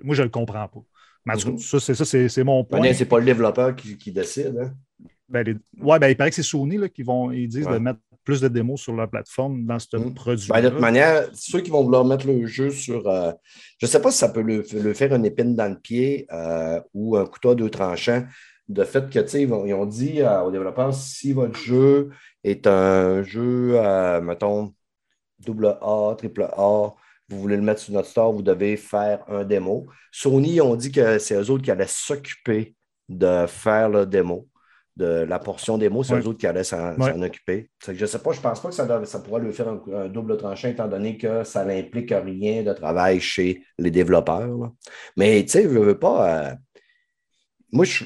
[0.05, 0.81] moi, je ne le comprends pas.
[1.27, 2.93] Mais mm ça, c'est mon point.
[2.93, 4.57] C'est pas le développeur qui, qui décide.
[4.59, 4.75] Hein?
[5.29, 8.01] Ben, ouais, ben, il paraît que c'est Sony là, qui vont, ils disent de mettre
[8.25, 10.15] plus de démos sur leur plateforme dans ce mmh.
[10.15, 10.49] produit.
[10.49, 13.07] Ben, de toute manière, ceux qui vont vouloir mettre le jeu sur.
[13.09, 13.33] Euh,
[13.79, 14.63] je ne sais pas si ça peut le,
[14.95, 18.25] faire une épine dans le pied euh, ou un couteau à deux tranchants.
[18.69, 22.11] De fait que, sais, ils, ont dit euh, aux développeurs si votre jeu
[22.43, 23.79] est un jeu,
[24.23, 24.75] mettons,
[25.41, 26.89] double A, triple A,
[27.29, 29.87] vous voulez le mettre sur notre store, vous devez faire un démo.
[30.13, 32.75] Sony ont dit que c'est eux autres qui allaient s'occuper
[33.09, 34.49] de faire le démo
[34.97, 37.69] de la portion des mots, c'est eux autres qui allaient s'en occuper.
[37.85, 40.09] je ne sais pas, je ne pense pas que ça, ça pourrait lui faire un,
[40.09, 44.73] double tranchant, étant donné que ça n'implique rien de travail chez les développeurs.
[45.17, 46.51] Mais tu sais, je ne veux pas.
[46.51, 46.55] Euh,
[47.73, 48.05] moi, je,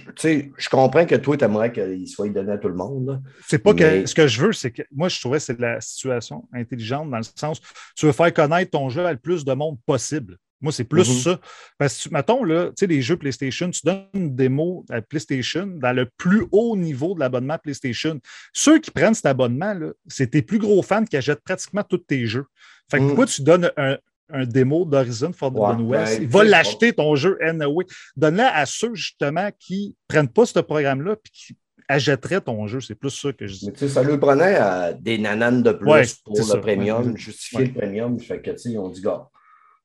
[0.57, 3.23] je comprends que toi, tu aimerais qu'il soit donné à tout le monde.
[3.47, 5.79] C'est pas que ce que je veux, c'est que moi, je trouvais que c'est la
[5.83, 7.61] situation intelligente dans le sens
[7.95, 10.39] tu veux faire connaître ton jeu à le plus de monde possible.
[10.61, 11.23] Moi, c'est plus mm-hmm.
[11.23, 11.41] ça.
[11.79, 15.67] Parce que, mettons, là, tu sais, les jeux PlayStation, tu donnes une démo à PlayStation
[15.67, 18.19] dans le plus haut niveau de l'abonnement PlayStation.
[18.53, 19.75] Ceux qui prennent cet abonnement,
[20.09, 22.47] c'est tes plus gros fans qui achètent pratiquement tous tes jeux.
[22.91, 23.07] Fait que mm.
[23.07, 23.99] pourquoi tu donnes un,
[24.45, 26.19] démo d'Horizon Forbidden West?
[26.19, 27.85] Ben, Il va l'acheter ton jeu anyway.
[28.17, 31.57] Donne-le à ceux, justement, qui ne prennent pas ce programme-là puis qui
[31.89, 32.81] achèterais ton jeu.
[32.81, 33.67] C'est plus ça que je dis.
[33.67, 36.59] Mais tu sais, ça lui prenait euh, des nananes de plus Ouais, pour le ça.
[36.59, 37.17] premium, Ouais.
[37.17, 37.67] justifier Ouais.
[37.67, 38.21] le premium.
[38.21, 39.29] Fait que, tu sais, on dit, gars,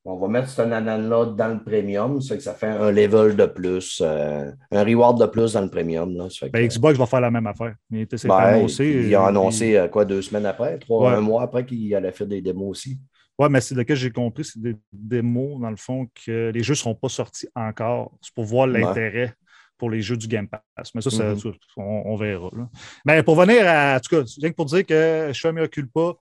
[0.06, 2.22] on va mettre cette nanane-là dans le premium.
[2.22, 5.62] Ça fait que ça fait un level de plus, euh, un reward de plus dans
[5.62, 6.16] le premium.
[6.18, 6.28] Là.
[6.30, 7.76] Ça Ben, Xbox va faire la même affaire.
[7.90, 8.86] Il Ben, annoncé.
[9.08, 11.16] il a euh, annoncé euh, quoi, deux semaines après, trois, Ouais.
[11.18, 13.00] un mois après qu'il allait faire des démos aussi.
[13.40, 16.62] Oui, mais c'est de que j'ai compris, c'est des démos, dans le fond, que les
[16.64, 18.12] jeux ne seront pas sortis encore.
[18.22, 18.80] C'est pour voir Ouais.
[18.82, 19.34] l'intérêt
[19.78, 20.92] pour les jeux du Game Pass.
[20.94, 21.40] Mais ça, ça- Mhm.
[21.40, 22.50] ça, on, on verra.
[22.56, 22.70] là.
[23.06, 23.96] Mais pour venir à.
[23.96, 26.14] En tout cas, rien que pour dire que je suis un culpa,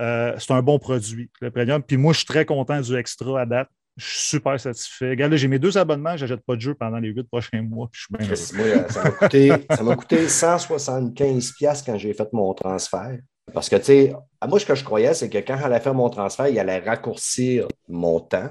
[0.00, 1.82] euh, c'est un bon produit, le premium.
[1.82, 3.68] Puis moi, je suis très content du extra à date.
[3.96, 5.10] Je suis super satisfait.
[5.10, 7.62] Regarde, là, j'ai mes deux abonnements, je n'achète pas de jeu pendant les huit prochains
[7.62, 7.88] mois.
[7.90, 8.80] Puis je suis bien Chris, heureux.
[8.80, 13.18] moi, ça m'a coûté, ça m'a coûté 175$ piastres quand j'ai fait mon transfert.
[13.52, 14.14] Parce que, tu sais,
[14.46, 17.66] moi, ce que je croyais, c'est que quand j'allais faire mon transfert, il allait raccourcir
[17.88, 18.50] mon temps.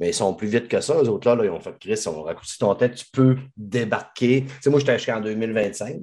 [0.00, 1.00] Mais ils sont plus vite que ça.
[1.02, 2.88] Les autres, là, là, ils ont fait Chris, ils ont raccourci ton temps.
[2.88, 4.44] Tu peux débarquer.
[4.46, 5.96] Tu sais, moi, j'étais jusqu'en 2025.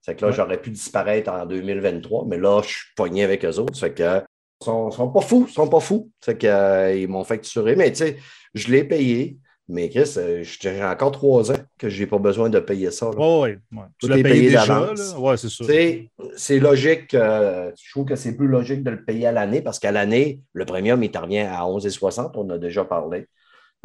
[0.00, 0.32] C'est que là, Ouais.
[0.36, 2.24] j'aurais pu disparaître en 2023.
[2.26, 3.76] Mais là, je suis pogné avec eux autres.
[3.76, 4.22] C'est que
[4.62, 5.46] sont, sont pas fous.
[5.48, 6.10] Ils sont pas fous.
[6.20, 7.76] C'est que, euh, m'ont facturé.
[7.76, 8.16] Mais tu sais,
[8.54, 9.38] je l'ai payé.
[9.68, 13.08] Mais Chris, euh, j'ai encore trois ans que je n'ai pas besoin de payer ça.
[13.10, 13.82] ouais, ouais.
[13.98, 15.14] Tu l'as payé, payé d'avance.
[15.16, 17.14] Ouais, c'est sais, c'est logique.
[17.14, 20.40] euh, je trouve que c'est plus logique de le payer à l'année parce qu'à l'année,
[20.52, 22.32] le premium, il te revient à 11,60.
[22.34, 23.26] On a déjà parlé.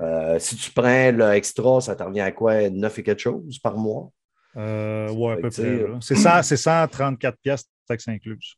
[0.02, 2.70] Euh, si tu prends le extra, ça te revient à quoi?
[2.70, 4.12] 9 et quelque chose par mois?
[4.56, 5.52] Ouais, à peu près.
[5.52, 6.00] sais, là.
[6.02, 7.66] C'est 100 c'est 134 pièces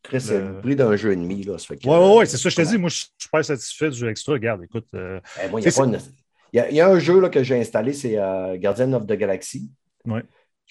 [0.04, 1.44] Chris, c'est Le- le prix d'un jeu et demi.
[1.44, 2.78] Là, ça fait que, Oui, oui, euh, oui, c'est ça, je te dis.
[2.78, 4.34] Moi, je suis super satisfait du extra.
[4.34, 4.88] Regarde, écoute.
[4.96, 6.00] euh, Eh, moi, il y a C'est- pas une-
[6.54, 8.92] il y a- il y a un jeu là, que j'ai installé, c'est euh, Guardian
[8.94, 9.70] of the Galaxy.
[10.06, 10.24] Ouais.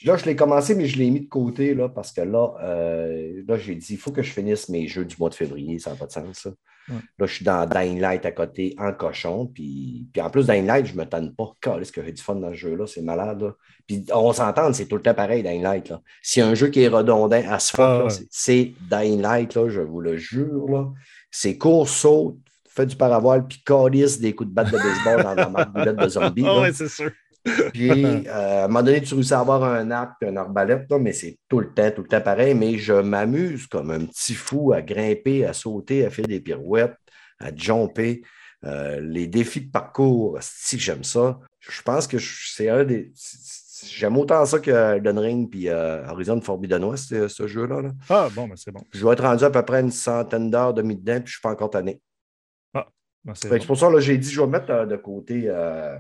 [0.05, 3.43] Là, je l'ai commencé, mais je l'ai mis de côté là, parce que là, euh,
[3.49, 5.91] là j'ai dit il faut que je finisse mes jeux du mois de février, ça
[5.91, 6.39] n'a pas de sens.
[6.39, 6.51] Ça.
[7.19, 9.47] Là, je suis dans Dying Light à côté en cochon.
[9.47, 11.53] Puis, puis en plus, Dying Light, je ne me tanne pas.
[11.81, 12.87] Est-ce que j'ai du fun dans ce jeu-là?
[12.87, 13.43] C'est malade.
[13.43, 13.53] là.
[13.87, 15.89] Puis on s'entend, c'est tout le temps pareil, Dying Light.
[15.91, 16.01] là.
[16.39, 18.11] A un jeu qui est redondant à ce Ah, ouais.
[18.31, 20.67] c'est- Dying Light, là, je vous le jure.
[20.69, 20.87] Là.
[21.31, 22.37] C'est court, saute,
[22.69, 26.09] fait du paravoile, puis calisse des coups de batte de baseball dans la marboulette de
[26.09, 26.43] zombie.
[26.47, 26.61] Ah là.
[26.63, 27.11] ouais, c'est sûr.
[27.73, 30.91] Puis, euh, à un moment donné, tu réussis à avoir un arc et une arbalète,
[30.91, 32.55] là, mais c'est tout le temps, tout le temps pareil.
[32.55, 36.97] Mais je m'amuse comme un petit fou à grimper, à sauter, à faire des pirouettes,
[37.41, 38.23] à jumper.
[38.65, 41.39] Euh, les défis de parcours, si j'aime ça.
[41.61, 43.13] Je pense que c'est un des.
[43.87, 47.81] J'aime autant ça que Elden Ring puis euh, Horizon Forbidden West, ce, ce jeu-là.
[47.81, 47.91] là.
[48.11, 48.81] Ah, bon, ben c'est bon.
[48.93, 51.41] Je vais être rendu à peu près une centaine d'heures de dedans, puis je suis
[51.41, 52.01] pas encore tanné.
[53.25, 53.57] Ben, c'est bon.
[53.61, 55.45] C'est pour ça que j'ai dit, je vais mettre euh, de côté.
[55.47, 55.97] euh,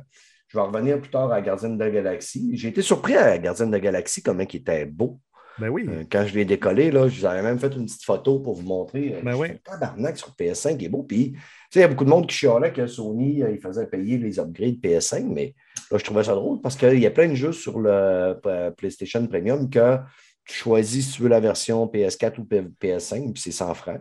[0.49, 2.51] je vais revenir plus tard à Gardien de la Galaxie.
[2.55, 5.21] J'ai été surpris à Gardien de la Galaxie, comment il était beau.
[5.59, 5.87] Ben oui.
[5.89, 8.55] Euh, quand je l'ai décollé, là, je vous avais même fait une petite photo pour
[8.55, 9.17] vous montrer.
[9.17, 9.49] Euh, Ben oui.
[9.65, 11.03] Tabarnak sur PS5, il est beau.
[11.03, 11.39] Puis, tu
[11.73, 14.19] sais, il y a beaucoup de monde qui chialait que Sony, euh, il faisait payer
[14.19, 15.55] les upgrades PS5, mais
[15.91, 17.91] là, je trouvais ça drôle parce qu'il y a plein de jeux sur le
[18.47, 19.97] euh, PlayStation Premium que
[20.45, 24.01] tu choisis si tu veux la version PS4 ou P- PS5, puis c'est 100 francs.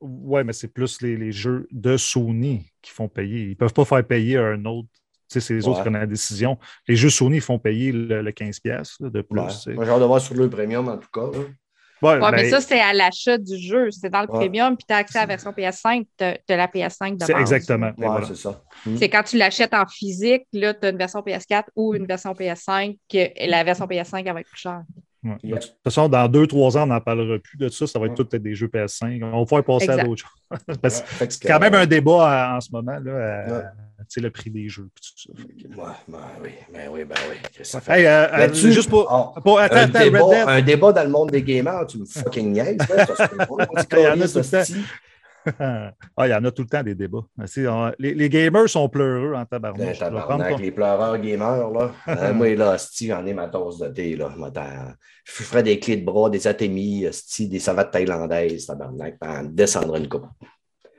[0.00, 3.42] Ouais, mais c'est plus les, les jeux de Sony qui font payer.
[3.44, 4.88] Ils ne peuvent pas faire payer un autre.
[5.28, 6.58] C'est les autres qui prennent la décision.
[6.86, 9.38] Les jeux Sony font payer le, le 15$ piastres, là, de plus.
[9.66, 9.74] Ouais.
[9.74, 11.22] Moi, j'ai hâte de voir sur le Premium, en tout cas.
[11.38, 11.44] là.
[12.00, 13.90] Ouais, Ouais, mais ben, ça, c'est à l'achat du jeu.
[13.90, 14.38] C'est dans le Ouais.
[14.46, 17.32] premium, puis tu as accès à la version PS5, tu as, la PS5 de c'est
[17.34, 17.86] exactement.
[17.98, 18.24] Ouais, voilà.
[18.26, 18.62] c'est ça.
[18.96, 22.32] C'est quand tu l'achètes en physique, là, tu as une version PS4 ou une version
[22.34, 24.82] PS5, que la version PS5 elle va être plus chère.
[25.28, 25.36] Ouais.
[25.42, 25.56] Yeah.
[25.58, 27.86] De toute façon, dans deux, trois ans, on n'en parlera plus de ça.
[27.86, 28.24] Ça va être Ouais.
[28.24, 29.20] tout être des jeux PS5.
[29.24, 30.60] On va pouvoir passer à d'autres choses.
[30.82, 33.72] Parce que- c'est quand même un débat à- en ce moment, là, à-
[34.08, 34.88] sais, le prix des jeux.
[34.94, 35.42] puis tout ça.
[35.42, 37.36] Fait que- Ouais, ben oui, ben oui, ben oui.
[37.62, 39.06] Ça fait- Hey, euh, euh, juste pour.
[39.36, 42.04] oh, pour attends, un, attends, débat, un débat dans le monde des gamers, tu me
[42.06, 42.78] fucking niaises.
[42.88, 44.74] là, ça se peut pas, mon petit Il y en a tout le temps.
[45.60, 45.92] ah,
[46.26, 47.24] il y en a tout le temps des débats.
[47.38, 49.86] On- les, les gamers sont pleureux en tabarnak.
[49.86, 51.92] Ben, tabarnak, ton- les pleureurs gamers, là.
[52.08, 54.30] Euh, moi, là, hostie, j'en ai ma tasse de thé, là.
[55.24, 57.06] Je ferais des clés de bras, des atémies,
[57.40, 60.26] des savates thaïlandaises, tabarnak, puis en descendre une coupe.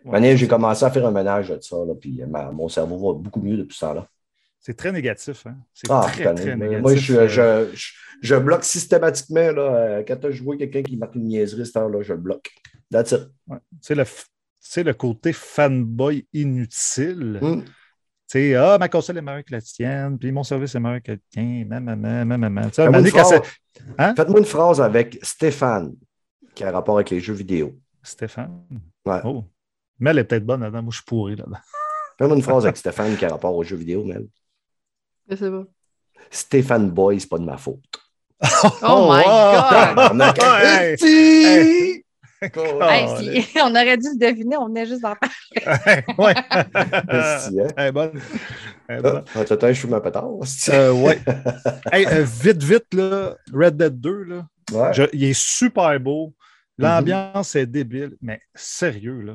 [0.06, 3.20] Ouais, j'ai commencé à faire un ménage de ça, là, puis ma- mon cerveau va
[3.20, 4.06] beaucoup mieux depuis ça, là.
[4.60, 5.46] C'est très négatif.
[5.48, 5.56] Hein?
[5.74, 6.82] C'est Ah, très, très négatif.
[6.82, 7.92] Moi, je, euh, je, je,
[8.22, 12.02] je bloque systématiquement, là, euh, quand je vois quelqu'un qui marque une niaiserie, cette heure-là,
[12.02, 12.50] je le bloque.
[12.92, 13.22] That's it.
[13.48, 13.58] ouais.
[13.82, 14.04] C'est le,
[14.84, 17.40] le côté fanboy inutile.
[17.42, 17.62] Hmm.
[17.62, 17.72] Tu
[18.28, 21.14] sais, ah, ma console est meilleure que la tienne, puis mon service est meilleur que
[21.14, 22.62] le tien, maman, maman, maman.
[22.62, 23.42] Un Faites-moi une phrase-
[23.98, 24.14] Hein?
[24.38, 25.96] Une phrase avec Stéphane,
[26.54, 27.80] qui a rapport avec les jeux vidéo.
[28.04, 28.62] Stéphane?
[29.06, 29.22] Ouais.
[29.24, 29.46] Oh.
[30.06, 30.82] Elle est peut-être bonne là-dedans.
[30.84, 31.58] Moi, je suis pourri là-dedans.
[32.18, 34.28] Fais-moi une phrase avec Stéphane qui a rapport aux jeux vidéo, Mel.
[35.30, 35.64] Je sais pas.
[36.32, 37.84] Stéphane Boy, c'est pas de ma faute.
[38.84, 39.70] Oh, my God!
[39.70, 40.40] Tabarnak.
[41.02, 42.04] Hey!
[42.42, 46.04] Hey, Oh, si- on aurait dû le deviner, on venait juste d'en parler.
[46.18, 46.34] ouais.
[47.10, 47.68] Esti, hein?
[47.76, 48.14] Est bonne.
[48.88, 49.24] Est bonne.
[49.36, 50.30] Ah, temps, je suis ma pétard.
[50.70, 51.20] Euh, ouais.
[51.92, 54.94] Hey, euh, vite, vite, là, Red Dead 2, là, Ouais.
[54.94, 56.34] Je- il est super beau.
[56.78, 59.34] L'ambiance est débile, mais sérieux, là.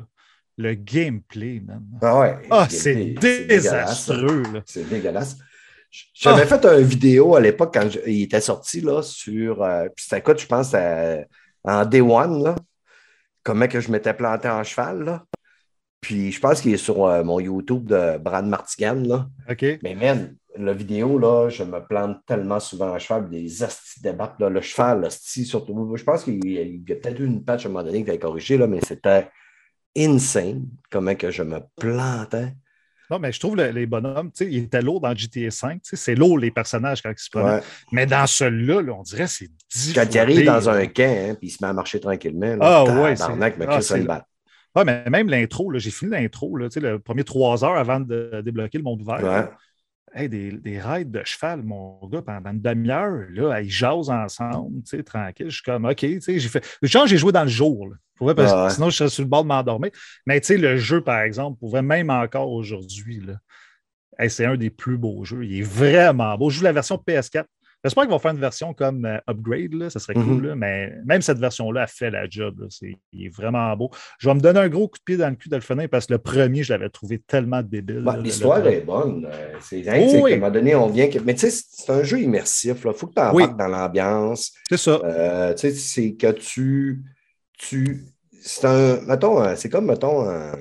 [0.57, 1.83] Le gameplay, man.
[2.01, 2.37] Ah ouais.
[2.49, 4.61] Ah, C'est- désastreux, là.
[4.65, 5.37] C'est dégueulasse.
[6.13, 6.45] J'avais Ah.
[6.45, 9.61] fait une vidéo à l'époque quand je- il était sorti là, sur.
[9.63, 11.23] euh, puis c'était quoi, je pense, à-
[11.63, 12.55] en Day One, là,
[13.43, 15.03] comment que je m'étais planté en cheval.
[15.03, 15.23] Là?
[16.01, 18.95] Puis je pense qu'il est sur euh, mon YouTube de Brad Martigan.
[19.05, 19.27] Là.
[19.49, 19.65] OK?
[19.83, 24.39] Mais man, la vidéo, là, je me plante tellement souvent en cheval, des astis débattent.
[24.39, 25.93] Là, le cheval, asti, surtout.
[25.95, 28.09] Je pense qu'il il y a peut-être eu une patch à un moment donné qui
[28.09, 29.27] avait corrigé, là, mais c'était
[29.97, 32.53] insane comment que je me plantais.
[33.11, 35.49] Non, mais je trouve le- les bonhommes, tu sais, il était lourd dans GTA V.
[35.75, 37.37] tu sais, C'est lourd, les personnages, quand ils se.
[37.37, 37.61] Ouais.
[37.91, 41.03] Mais dans celui-là, là, on dirait que c'est dix Quand il arrive dans un camp,
[41.31, 42.55] hein, puis il se met à marcher tranquillement.
[42.55, 43.23] Là, Ah, ouais, c'est-
[43.57, 44.07] mais ah, c'est-.
[44.75, 47.99] Ouais, mais même l'intro, j'ai fini l'intro, là, tu sais, le premier trois heures avant
[47.99, 49.17] de débloquer le monde ouvert.
[49.17, 49.23] Ouais.
[49.23, 49.51] là.
[50.13, 54.81] Hey, des, des rides de cheval, mon gars, pendant une demi-heure, là, ils jasent ensemble,
[54.83, 55.49] tu sais, tranquille.
[55.49, 56.65] Je suis comme, OK, tu sais, j'ai fait.
[56.81, 57.95] Genre, j'ai joué dans le jour, là.
[58.19, 59.91] Parce que Ah sinon, je serais sur le bord de m'endormir.
[60.25, 63.21] Mais tu sais, le jeu, par exemple, pour vrai, même encore aujourd'hui,
[64.19, 65.43] hey, c'est un des plus beaux jeux.
[65.45, 66.49] Il est vraiment beau.
[66.49, 67.45] Je joue la version PS4.
[67.83, 70.45] J'espère qu'ils vont faire une version comme euh, Upgrade, là, ça serait cool, Mhm.
[70.47, 72.59] là, mais même cette version-là a fait la job.
[72.61, 72.67] là.
[73.13, 73.91] Il est vraiment beau.
[74.17, 75.87] Je vais me donner un gros coup de pied dans le cul de le finir
[75.87, 78.01] parce que le premier, je l'avais trouvé tellement débile.
[78.03, 79.27] Bah, L'histoire est bonne.
[79.31, 80.33] euh, C'est Oh, oui.
[80.33, 81.07] un moment donné, on vient.
[81.25, 82.71] Mais tu sais, c'est un jeu immersif.
[82.83, 83.43] Il faut que tu Oui.
[83.43, 84.51] embarques dans l'ambiance.
[84.67, 84.99] C'est ça.
[85.03, 87.03] Euh, tu sais, c'est que tu.
[87.57, 88.05] Tu
[88.41, 89.01] c'est un.
[89.01, 90.53] Mettons, un- c'est comme, mettons, un,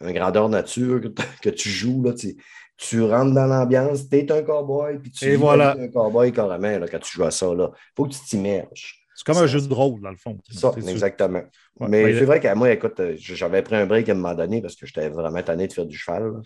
[0.00, 1.00] un grandeur nature
[1.42, 2.02] que, tu joues.
[2.02, 2.36] Là, tu,
[2.76, 5.74] tu rentres dans l'ambiance, tu es un cowboy, puis tu vis voilà.
[5.74, 7.46] d'un cowboy carrément là, quand tu joues à ça.
[7.50, 9.00] Il faut que tu t'immerges.
[9.14, 10.38] C'est comme un jeu de rôle, dans le fond.
[10.50, 11.42] Ça, exactement.
[11.78, 14.14] Ouais, Mais ouais, c'est vrai qu'à moi, écoute, euh, j'avais pris un break à un
[14.14, 16.24] moment donné parce que j'étais vraiment tanné de faire du cheval.
[16.24, 16.40] là.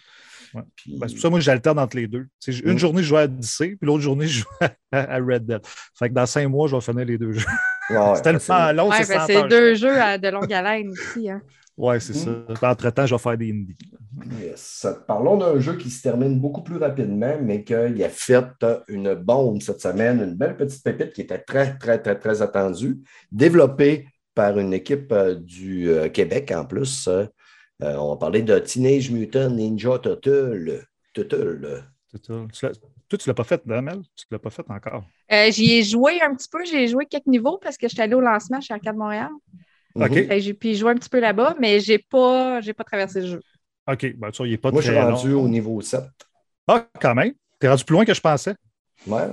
[0.55, 0.63] Ouais.
[0.77, 2.27] Puis- Ben, c'est pour ça, moi, j'alterne entre les deux.
[2.65, 2.79] Une Mm.
[2.79, 4.49] journée, je joue à DC, puis l'autre journée, je joue
[4.93, 5.61] à, Red Dead.
[5.99, 7.47] Fait que dans cinq mois, je vais finir les deux jeux.
[7.91, 9.49] Ouais, c'est tellement long, Ouais, c'est ben, 100 c'est heures.
[9.49, 11.29] deux jeux à de longue haleine aussi.
[11.29, 11.43] Hein.
[11.77, 12.31] Ouais, c'est ça.
[12.31, 12.45] Mm.
[12.63, 13.77] Entre-temps, je vais faire des indies.
[14.41, 14.87] Yes.
[15.09, 18.45] Parlons d'un jeu qui se termine beaucoup plus rapidement, mais qu'il a fait
[18.87, 23.01] une bombe cette semaine, une belle petite pépite qui était très, très, très, très attendue,
[23.33, 24.07] développée
[24.37, 27.09] par une équipe euh, du euh, Québec en plus.
[27.85, 30.85] Euh, on va parler de Teenage Mutant Ninja Turtle.
[31.13, 31.85] Turtle.
[32.13, 34.01] Tu Toi, tu l'as pas fait, hein, Mel?
[34.17, 35.05] Tu l'as pas fait encore?
[35.31, 38.15] Euh, J'y ai joué un petit peu, j'ai joué quelques niveaux parce que j'étais allée
[38.15, 39.31] au lancement chez Arcade Montréal.
[39.97, 40.11] OK.
[40.11, 40.29] Mhm.
[40.29, 43.27] Que J'ai pu jouer un petit peu là-bas, mais j'ai pas, j'ai pas traversé le
[43.27, 43.41] jeu.
[43.87, 44.15] OK.
[44.17, 45.43] Ben, ça, il n'est pas Moi, je suis rendu long.
[45.45, 46.03] au niveau 7.
[46.67, 47.33] Ah, quand même.
[47.61, 48.55] Tu es rendu plus loin que je pensais.
[49.07, 49.29] Ouais.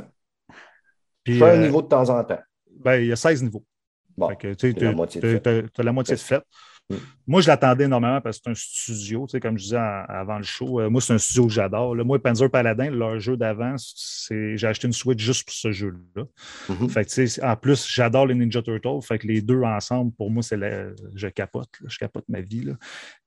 [1.24, 2.40] Puis, Je fais un euh, niveau de temps en temps.
[2.80, 3.64] ben, il y a 16 niveaux.
[4.18, 6.44] Bon, tu c'est la t'as- moitié de fait.
[6.92, 7.00] Mm.
[7.28, 10.06] Moi, je l'attendais énormément parce que c'est un studio, tu sais, comme je disais en-
[10.10, 10.82] avant le show.
[10.82, 11.96] Euh, moi, c'est un studio que j'adore.
[11.96, 13.76] Moi, Panzer Paladin, leur jeu d'avant,
[14.30, 16.24] j'ai acheté une Switch juste pour ce jeu-là.
[16.70, 16.90] Mhm.
[16.90, 19.02] Fait que, tu sais, en plus, j'adore les Ninja Turtles.
[19.04, 21.70] Fait que les deux ensemble, pour moi, c'est la- je capote.
[21.82, 21.88] là.
[21.90, 22.64] Je capote ma vie.
[22.66, 22.74] là.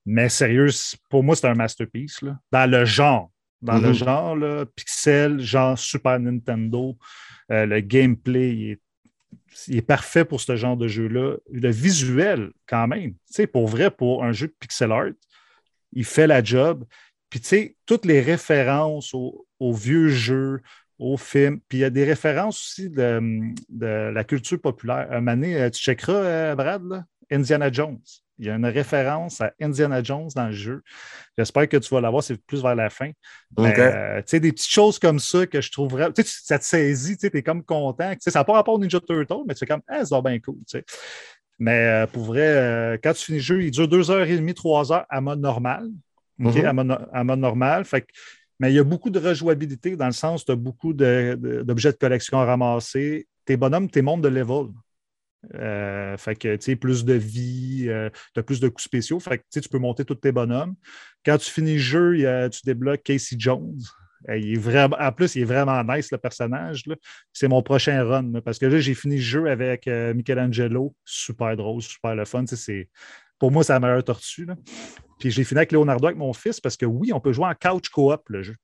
[0.07, 0.69] Mais sérieux,
[1.09, 2.21] pour moi, c'est un masterpiece.
[2.23, 2.39] là.
[2.53, 3.31] Dans le genre.
[3.63, 3.95] Dans le Mhm.
[3.95, 6.99] genre, là, pixel, genre Super Nintendo.
[7.51, 8.81] Euh, le gameplay, il est
[9.69, 11.37] il est parfait pour ce genre de jeu-là.
[11.51, 15.13] Le visuel, quand même, tu sais, pour vrai, pour un jeu de pixel art,
[15.93, 16.85] il fait la job.
[17.31, 20.61] Puis, tu sais, toutes les références aux, vieux jeux,
[20.99, 25.09] aux films, puis il y a des références aussi de, la culture populaire.
[25.11, 27.99] Un donné, euh, tu checkeras, euh, Brad, Indiana Jones.
[28.39, 30.83] Il y a une référence à Indiana Jones dans le jeu.
[31.39, 33.11] J'espère que tu vas l'avoir, c'est plus vers la fin.
[33.61, 36.13] Euh, tu sais, des petites choses comme ça que je trouve vraiment.
[36.13, 38.11] Tu sais, ça te saisit, tu es comme content.
[38.13, 40.21] Tu sais, ça n'a pas rapport au Ninja Turtle, mais tu fais comme, ah, c'est
[40.23, 40.57] bien cool.
[40.69, 40.85] tu sais.
[41.61, 44.37] Mais euh, pour vrai, euh, quand tu finis le jeu, il dure deux heures et
[44.37, 45.89] demie, trois heures à mode normal.
[46.45, 46.65] OK, Mhm.
[46.67, 47.85] à, mode, à mode normal.
[47.85, 48.07] Fait que-
[48.59, 51.39] mais il y a beaucoup de rejouabilité dans le sens où tu as beaucoup de-
[51.41, 53.29] de- d'objets de, collection à ramasser.
[53.45, 54.67] Tes bonhommes, tes mondes de level.
[55.55, 57.89] Euh, fait que, tu sais, plus de vie,
[58.35, 59.21] tu as plus de coups spéciaux.
[59.21, 60.75] Fait que, tu peux monter tous tes bonhommes.
[61.25, 63.79] Quand tu finis le jeu, il y a- tu débloques Casey Jones.
[64.31, 66.85] Euh, Il est vraiment, en plus, il est vraiment nice, le personnage.
[67.33, 68.31] C'est mon prochain run.
[68.33, 70.95] là, parce que là, j'ai fini le jeu avec euh, Michelangelo.
[71.05, 72.45] Super drôle, super le fun.
[73.39, 74.47] Pour moi, c'est la meilleure tortue.
[74.47, 74.57] là.
[75.19, 77.55] Puis j'ai fini avec Leonardo avec mon fils parce que oui, on peut jouer en
[77.55, 78.57] couch coop le jeu.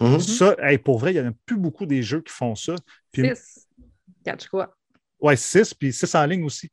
[0.00, 0.18] Mhm.
[0.18, 2.74] Ça, hey, pour vrai, il n'y en a plus beaucoup des jeux qui font ça.
[3.12, 3.68] Puis, Six.
[4.24, 4.74] Catch quoi?
[5.24, 6.70] Ouais, 6, puis 6 en ligne aussi.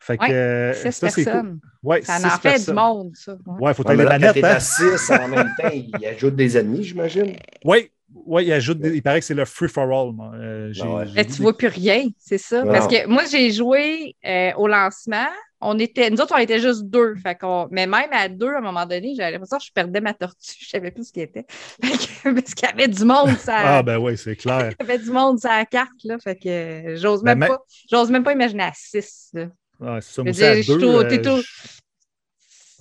[0.00, 1.32] Fait que, Ouais, euh, Six ça, c'est cool.
[1.32, 1.58] personnes.
[1.82, 2.74] Ouais, Ça six en fait personnes.
[2.74, 3.32] du monde, ça.
[3.60, 3.74] Ouais.
[3.74, 4.34] Faut Ouais, aller manettes.
[4.34, 4.54] t'es hein.
[4.56, 7.36] à 6 en même temps, il ajoute des ennemis, j'imagine.
[7.64, 7.90] Oui,
[8.26, 10.12] ouais, il ajoute des- il paraît que c'est le free for all.
[10.12, 10.32] moi.
[10.34, 10.72] Euh,
[11.14, 12.64] Mais tu vois plus rien, c'est ça.
[12.64, 12.72] Non.
[12.72, 15.28] Parce que moi, j'ai joué euh, au lancement,
[15.60, 17.14] on était, nous autres, on était juste deux.
[17.16, 17.38] Fait
[17.70, 20.56] mais même à deux, à un moment donné, j'avais l'impression que je perdais ma tortue.
[20.58, 21.44] Je savais plus ce qu'il était.
[21.82, 23.56] parce qu'il y avait du monde, ça.
[23.58, 24.72] Ah, ben oui, c'est clair.
[24.80, 26.18] Il y avait du monde sur la carte, là.
[26.18, 27.58] Fait que j'ose ben, même, pas,
[27.90, 29.46] j'ose même pas imaginer à six, là.
[29.82, 31.42] Ah, c'est ça, moi, à deux,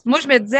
[0.10, 0.58] moi, je me disais,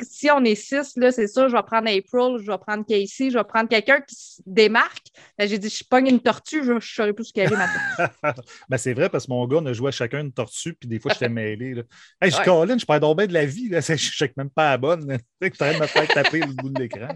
[0.00, 3.36] si on est six, c'est ça, je vais prendre April, je vais prendre Casey, je
[3.36, 5.08] vais prendre quelqu'un qui se démarque.
[5.36, 8.32] Ben, j'ai dit, je pogne une tortue, je ne saurais plus ce qu'elle est maintenant.
[8.68, 10.88] ben, c'est vrai, parce que mon gars, on a joué à chacun une tortue, puis
[10.88, 11.74] des fois, je t'ai mêlé.
[11.74, 11.82] Là.
[12.22, 12.78] Hey, je ouais.
[12.78, 13.68] je perds donc bien de la vie.
[13.68, 13.80] Là.
[13.86, 15.18] Je ne sais même pas à bonne.
[15.40, 17.08] Tu sais, de me faire taper le bout de l'écran.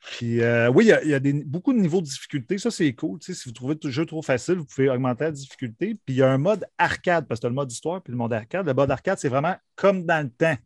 [0.00, 2.58] Puis, euh, oui, il y a, des, beaucoup de niveaux de difficulté.
[2.58, 3.18] Ça, c'est cool.
[3.20, 5.94] si vous trouvez le jeu trop facile, vous pouvez augmenter la difficulté.
[5.94, 8.12] Puis, il y a un mode arcade, parce que tu as le mode histoire puis
[8.12, 8.66] le mode arcade.
[8.66, 10.56] Le mode arcade, c'est vraiment comme dans le temps.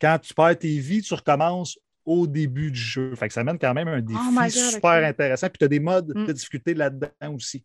[0.00, 3.14] Quand tu perds tes vies, tu recommences au début du jeu.
[3.16, 5.48] Fait que ça amène quand même un oh défi super intéressant.
[5.48, 6.26] Puis, tu as des modes mm.
[6.26, 7.64] de difficulté là-dedans aussi.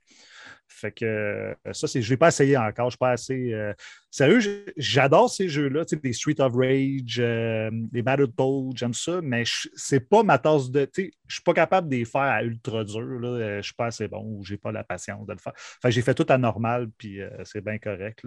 [0.67, 2.87] Fait que euh, ça, c'est, je ne vais pas essayer encore.
[2.87, 3.53] Je suis pas assez.
[3.53, 3.73] Euh,
[4.11, 9.43] sérieux, j'adore ces jeux-là, les Street of Rage, euh, les Battletoads, j'aime ça, mais
[9.75, 10.85] c'est pas ma tasse de.
[10.85, 13.19] Tu sais, je suis pas capable de les faire à ultra dur.
[13.19, 15.39] Là, je ne suis pas assez bon ou je n'ai pas la patience de le
[15.39, 15.53] faire.
[15.55, 18.21] Fait j'ai fait tout à normal, puis c'est bien correct.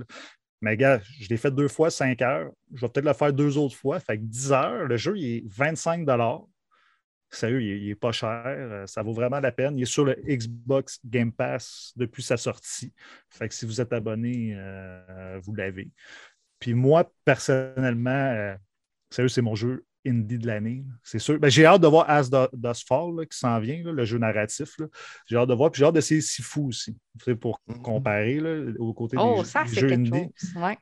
[0.61, 2.51] Mais gars, je l'ai fait deux fois, cinq heures.
[2.75, 4.01] Je vais peut-être le faire deux autres fois.
[4.01, 6.05] Fait que 10 heures, le jeu, il est 25
[7.31, 8.43] Sérieux, il n'est pas cher.
[8.47, 9.77] Euh, ça vaut vraiment la peine.
[9.79, 12.93] Il est sur le Xbox Game Pass depuis sa sortie.
[13.29, 15.91] Fait que si vous êtes abonné, euh, vous l'avez.
[16.59, 18.55] Puis moi, personnellement, euh,
[19.11, 20.85] sérieux, c'est mon jeu indie de l'année.
[21.03, 21.39] C'est sûr.
[21.39, 24.77] Ben, j'ai hâte de voir As Does Fall qui s'en vient, le jeu narratif.
[25.27, 25.71] J'ai hâte de voir.
[25.71, 26.97] Puis j'ai hâte d'essayer Sifu aussi.
[27.41, 27.83] Pour mm-hmm.
[27.83, 30.31] comparer là, aux côtés oh, des, jeux indie.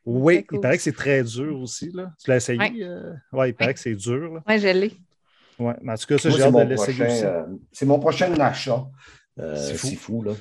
[0.05, 1.91] oui, il paraît que c'est très dur aussi.
[1.93, 2.13] Là.
[2.23, 2.61] Tu l'as essayé?
[2.61, 2.85] Oui,
[3.33, 4.41] ouais, il paraît que c'est dur.
[4.47, 4.93] Oui, je l'ai.
[5.59, 8.87] Oui, mais en tout cas, ça, j'ai hâte de l'essayer euh, c'est mon prochain achat.
[9.39, 10.23] Euh, c'est fou.
[10.23, 10.33] là.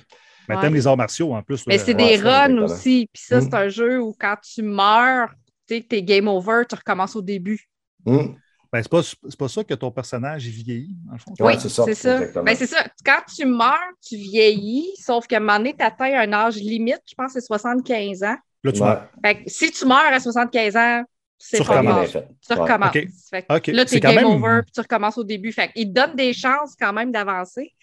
[0.48, 1.66] Mais t'aimes les arts martiaux en plus.
[1.68, 3.10] Mais c'est des runs aussi.
[3.12, 3.56] Puis ça, c'est hmm.
[3.56, 5.30] un jeu où quand tu meurs,
[5.68, 7.68] tu es game over, tu recommences au début.
[8.06, 8.36] Hmm.
[8.72, 9.02] Ben, c'est pas,
[9.40, 11.34] pas ça que ton personnage est vieilli, en fond.
[11.40, 11.86] Oui, c'est ça.
[11.86, 12.42] C'est ça.
[12.42, 12.86] Ben, ça.
[13.06, 17.02] Quand tu meurs, tu vieillis, sauf qu'à un moment donné, tu atteins un âge limite,
[17.08, 18.36] je pense que c'est 75 ans.
[18.64, 19.08] Là, tu meurs.
[19.48, 21.04] si tu meurs à 75 ans,
[21.38, 23.32] c'est pas Tu recommences.
[23.68, 25.52] Là, tu es game over, puis tu recommences au début.
[25.52, 27.74] Fait il te donne des chances quand même d'avancer,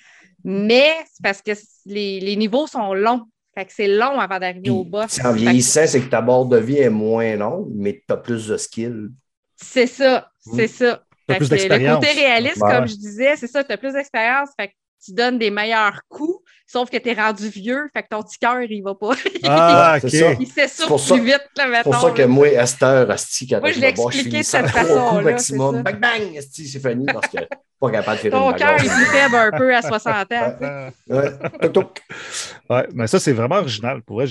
[0.45, 1.53] mais c'est parce que
[1.87, 3.23] les, les, niveaux sont longs.
[3.55, 5.23] Fait que c'est long avant d'arriver au boss.
[5.24, 8.49] En vieillissant, c'est que ta barre de vie est moins longue, mais tu as plus
[8.49, 9.11] de skills.
[9.57, 10.69] C'est ça, c'est hmm.
[10.69, 11.03] ça.
[11.29, 14.51] Plus le côté réaliste, comme je disais, c'est ça, tu as plus d'expérience.
[14.59, 14.73] Fait que
[15.05, 18.39] tu donnes des meilleurs coups, sauf que tu es rendu vieux, fait que ton petit
[18.39, 19.11] cœur, il va pas.
[19.45, 20.12] Ah, OK.
[20.41, 23.81] Il s'essouffle plus vite, là, C'est pour ça que moi, Esther, Asti, quand moi, je
[23.81, 25.23] l'ai expliqué de cette façon-là.
[25.23, 25.83] maximum.
[25.83, 27.39] Bang, bang, Asti, c'est fini parce que
[27.81, 30.55] pas capable de faire Ton cœur est plus faible un peu à 60 ans.
[31.09, 31.31] ouais,
[32.70, 34.03] ouais, mais ça, c'est vraiment original.
[34.03, 34.27] Pour vrai,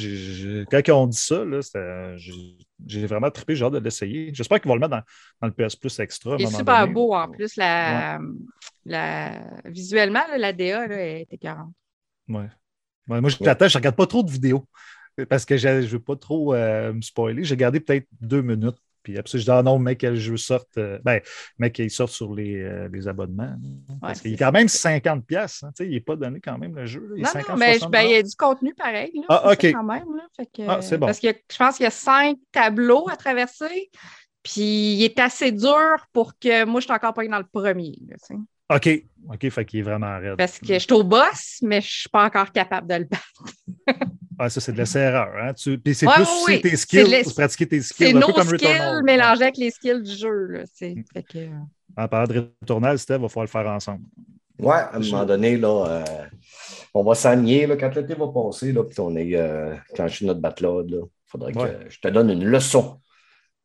[0.71, 1.59] quand on dit ça, là,
[2.87, 4.31] j'ai vraiment trippé, j'ai hâte de l'essayer.
[4.33, 5.03] J'espère qu'ils vont le mettre
[5.41, 6.35] dans, le PS Plus Extra.
[6.39, 7.55] Il est super beau en plus.
[7.55, 8.19] La,
[9.65, 11.73] Visuellement, la DA là, est écœurante.
[12.27, 12.49] Ouais.
[13.07, 14.65] moi, je t'attends, je ne regarde pas trop de vidéos
[15.29, 17.43] parce que je ne veux pas trop euh, me spoiler.
[17.43, 18.77] J'ai gardé peut-être deux minutes.
[19.03, 21.19] Puis après, je dis, ah non, mais que le jeu sorte, euh, ben,
[21.57, 23.55] mais qu'il sorte sur les, euh, les abonnements.
[24.01, 25.21] parce qu'il est quand même 50$.
[25.21, 27.13] pièces il n'est pas donné quand même le jeu.
[27.15, 29.11] Il non, non, mais ben, il y a du contenu pareil.
[29.15, 29.71] Là, ah, OK.
[29.71, 30.05] Quand même,
[30.67, 31.07] ah, c'est bon.
[31.07, 33.89] Parce que je pense qu'il y a cinq tableaux à traverser.
[34.43, 37.93] Puis il est assez dur pour que moi, je suis encore pas dans le premier.
[38.69, 39.03] OK.
[39.29, 40.37] OK, fait qu'il est vraiment raide.
[40.37, 43.05] Parce que je suis au boss, mais je ne suis pas encore capable de le
[43.05, 43.43] battre.
[44.43, 45.31] ah, ça, c'est de laisser erreur.
[45.39, 45.53] Hein?
[45.53, 45.77] Tu...
[45.77, 48.07] Puis c'est plus tes skills, pour pratiquer tes skills.
[48.07, 50.45] C'est nos skills mélangés avec les skills du jeu.
[50.47, 51.47] Là, fait que...
[51.95, 54.03] En parlant de Returnal, Steve, il va falloir le faire ensemble.
[54.57, 56.25] Oui, à un moment donné, là, euh,
[56.93, 60.89] on va s'aligner quand l'été va passer, là, puis on est euh, clenché notre backlog.
[60.89, 62.99] Il faudrait que je te donne une leçon.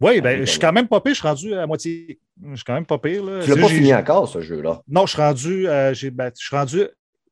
[0.00, 2.20] Oui, ben, je suis quand même pas pire, je suis rendu à moitié.
[2.50, 3.24] Je suis quand même pas pire.
[3.24, 3.42] Là.
[3.42, 4.82] Tu l'as pas fini encore, ce jeu-là?
[4.88, 6.86] Non, je suis rendu, euh, ben, je suis rendu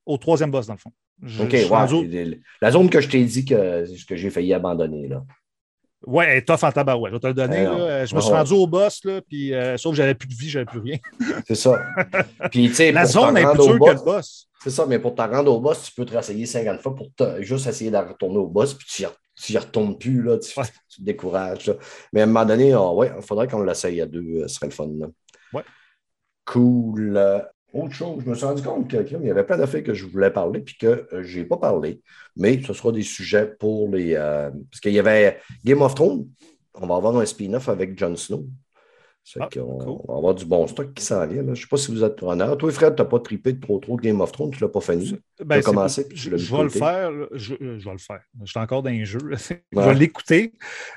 [0.06, 0.92] au troisième boss, dans le fond.
[1.40, 5.08] OK, ouais, La zone que je t'ai dit que, que j'ai failli abandonner.
[5.08, 5.22] Là.
[6.06, 7.12] Ouais, elle est tough en tabarouette.
[7.12, 7.64] Je vais te le donner.
[7.64, 8.04] là.
[8.04, 10.50] Je me suis rendu au boss, là, puis euh, sauf que j'avais plus de vie,
[10.50, 10.98] j'avais plus rien.
[11.48, 11.80] C'est ça.
[12.50, 14.48] puis, La zone est plus dure que le boss.
[14.62, 17.10] C'est ça, mais pour te rendre au boss, tu peux te réessayer 50 fois pour
[17.40, 19.04] juste essayer de retourner au boss, puis tu
[19.36, 21.72] tu n'y retournes plus, là, tu, te décourages.
[22.12, 24.54] Mais à un moment donné, ah ouais, il faudrait qu'on l'essaye à deux, euh, ce
[24.54, 24.88] serait le fun.
[24.96, 25.08] Là.
[25.52, 25.64] Ouais.
[26.44, 27.44] Cool.
[27.74, 30.06] Euh, autre chose, je me suis rendu compte qu'il y avait plein d'affaires que je
[30.06, 32.00] voulais parler puis que euh, je n'ai pas parlé,
[32.36, 34.14] mais ce sera des sujets pour les.
[34.14, 36.26] parce qu'il y avait Game of Thrones,
[36.74, 38.46] on va avoir un spin-off avec Jon Snow.
[39.40, 39.62] Ah, cool.
[39.62, 41.38] on va avoir du bon stock qui s'en vient.
[41.40, 41.46] là.
[41.46, 42.58] Je ne sais pas si vous êtes honneur.
[42.58, 44.66] Toi, Fred, tu n'as pas trippé de trop trop de Game of Thrones, tu ne
[44.68, 45.18] l'as pas fini.
[45.42, 47.10] Ben, as c'est- commencé, puis tu je, vais le faire.
[47.32, 48.20] Je, euh, je vais le faire.
[48.42, 49.18] Je suis encore dans jeux.
[49.26, 49.36] là.
[49.72, 49.86] Je Ouais.
[49.86, 50.52] vais l'écouter.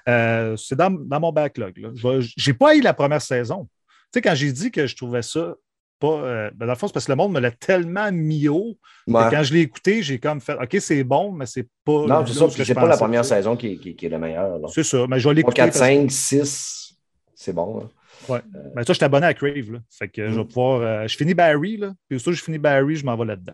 [0.09, 1.73] Euh, c'est dans, dans mon backlog.
[1.95, 3.63] Je n'ai pas eu la première saison.
[4.11, 5.55] Tu sais, quand j'ai dit que je trouvais ça
[5.99, 6.07] pas.
[6.21, 8.77] euh, ben, dans le fond, c'est parce que le monde me l'a tellement mis haut.
[9.07, 9.11] que.
[9.31, 11.91] Quand je l'ai écouté, j'ai comme fait OK, c'est bon, mais c'est pas.
[11.91, 12.49] Non, là c'est ça.
[12.49, 14.59] C'est pas la première saison qui est, qui est- qui est la meilleure.
[14.59, 14.67] là.
[14.71, 15.05] C'est ça.
[15.09, 15.55] Mais je vais 3, l'écouter.
[15.55, 16.95] 4, parce que- 5, 6,
[17.35, 17.81] c'est bon.
[17.81, 17.89] hein.
[18.29, 18.41] Ouais.
[18.75, 19.71] Ben, toi, je suis abonné à Crave.
[19.71, 19.79] Là.
[19.89, 20.47] Fait que je vais Mm.
[20.47, 20.81] pouvoir.
[20.81, 21.77] euh, je finis Barry.
[21.77, 21.93] Là.
[22.09, 23.53] Puis que je finis Barry, je m'en vais là-dedans.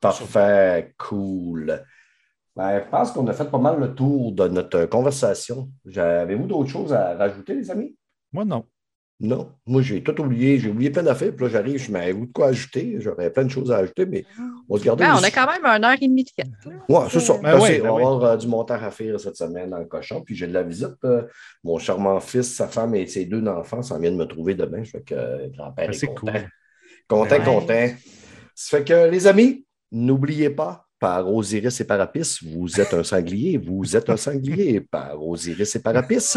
[0.00, 1.82] Parfait, cool.
[2.54, 5.68] Ben, je pense qu'on a fait pas mal le tour de notre conversation.
[5.94, 7.96] Avez-vous d'autres choses à rajouter, les amis?
[8.32, 8.64] Moi, non.
[9.18, 9.50] Non.
[9.64, 10.58] Moi, j'ai tout oublié.
[10.58, 11.32] J'ai oublié plein d'affaires.
[11.34, 12.96] Puis là, j'arrive, je me dis, avez-vous de quoi ajouter?
[12.98, 14.26] J'aurais plein de choses à ajouter, mais
[14.68, 15.04] on va se garder.
[15.04, 16.46] Ben, on a quand même une heure et demie de fête.
[16.66, 16.72] là.
[17.00, 17.34] Ouais, c'est ça.
[17.38, 18.02] Ben Ben, oui, ben on oui.
[18.02, 20.22] va avoir euh, du montant à faire cette semaine dans le cochon.
[20.22, 20.96] Puis j'ai de la visite.
[21.04, 21.22] euh,
[21.64, 24.84] mon charmant fils, sa femme et ses deux enfants s'en viennent me trouver demain.
[24.84, 26.32] Je fais que euh, grand-père Ben, est c'est content.
[26.32, 26.48] cool.
[27.08, 27.44] Content, Ben ouais.
[27.60, 27.88] content.
[28.54, 33.58] Ça fait que, les amis, n'oubliez pas, par Osiris et Parapis, vous êtes un sanglier.
[33.58, 34.80] Vous êtes un sanglier.
[34.80, 36.34] Par Osiris et Parapis,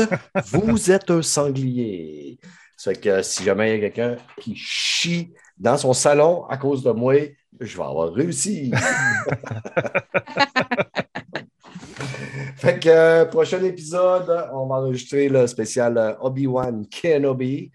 [0.51, 2.37] vous êtes un sanglier.
[2.79, 6.55] Ça fait que si jamais il y a quelqu'un qui chie dans son salon à
[6.55, 7.15] cause de moi,
[7.59, 8.71] je vais avoir réussi.
[12.55, 17.69] fait que euh, prochain épisode, on va enregistrer le spécial euh, Obi-Wan Kenobi.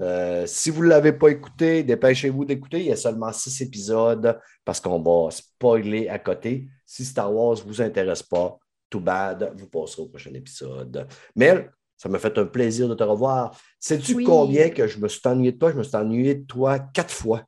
[0.00, 2.80] Euh, si vous ne l'avez pas écouté, dépêchez-vous d'écouter.
[2.80, 6.66] Il y a seulement six épisodes parce qu'on va spoiler à côté.
[6.84, 8.58] Si Star Wars ne vous intéresse pas,
[8.90, 11.06] too bad, vous passerez au prochain épisode.
[11.36, 13.54] Mel, ça m'a fait un plaisir de te revoir.
[13.80, 14.24] Sais-tu Oui.
[14.24, 15.72] combien que je me suis ennuyé de toi?
[15.72, 17.42] Je me suis ennuyé de toi quatre fois.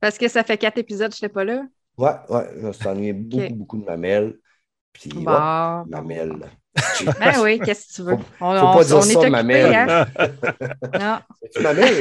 [0.00, 1.62] Parce que ça fait quatre épisodes, je n'étais pas là.
[1.96, 4.34] Ouais, ouais, je me suis ennuyé beaucoup, beaucoup de Mamel.
[4.92, 5.30] Puis, Bon.
[5.30, 6.32] ouais, Mamel.
[7.20, 8.14] Ben oui, qu'est-ce que tu veux?
[8.40, 9.74] On, Faut on- pas dire on ça, Mamel.
[9.74, 10.06] hein?
[11.00, 11.18] Non.
[11.52, 11.94] C'est Mamel?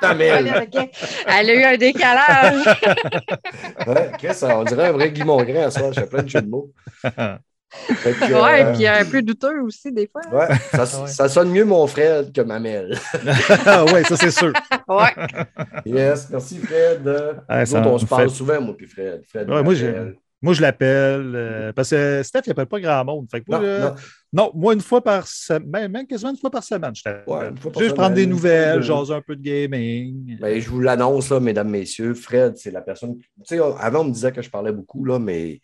[0.00, 0.68] Mamel.
[1.26, 2.64] Elle a eu un décalage.
[3.86, 5.92] Ouais, Chris, on dirait un vrai Guy Mongrain à soir.
[5.92, 6.70] Je fais plein de jeux de mots.
[7.88, 10.22] Que, Ouais, euh, puis un peu douteux aussi, des fois.
[10.32, 11.08] ouais, ça, Ouais.
[11.08, 12.98] ça sonne mieux mon frère que Mamel.
[13.94, 14.52] oui, ça, c'est sûr.
[14.88, 15.14] Ouais.
[15.86, 17.06] Yes, merci Fred.
[17.06, 19.22] Ouais, Nous on se parle fait- souvent, moi puis Fred.
[19.28, 19.74] Fred Ouais, moi.
[20.44, 21.32] Moi, je l'appelle.
[21.36, 23.28] euh, parce que Steph, il n'appelle pas grand monde.
[23.30, 23.94] Fait que moi, Non, euh, non.
[24.32, 27.22] non, moi, une fois par semaine, même, même quasiment une fois par semaine, je t'appelle.
[27.28, 30.36] Ouais, des nouvelles, de- jaser un peu de gaming.
[30.40, 32.14] Ben, je vous l'annonce, là, mesdames, messieurs.
[32.14, 33.18] Fred, c'est la personne.
[33.18, 35.60] Tu sais, avant, on me disait que je parlais beaucoup, là, mais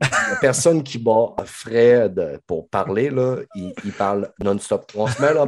[0.00, 4.90] la personne qui bat Fred pour parler, là, il, parle non-stop.
[4.94, 5.44] On se met là,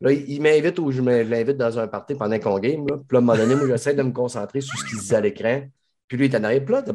[0.00, 2.86] là, il m'invite ou je l'invite dans un party pendant qu'on game.
[2.86, 2.96] Là.
[2.96, 5.20] Puis là, à un moment donné, j'essaie de me concentrer sur ce qu'il disait à
[5.20, 5.62] l'écran.
[6.06, 6.90] Puis lui, il est en arrière, puis là, est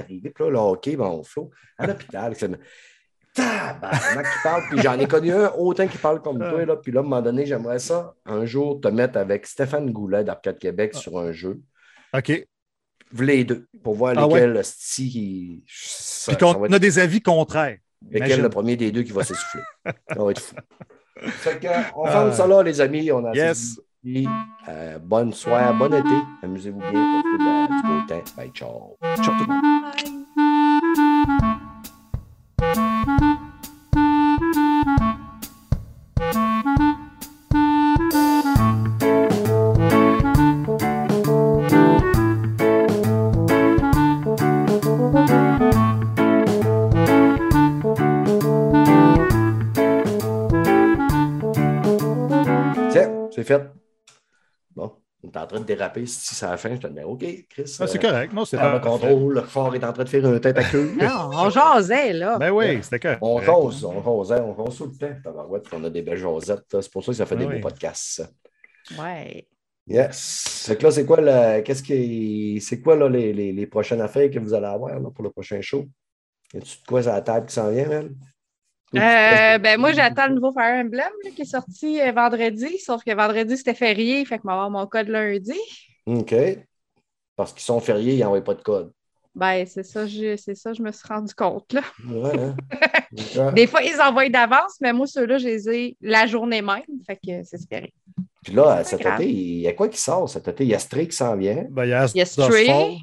[0.00, 0.52] arrivé, puis là,
[0.96, 1.06] ben.
[3.34, 6.76] Tabarnak qui parle, puis j'en ai connu un autant qui parle comme toi, là.
[6.76, 10.24] Puis là, à un moment donné, j'aimerais ça, un jour, te mettre avec Stéphane Goulet
[10.24, 11.60] d'Arcade Québec sur un jeu.
[12.14, 12.44] OK.
[13.12, 15.64] Vous les deux, pour voir Ah lesquels le style qui.
[15.66, 17.78] ça- Puis va a des avis contraires.
[18.08, 18.42] lequel imagine.
[18.42, 19.62] le premier des deux qui va s'essouffler.
[20.08, 20.54] ça va être fou.
[21.20, 21.66] Fait que,
[21.96, 23.10] on ferme ça là, les amis.
[23.12, 23.80] On a Yes.
[24.68, 26.08] Euh, bonne soirée, bon été.
[26.42, 28.32] Amusez-vous bien, profitez de la- du beau temps.
[28.36, 28.96] Bye, ciao.
[29.16, 30.19] Ciao tout le monde.
[53.58, 53.70] Fait.
[54.74, 56.06] Bon, on est en train de déraper.
[56.06, 57.76] Si à la fin, je te dis, OK, Chris.
[57.80, 58.32] Ah, c'est euh, correct.
[58.32, 58.88] Non, c'est prends le pas.
[58.88, 60.92] contrôle, le fort est en train de faire un tête à queue.
[61.00, 62.38] Non, on jasait, là.
[62.38, 63.18] Ben oui, c'était correct.
[63.22, 65.14] On rose, on rose, on rose tout le temps.
[65.22, 66.72] Tabarouette, on a des belles josettes.
[66.72, 66.80] là.
[66.82, 67.54] C'est pour ça que ça fait Ah des oui.
[67.56, 68.22] beaux podcasts.
[68.98, 69.46] Ouais.
[69.86, 70.72] Yes.
[70.78, 74.38] Que là, c'est quoi, qu'est-ce qui, c'est quoi là, les, les, les prochaines affaires que
[74.38, 75.84] vous allez avoir là, pour le prochain show?
[76.54, 78.10] Y a-tu de quoi à la table qui s'en vient, elle?
[78.96, 83.04] Euh, ben moi, j'attends le nouveau Fire Emblem là, qui est sorti euh, vendredi, sauf
[83.04, 85.58] que vendredi, c'était férié, fait que je vais avoir mon code lundi.
[86.06, 86.34] OK.
[87.36, 88.92] Parce qu'ils sont fériés, ils n'envoient pas de code.
[89.34, 91.72] Ben, c'est ça, je, c'est ça, je me suis rendu compte.
[91.72, 91.82] Là.
[92.08, 93.52] Ouais, hein?
[93.52, 97.16] Des fois, ils envoient d'avance, mais moi, ceux-là, je les ai la journée même, fait
[97.16, 97.94] que c'est férié.
[98.42, 99.20] Puis là, cet grave.
[99.20, 100.64] été, il y a quoi qui sort cet été?
[100.64, 101.64] Il y a Stray qui s'en vient.
[101.70, 102.98] Ben, il y a, Il y a Stray.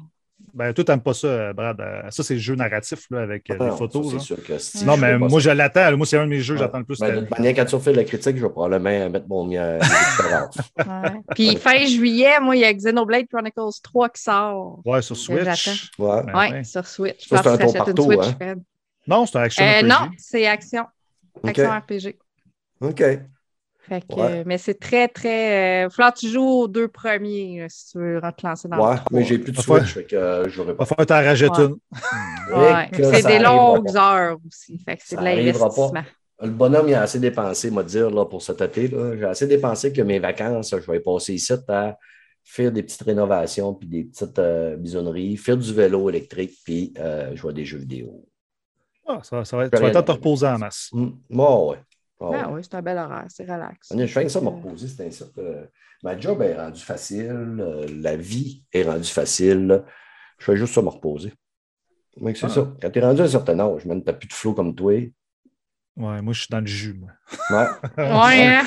[0.58, 1.80] Ben, toi, t'aimes pas ça, Brad.
[1.80, 4.12] Euh, Ça, c'est le jeu narratif là, avec euh, Ah des non, photos.
[4.12, 5.96] ça, sûr que si Non, mais fais moi, ça- je l'attends.
[5.96, 6.66] Moi, c'est un de mes jeux que Ouais.
[6.66, 6.98] j'attends le plus.
[6.98, 9.78] Ben, de toute manière, quand tu refais la critique, je vais probablement mettre mon euh.
[10.78, 11.10] Ouais.
[11.34, 14.80] Puis fin juillet, moi, il y a Xenoblade Chronicles 3 qui sort.
[14.84, 15.16] Ouais, sur.
[15.16, 15.90] Switch.
[15.98, 16.22] Ouais.
[16.24, 16.64] Ben, ouais, ouais.
[16.64, 17.24] sur Switch.
[17.24, 18.54] Je pense c'est un que tu achètes une Switch, hein.
[19.06, 19.86] Non, c'est un action Euh, RPG.
[19.86, 20.84] non, c'est action.
[21.44, 22.18] Action RPG.
[22.80, 23.02] OK.
[23.88, 24.22] Fait que, Ouais.
[24.40, 25.84] euh, mais c'est très, très.
[25.84, 28.76] Il falloir que tu joues aux deux premiers là, si tu veux te lancer dans
[28.86, 30.84] Ouais, le mais j'ai plus de Switch, fait que euh, Va pas.
[30.84, 31.68] falloir t'en rajouter Ouais.
[31.68, 32.54] une.
[32.54, 32.88] Ouais.
[32.92, 34.26] C'est des longues pas.
[34.28, 34.78] heures aussi.
[34.78, 35.92] Fait que c'est de l'investissement.
[36.40, 38.88] Le bonhomme, il a assez dépensé, moi, dire, là, pour cet été.
[38.88, 41.96] J'ai assez dépensé que mes vacances, je vais passer ici à
[42.44, 47.34] faire des petites rénovations, puis des petites euh, bisonneries, faire du vélo électrique, puis euh,
[47.34, 48.24] jouer à des jeux vidéo.
[49.06, 50.90] Ah, ça, ça va être, tu vas être temps de te reposer en masse.
[50.92, 51.78] Hum, Moi, ouais.
[52.20, 52.38] Ah, ouais.
[52.42, 53.92] Ah oui, c'est un bel horaire, c'est relax.
[53.96, 55.38] Je fais que ça, me Euh, reposer, c'est.
[55.38, 55.64] Euh,
[56.02, 59.84] ma job est rendue facile, euh, la vie est rendue facile.
[60.38, 61.32] Je fais juste ça me reposer.
[62.20, 62.50] Mais c'est Ah.
[62.50, 62.72] ça.
[62.82, 64.92] Quand tu es rendu à un certain âge, tu n'as plus de flow comme toi.
[65.96, 66.94] Ouais, moi, je suis dans le jus.
[66.94, 67.10] moi.
[67.50, 67.66] Ouais.
[67.96, 68.62] Ouais,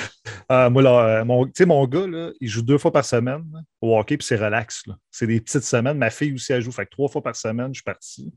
[0.49, 0.69] hein?
[0.69, 3.60] Moi, là, mon, tu sais, mon gars, là, il joue deux fois par semaine là,
[3.82, 4.86] au hockey, puis c'est relax.
[4.88, 4.95] là.
[5.10, 5.98] C'est des petites semaines.
[5.98, 6.72] Ma fille aussi, elle joue.
[6.73, 8.34] Fait que trois fois par semaine, je suis parti.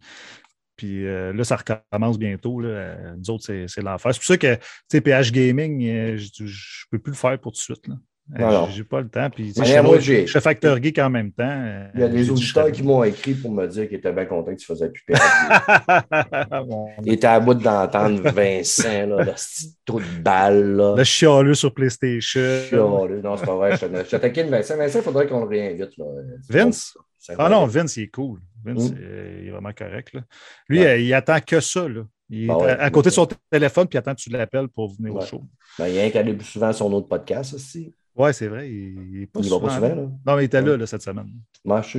[0.77, 2.61] Puis euh, là, ça recommence bientôt.
[2.61, 2.69] Là.
[2.69, 4.13] Euh, Nous autres, c'est l'enfer.
[4.13, 6.49] C'est pour ça que, PH Gaming, euh, je ne
[6.91, 7.87] peux plus le faire pour tout de suite.
[7.89, 7.95] Là.
[8.41, 8.67] Euh.
[8.71, 9.29] J'ai pas le temps.
[9.29, 11.45] Puis, je, fais Factor Geek en même temps.
[11.47, 14.13] euh, Il y a des dit, auditeurs qui m'ont écrit pour me dire qu'ils étaient
[14.13, 16.65] bien contents que tu faisais plus perdre.
[16.67, 20.77] Mon- Il était à bout d'entendre Vincent, là, le petit trou de balle.
[20.77, 20.95] Là.
[20.97, 22.41] Le chialeux sur PlayStation.
[22.69, 23.21] Chialeux.
[23.23, 23.77] Non, c'est pas vrai.
[23.77, 24.77] Je je te taquine Vincent.
[24.79, 25.97] Vincent, il faudrait qu'on le réinvite.
[25.99, 26.05] Là.
[26.49, 26.97] Vince?
[27.39, 28.39] Ah non, Vince, il est cool.
[28.73, 28.95] Mm.
[28.99, 30.15] Euh, il est vraiment correct.
[30.15, 30.21] Là.
[30.69, 31.89] Lui, euh, il, attend que ça.
[31.89, 32.03] Là.
[32.31, 35.15] Il est ah à, côté de son téléphone, puis attend que tu l'appelles pour venir
[35.15, 35.43] au show.
[35.79, 37.93] Ben, il y a un qui allait plus souvent à son autre podcast aussi.
[38.17, 38.71] Oui, c'est vrai.
[38.71, 39.95] Il n'est pas, va pas souvent.
[39.95, 41.31] Non, mais il était là, cette semaine.
[41.65, 41.99] Moi, je,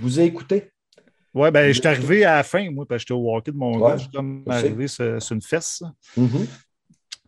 [0.00, 0.70] vous ai écouté.
[1.34, 3.56] Oui, ben, je suis arrivé à la fin, moi, parce que j'étais au walkie de
[3.56, 3.96] mon gars.
[3.96, 5.82] Je suis comme arrivé sur, une fesse.
[6.16, 6.46] Mm-hmm.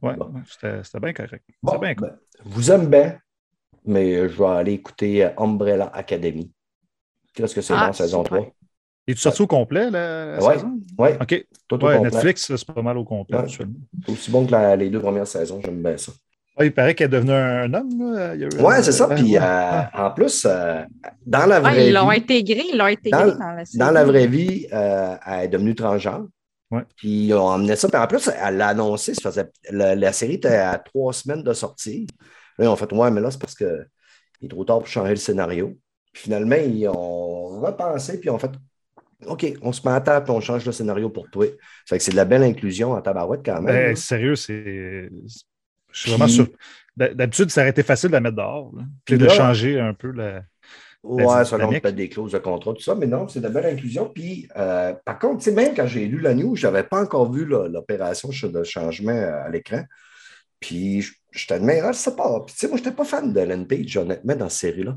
[0.02, 0.12] Oui,
[0.46, 1.44] c'était bien correct.
[1.62, 1.96] Ben,
[2.44, 3.18] vous aime bien,
[3.84, 6.52] mais euh, je vais aller écouter Umbrella Academy.
[7.34, 8.54] Qu'est-ce que c'est ah, dans saison 3?
[9.08, 10.56] Et tu sorti au complet la ouais.
[10.98, 11.08] Oui.
[11.20, 11.46] OK.
[11.68, 13.38] Tout ouais, Netflix, c'est pas mal au complet.
[13.38, 13.66] Ouais.
[14.08, 16.12] Aussi bon que les deux premières saisons, j'aime bien ça.
[16.58, 18.38] Ah, il paraît qu'elle est devenue un homme.
[18.60, 19.08] Oui, c'est ça.
[19.08, 20.82] Puis euh, en plus, euh,
[21.26, 21.86] dans la vraie vie.
[21.88, 23.64] Ils l'ont intégré, ils l'ont intégré dans, la.
[23.74, 26.26] Dans la vraie vie, euh, elle est devenue transgenre.
[26.96, 27.88] Puis ils ont emmené ça.
[27.88, 29.12] Puis en plus, elle l'a annoncé.
[29.14, 32.06] Ça faisait, la, série était à trois semaines de sortie.
[32.58, 33.86] Là, ils ont fait Ouais, mais là, c'est parce qu'il
[34.42, 35.74] est trop tard pour changer le scénario.
[36.10, 38.50] Puis finalement, ils ont repensé, puis ils ont fait
[39.24, 41.46] OK, on se met à table on change le scénario pour toi.
[41.46, 43.74] Ça fait que c'est de la belle inclusion en tabarouette quand même.
[43.74, 45.08] Ben, sérieux, c'est.
[45.92, 46.48] Je suis vraiment sûr.
[46.96, 48.72] D'habitude, ça aurait été facile de la mettre dehors.
[48.76, 48.82] là.
[49.04, 50.42] Puis de changer un peu la.
[51.02, 53.66] Ouais, selon peut-être des clauses de contrat, tout ça, mais non, c'est de la belle
[53.66, 54.10] inclusion.
[54.12, 57.00] Puis, euh, par contre, tu sais, même quand j'ai lu la news, je n'avais pas
[57.00, 59.84] encore vu l'opération de changement à l'écran.
[60.58, 61.12] Puis, je,
[61.50, 62.40] ah, je sais pas.
[62.44, 64.96] Puis, tu sais, moi, je n'étais pas fan de Page, honnêtement, dans cette série-là.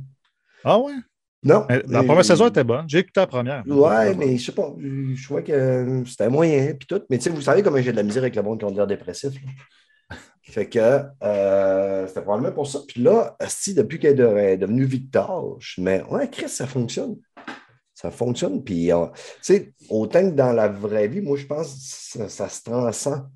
[0.64, 0.94] Ah ouais?
[1.42, 1.66] Non.
[1.70, 2.86] Mais La première saison était bonne.
[2.88, 3.64] J'ai écouté la première.
[3.66, 4.74] Ouais, mais je sais pas.
[4.80, 7.02] Je trouvais que c'était moyen, puis tout.
[7.10, 8.70] Mais tu sais, vous savez comment j'ai de la misère avec le monde qui ont
[8.74, 9.34] l'air dépressif.
[9.34, 10.16] là.
[10.42, 10.80] Fait que
[11.24, 12.80] euh, c'était probablement pour ça.
[12.88, 16.28] Puis là, si depuis qu'elle est de- est devenue Victor, je me dis, mais ouais,
[16.30, 17.18] Chris, ça fonctionne.
[17.94, 18.64] Ça fonctionne.
[18.64, 22.30] Puis, euh, tu sais, autant que dans la vraie vie, moi, je pense que ça,
[22.30, 23.30] ça se transcende.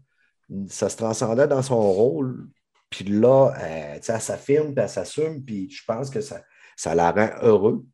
[0.67, 2.47] Ça se transcendait dans son rôle.
[2.89, 6.41] Puis là, euh, tu sais, elle s'affirme, puis elle s'assume, puis je pense que ça,
[6.75, 7.85] ça la rend heureux.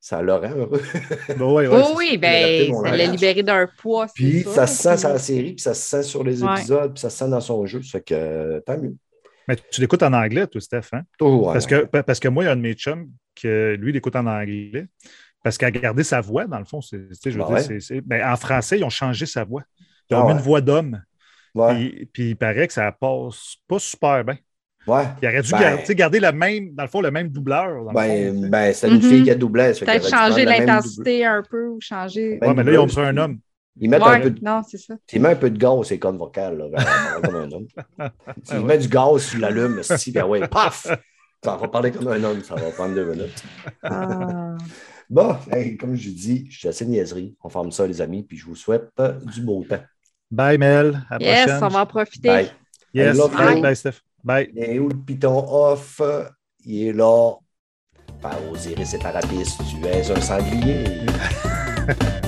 [0.00, 0.82] Ça la rend heureux.
[1.28, 4.06] Ben ouais, ouais, Oui, oui, ben, ça l'a libéré d'un poids.
[4.14, 6.52] Puis ça se sent sur la série, puis ça se sent sur les Ouais.
[6.58, 7.82] épisodes, puis ça se sent dans son jeu.
[7.82, 8.94] Ça fait que tant mieux.
[9.48, 10.88] Mais tu l'écoutes en anglais, toi, Steph.
[10.92, 11.02] Hein?
[11.18, 11.52] Toujours.
[11.52, 13.90] Parce, que, pa- parce que moi, il y a un de mes chums que lui,
[13.90, 14.86] il écoute en anglais.
[15.42, 16.80] Parce qu'il a gardé sa voix, dans le fond.
[16.80, 17.62] c'est- tu sais, je veux Ah dire, ouais?
[17.62, 19.62] c'est- c'est- ben, en français, ils ont changé sa voix.
[20.10, 20.34] Ils ont Ah mis ouais.
[20.34, 21.00] une voix d'homme.
[21.54, 21.74] Ouais.
[21.74, 24.36] Puis, puis il paraît que ça passe pas super bien.
[24.86, 25.04] Ouais.
[25.22, 27.28] Il aurait dû Ben- garder, tu sais, garder le même, dans le fond, le même
[27.28, 27.84] doubleur.
[27.84, 29.00] dans fond, Ben, ben c'est une Mhm.
[29.02, 29.72] fille qui a doublé.
[29.78, 32.38] Peut-être changer l'intensité un peu ou changer.
[32.42, 33.38] Ouais, mais là, ils ont pris un homme.
[33.78, 34.94] Ils mettent un peu de, non, c'est ça.
[35.12, 36.56] ils mettent un peu de gaz, c'est comme vocal.
[36.72, 37.66] Là, comme un homme.
[38.52, 40.86] Ils mettent du gaz sur l'allume, si, ben ouais, paf!
[41.44, 43.44] Ça va parler comme un homme, ça va prendre deux minutes.
[43.82, 44.56] Ah.
[45.10, 47.36] Bon, hey, comme je dis, je suis assez niaiserie.
[47.44, 49.82] On forme ça, les amis, puis je vous souhaite euh, du beau temps.
[50.30, 51.02] Bye, Mel.
[51.10, 51.64] À la Yes, prochaine.
[51.64, 52.28] on va en profiter.
[52.28, 52.50] Bye.
[52.94, 53.14] Yes.
[53.14, 54.00] I love Bye, bye, Steph.
[54.26, 54.50] Bye.
[54.56, 56.02] Et où le piton off?
[56.64, 57.34] Il est là.
[58.20, 61.06] Par Osiris et Parapis, tu es un sanglier.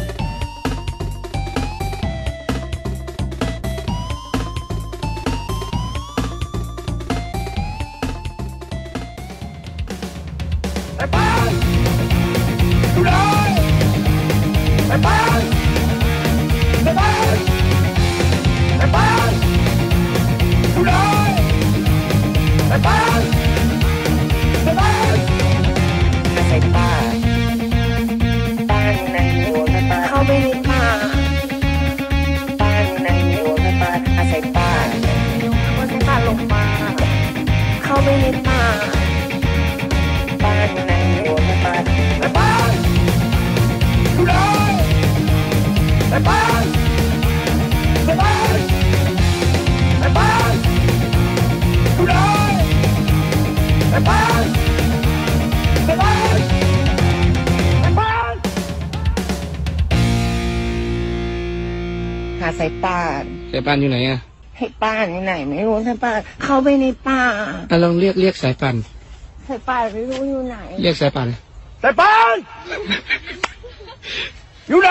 [63.69, 64.19] ป่านอยู่ไหนอะ
[64.57, 64.95] ให้ป้า
[65.27, 67.23] ไหนไม่รู้ถ้าป้านเข้าไปในป่า
[67.71, 68.77] อะลองเรียกเรียกสายป่าน
[69.49, 71.29] สายป้านไม่รู้อยู่ไหน เรียกสายป่าน
[71.81, 72.37] แต่ปาน
[74.69, 74.91] อยู่ไหน